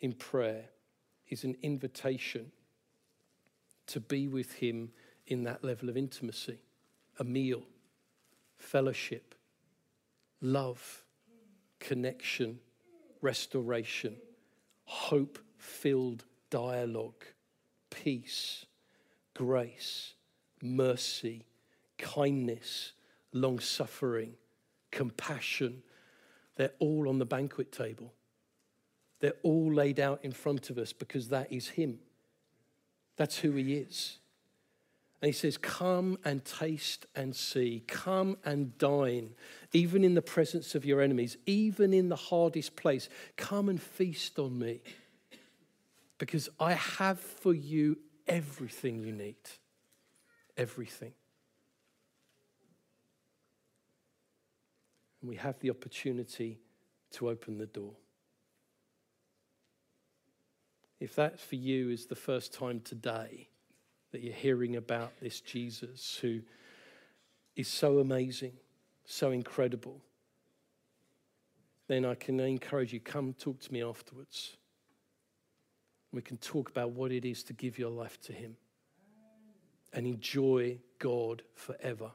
in 0.00 0.12
prayer 0.12 0.64
is 1.28 1.44
an 1.44 1.56
invitation 1.62 2.50
to 3.88 4.00
be 4.00 4.26
with 4.26 4.52
Him 4.54 4.90
in 5.26 5.44
that 5.44 5.62
level 5.62 5.88
of 5.88 5.96
intimacy 5.96 6.58
a 7.18 7.24
meal, 7.24 7.62
fellowship, 8.56 9.34
love, 10.40 11.04
connection, 11.78 12.58
restoration 13.20 14.16
hope 14.90 15.38
filled 15.56 16.24
dialogue, 16.50 17.24
peace, 17.90 18.66
grace, 19.34 20.14
mercy, 20.60 21.46
kindness, 21.96 22.92
long 23.32 23.60
suffering, 23.60 24.34
compassion. 24.90 25.80
They're 26.60 26.72
all 26.78 27.08
on 27.08 27.18
the 27.18 27.24
banquet 27.24 27.72
table. 27.72 28.12
They're 29.20 29.32
all 29.42 29.72
laid 29.72 29.98
out 29.98 30.22
in 30.22 30.32
front 30.32 30.68
of 30.68 30.76
us 30.76 30.92
because 30.92 31.28
that 31.28 31.50
is 31.50 31.68
Him. 31.68 32.00
That's 33.16 33.38
who 33.38 33.52
He 33.52 33.76
is. 33.76 34.18
And 35.22 35.30
he 35.30 35.32
says, 35.32 35.56
Come 35.56 36.18
and 36.22 36.44
taste 36.44 37.06
and 37.14 37.34
see. 37.34 37.82
Come 37.86 38.36
and 38.44 38.76
dine, 38.76 39.30
even 39.72 40.04
in 40.04 40.12
the 40.12 40.20
presence 40.20 40.74
of 40.74 40.84
your 40.84 41.00
enemies, 41.00 41.38
even 41.46 41.94
in 41.94 42.10
the 42.10 42.16
hardest 42.16 42.76
place. 42.76 43.08
Come 43.38 43.70
and 43.70 43.80
feast 43.80 44.38
on 44.38 44.58
me, 44.58 44.82
because 46.18 46.50
I 46.60 46.74
have 46.74 47.18
for 47.18 47.54
you 47.54 47.96
everything 48.28 49.02
you 49.02 49.12
need. 49.12 49.36
Everything. 50.58 51.14
And 55.20 55.28
we 55.28 55.36
have 55.36 55.58
the 55.60 55.70
opportunity 55.70 56.60
to 57.12 57.28
open 57.28 57.58
the 57.58 57.66
door. 57.66 57.92
If 60.98 61.14
that 61.16 61.40
for 61.40 61.56
you 61.56 61.90
is 61.90 62.06
the 62.06 62.14
first 62.14 62.52
time 62.52 62.80
today, 62.80 63.48
that 64.12 64.22
you're 64.22 64.34
hearing 64.34 64.76
about 64.76 65.12
this 65.20 65.40
Jesus 65.40 66.18
who 66.20 66.40
is 67.56 67.68
so 67.68 67.98
amazing, 67.98 68.52
so 69.04 69.30
incredible, 69.30 70.00
then 71.88 72.04
I 72.04 72.14
can 72.14 72.38
encourage 72.38 72.92
you 72.92 73.00
come 73.00 73.32
talk 73.32 73.60
to 73.60 73.72
me 73.72 73.82
afterwards. 73.82 74.56
We 76.12 76.22
can 76.22 76.36
talk 76.36 76.70
about 76.70 76.90
what 76.90 77.12
it 77.12 77.24
is 77.24 77.42
to 77.44 77.52
give 77.52 77.78
your 77.78 77.90
life 77.90 78.20
to 78.22 78.32
Him. 78.32 78.56
and 79.92 80.06
enjoy 80.06 80.78
God 81.00 81.42
forever. 81.54 82.12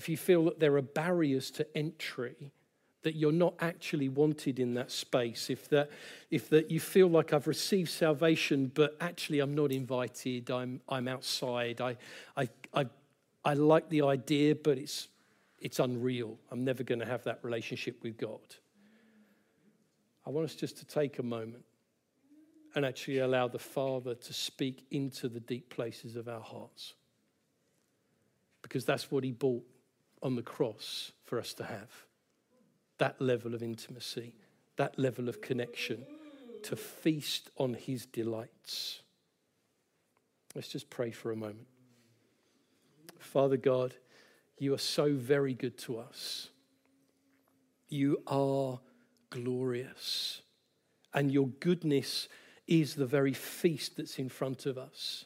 If 0.00 0.08
you 0.08 0.16
feel 0.16 0.46
that 0.46 0.58
there 0.58 0.76
are 0.76 0.82
barriers 0.82 1.50
to 1.50 1.76
entry, 1.76 2.52
that 3.02 3.16
you're 3.16 3.32
not 3.32 3.52
actually 3.60 4.08
wanted 4.08 4.58
in 4.58 4.72
that 4.72 4.90
space, 4.90 5.50
if 5.50 5.68
that, 5.68 5.90
if 6.30 6.48
that 6.48 6.70
you 6.70 6.80
feel 6.80 7.08
like 7.08 7.34
I've 7.34 7.46
received 7.46 7.90
salvation, 7.90 8.72
but 8.74 8.96
actually 9.02 9.40
I'm 9.40 9.54
not 9.54 9.70
invited, 9.70 10.50
I'm, 10.50 10.80
I'm 10.88 11.06
outside, 11.06 11.82
I, 11.82 11.98
I, 12.34 12.48
I, 12.72 12.86
I 13.44 13.52
like 13.52 13.90
the 13.90 14.00
idea, 14.00 14.54
but 14.54 14.78
it's, 14.78 15.08
it's 15.58 15.80
unreal. 15.80 16.38
I'm 16.50 16.64
never 16.64 16.82
going 16.82 17.00
to 17.00 17.06
have 17.06 17.24
that 17.24 17.40
relationship 17.42 18.02
with 18.02 18.16
God. 18.16 18.40
I 20.24 20.30
want 20.30 20.46
us 20.46 20.54
just 20.54 20.78
to 20.78 20.86
take 20.86 21.18
a 21.18 21.22
moment 21.22 21.64
and 22.74 22.86
actually 22.86 23.18
allow 23.18 23.48
the 23.48 23.58
Father 23.58 24.14
to 24.14 24.32
speak 24.32 24.86
into 24.92 25.28
the 25.28 25.40
deep 25.40 25.68
places 25.68 26.16
of 26.16 26.26
our 26.26 26.40
hearts. 26.40 26.94
Because 28.62 28.86
that's 28.86 29.10
what 29.10 29.24
He 29.24 29.32
bought 29.32 29.66
on 30.22 30.36
the 30.36 30.42
cross 30.42 31.12
for 31.24 31.38
us 31.38 31.54
to 31.54 31.64
have 31.64 31.90
that 32.98 33.20
level 33.20 33.54
of 33.54 33.62
intimacy, 33.62 34.34
that 34.76 34.98
level 34.98 35.28
of 35.28 35.40
connection, 35.40 36.04
to 36.62 36.76
feast 36.76 37.50
on 37.56 37.74
His 37.74 38.04
delights. 38.04 39.00
Let's 40.54 40.68
just 40.68 40.90
pray 40.90 41.10
for 41.10 41.32
a 41.32 41.36
moment. 41.36 41.66
Father 43.18 43.56
God, 43.56 43.94
you 44.58 44.74
are 44.74 44.78
so 44.78 45.14
very 45.14 45.54
good 45.54 45.78
to 45.78 45.98
us. 45.98 46.48
You 47.88 48.22
are 48.26 48.80
glorious. 49.30 50.42
And 51.14 51.32
your 51.32 51.48
goodness 51.48 52.28
is 52.66 52.94
the 52.94 53.06
very 53.06 53.32
feast 53.32 53.96
that's 53.96 54.18
in 54.18 54.28
front 54.28 54.66
of 54.66 54.76
us. 54.76 55.24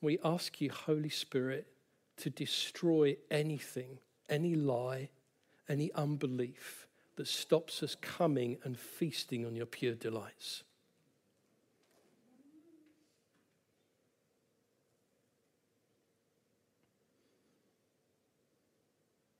We 0.00 0.18
ask 0.22 0.60
you, 0.60 0.70
Holy 0.70 1.08
Spirit, 1.08 1.66
to 2.18 2.30
destroy 2.30 3.16
anything, 3.30 3.98
any 4.28 4.54
lie, 4.54 5.08
any 5.68 5.92
unbelief 5.92 6.86
that 7.16 7.28
stops 7.28 7.82
us 7.82 7.96
coming 8.00 8.58
and 8.64 8.78
feasting 8.78 9.46
on 9.46 9.54
your 9.54 9.66
pure 9.66 9.94
delights. 9.94 10.64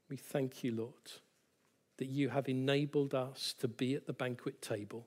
We 0.08 0.16
thank 0.16 0.62
you, 0.62 0.72
Lord, 0.72 1.12
that 1.96 2.06
you 2.06 2.28
have 2.28 2.48
enabled 2.48 3.14
us 3.14 3.54
to 3.58 3.66
be 3.66 3.94
at 3.94 4.06
the 4.06 4.12
banquet 4.12 4.62
table 4.62 5.06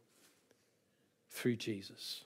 through 1.30 1.56
Jesus. 1.56 2.26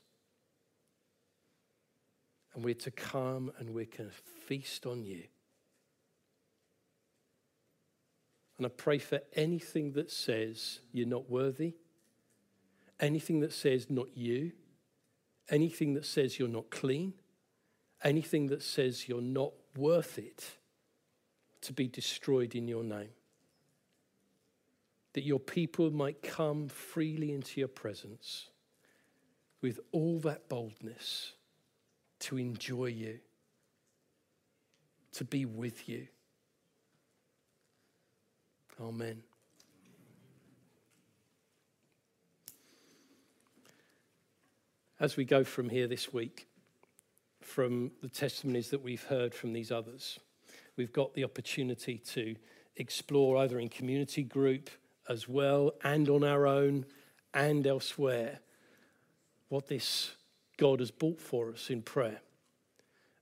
And 2.54 2.64
we're 2.66 2.74
to 2.76 2.92
come 2.92 3.52
and 3.60 3.70
we 3.74 3.86
can 3.86 4.10
feast 4.46 4.86
on 4.86 5.04
you. 5.04 5.24
And 8.58 8.66
I 8.66 8.70
pray 8.70 9.00
for 9.00 9.22
anything 9.34 9.94
that 9.94 10.12
says 10.12 10.82
you're 10.92 11.08
not 11.08 11.30
worthy, 11.30 11.74
anything 13.00 13.40
that 13.40 13.54
says 13.54 13.90
not 13.90 14.16
you, 14.16 14.52
anything 15.50 15.94
that 15.96 16.06
says 16.06 16.38
you're 16.38 16.48
not 16.48 16.70
clean, 16.70 17.14
anything 18.04 18.48
that 18.48 18.62
says 18.62 19.08
you're 19.08 19.22
not 19.22 19.54
worth 19.76 20.20
it 20.20 20.58
to 21.62 21.74
be 21.74 21.88
destroyed 21.88 22.54
in 22.54 22.68
your 22.68 22.84
name. 22.84 23.10
That 25.14 25.24
your 25.24 25.40
people 25.40 25.90
might 25.92 26.22
come 26.22 26.68
freely 26.68 27.34
into 27.34 27.60
your 27.60 27.68
presence 27.68 28.50
with 29.62 29.80
all 29.92 30.20
that 30.20 30.50
boldness 30.50 31.34
to 32.22 32.38
enjoy 32.38 32.88
you, 32.88 33.20
to 35.14 35.24
be 35.24 35.46
with 35.46 35.88
you. 35.88 36.08
Amen. 38.80 39.22
As 45.00 45.18
we 45.18 45.26
go 45.26 45.44
from 45.44 45.70
here 45.70 45.88
this 45.88 46.14
week, 46.14 46.48
from 47.42 47.92
the 48.02 48.10
testimonies 48.10 48.70
that 48.70 48.82
we've 48.82 49.04
heard 49.04 49.34
from 49.34 49.52
these 49.52 49.72
others, 49.72 50.20
we've 50.78 50.94
got 50.94 51.14
the 51.14 51.24
opportunity 51.24 51.98
to 51.98 52.36
explore 52.76 53.38
either 53.38 53.60
in 53.60 53.68
community 53.68 54.24
group 54.24 54.70
as 55.10 55.28
well 55.28 55.74
and 55.84 56.08
on 56.08 56.24
our 56.24 56.48
own 56.48 56.86
and 57.34 57.66
elsewhere 57.66 58.40
what 59.50 59.68
this 59.68 60.12
God 60.62 60.80
has 60.80 60.92
bought 60.92 61.20
for 61.20 61.50
us 61.50 61.72
in 61.72 61.82
prayer. 61.82 62.22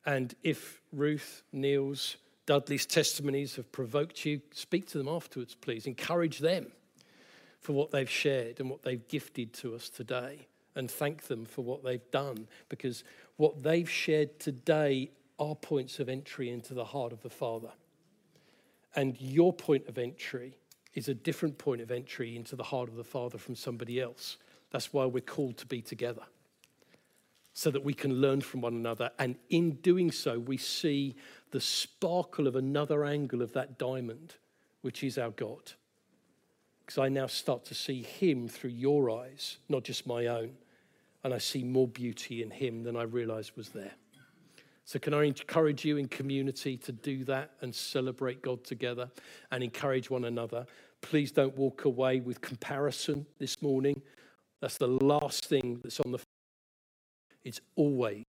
And 0.06 0.36
if 0.44 0.82
Ruth, 0.92 1.42
Neil's, 1.54 2.18
Dudley's 2.46 2.86
testimonies 2.86 3.56
have 3.56 3.72
provoked 3.72 4.26
you, 4.26 4.42
speak 4.52 4.90
to 4.90 4.98
them 4.98 5.08
afterwards, 5.08 5.56
please. 5.56 5.88
Encourage 5.88 6.40
them 6.40 6.68
for 7.62 7.72
what 7.72 7.92
they've 7.92 8.10
shared 8.10 8.60
and 8.60 8.70
what 8.70 8.84
they've 8.84 9.08
gifted 9.08 9.54
to 9.54 9.74
us 9.74 9.88
today. 9.88 10.48
And 10.76 10.92
thank 10.92 11.28
them 11.28 11.46
for 11.46 11.64
what 11.64 11.82
they've 11.82 12.12
done 12.12 12.50
because 12.68 13.06
what 13.38 13.64
they've 13.64 13.90
shared 13.90 14.38
today 14.42 15.10
are 15.40 15.56
points 15.56 16.02
of 16.02 16.10
entry 16.10 16.50
into 16.50 16.74
the 16.74 16.84
heart 16.84 17.14
of 17.14 17.22
the 17.22 17.30
Father. 17.30 17.72
And 18.98 19.16
your 19.22 19.54
point 19.54 19.88
of 19.88 19.98
entry 19.98 20.58
is 20.94 21.08
a 21.08 21.14
different 21.14 21.58
point 21.58 21.80
of 21.80 21.90
entry 21.90 22.36
into 22.36 22.58
the 22.58 22.64
heart 22.64 22.90
of 22.90 22.98
the 22.98 23.06
Father 23.06 23.38
from 23.38 23.56
somebody 23.56 24.02
else. 24.02 24.36
That's 24.72 24.92
why 24.92 25.06
we're 25.06 25.22
called 25.22 25.56
to 25.60 25.66
be 25.66 25.82
together, 25.82 26.24
so 27.54 27.72
that 27.72 27.84
we 27.84 27.94
can 27.94 28.14
learn 28.22 28.42
from 28.42 28.62
one 28.62 28.74
another. 28.74 29.12
And 29.20 29.36
in 29.50 29.72
doing 29.76 30.12
so, 30.12 30.40
we 30.40 30.58
see 30.58 31.16
the 31.52 31.60
sparkle 31.60 32.48
of 32.48 32.56
another 32.56 33.06
angle 33.06 33.42
of 33.42 33.54
that 33.54 33.78
diamond, 33.78 34.36
which 34.82 35.04
is 35.04 35.18
our 35.18 35.32
God. 35.32 35.74
Because 36.86 36.98
I 36.98 37.10
now 37.10 37.28
start 37.28 37.66
to 37.66 37.76
see 37.76 38.02
Him 38.02 38.48
through 38.48 38.72
your 38.72 39.12
eyes, 39.12 39.58
not 39.68 39.84
just 39.84 40.08
my 40.08 40.28
own. 40.28 40.52
And 41.24 41.34
I 41.34 41.38
see 41.38 41.64
more 41.64 41.88
beauty 41.88 42.42
in 42.42 42.50
Him 42.50 42.84
than 42.84 42.96
I 42.96 43.04
realized 43.04 43.58
was 43.58 43.70
there. 43.70 43.92
So, 44.86 44.98
can 44.98 45.14
I 45.14 45.26
encourage 45.26 45.86
you 45.86 45.98
in 45.98 46.08
community 46.08 46.76
to 46.78 46.92
do 46.92 47.24
that 47.26 47.52
and 47.62 47.76
celebrate 47.76 48.42
God 48.42 48.64
together 48.64 49.12
and 49.52 49.64
encourage 49.64 50.10
one 50.10 50.26
another? 50.26 50.66
Please 51.02 51.32
don't 51.32 51.56
walk 51.56 51.86
away 51.86 52.22
with 52.22 52.42
comparison 52.42 53.28
this 53.38 53.62
morning. 53.62 54.02
That's 54.62 54.78
the 54.78 54.88
last 54.88 55.46
thing 55.46 55.80
that's 55.84 56.00
on 56.00 56.12
the. 56.12 56.20
It's 57.44 57.62
always 57.76 58.26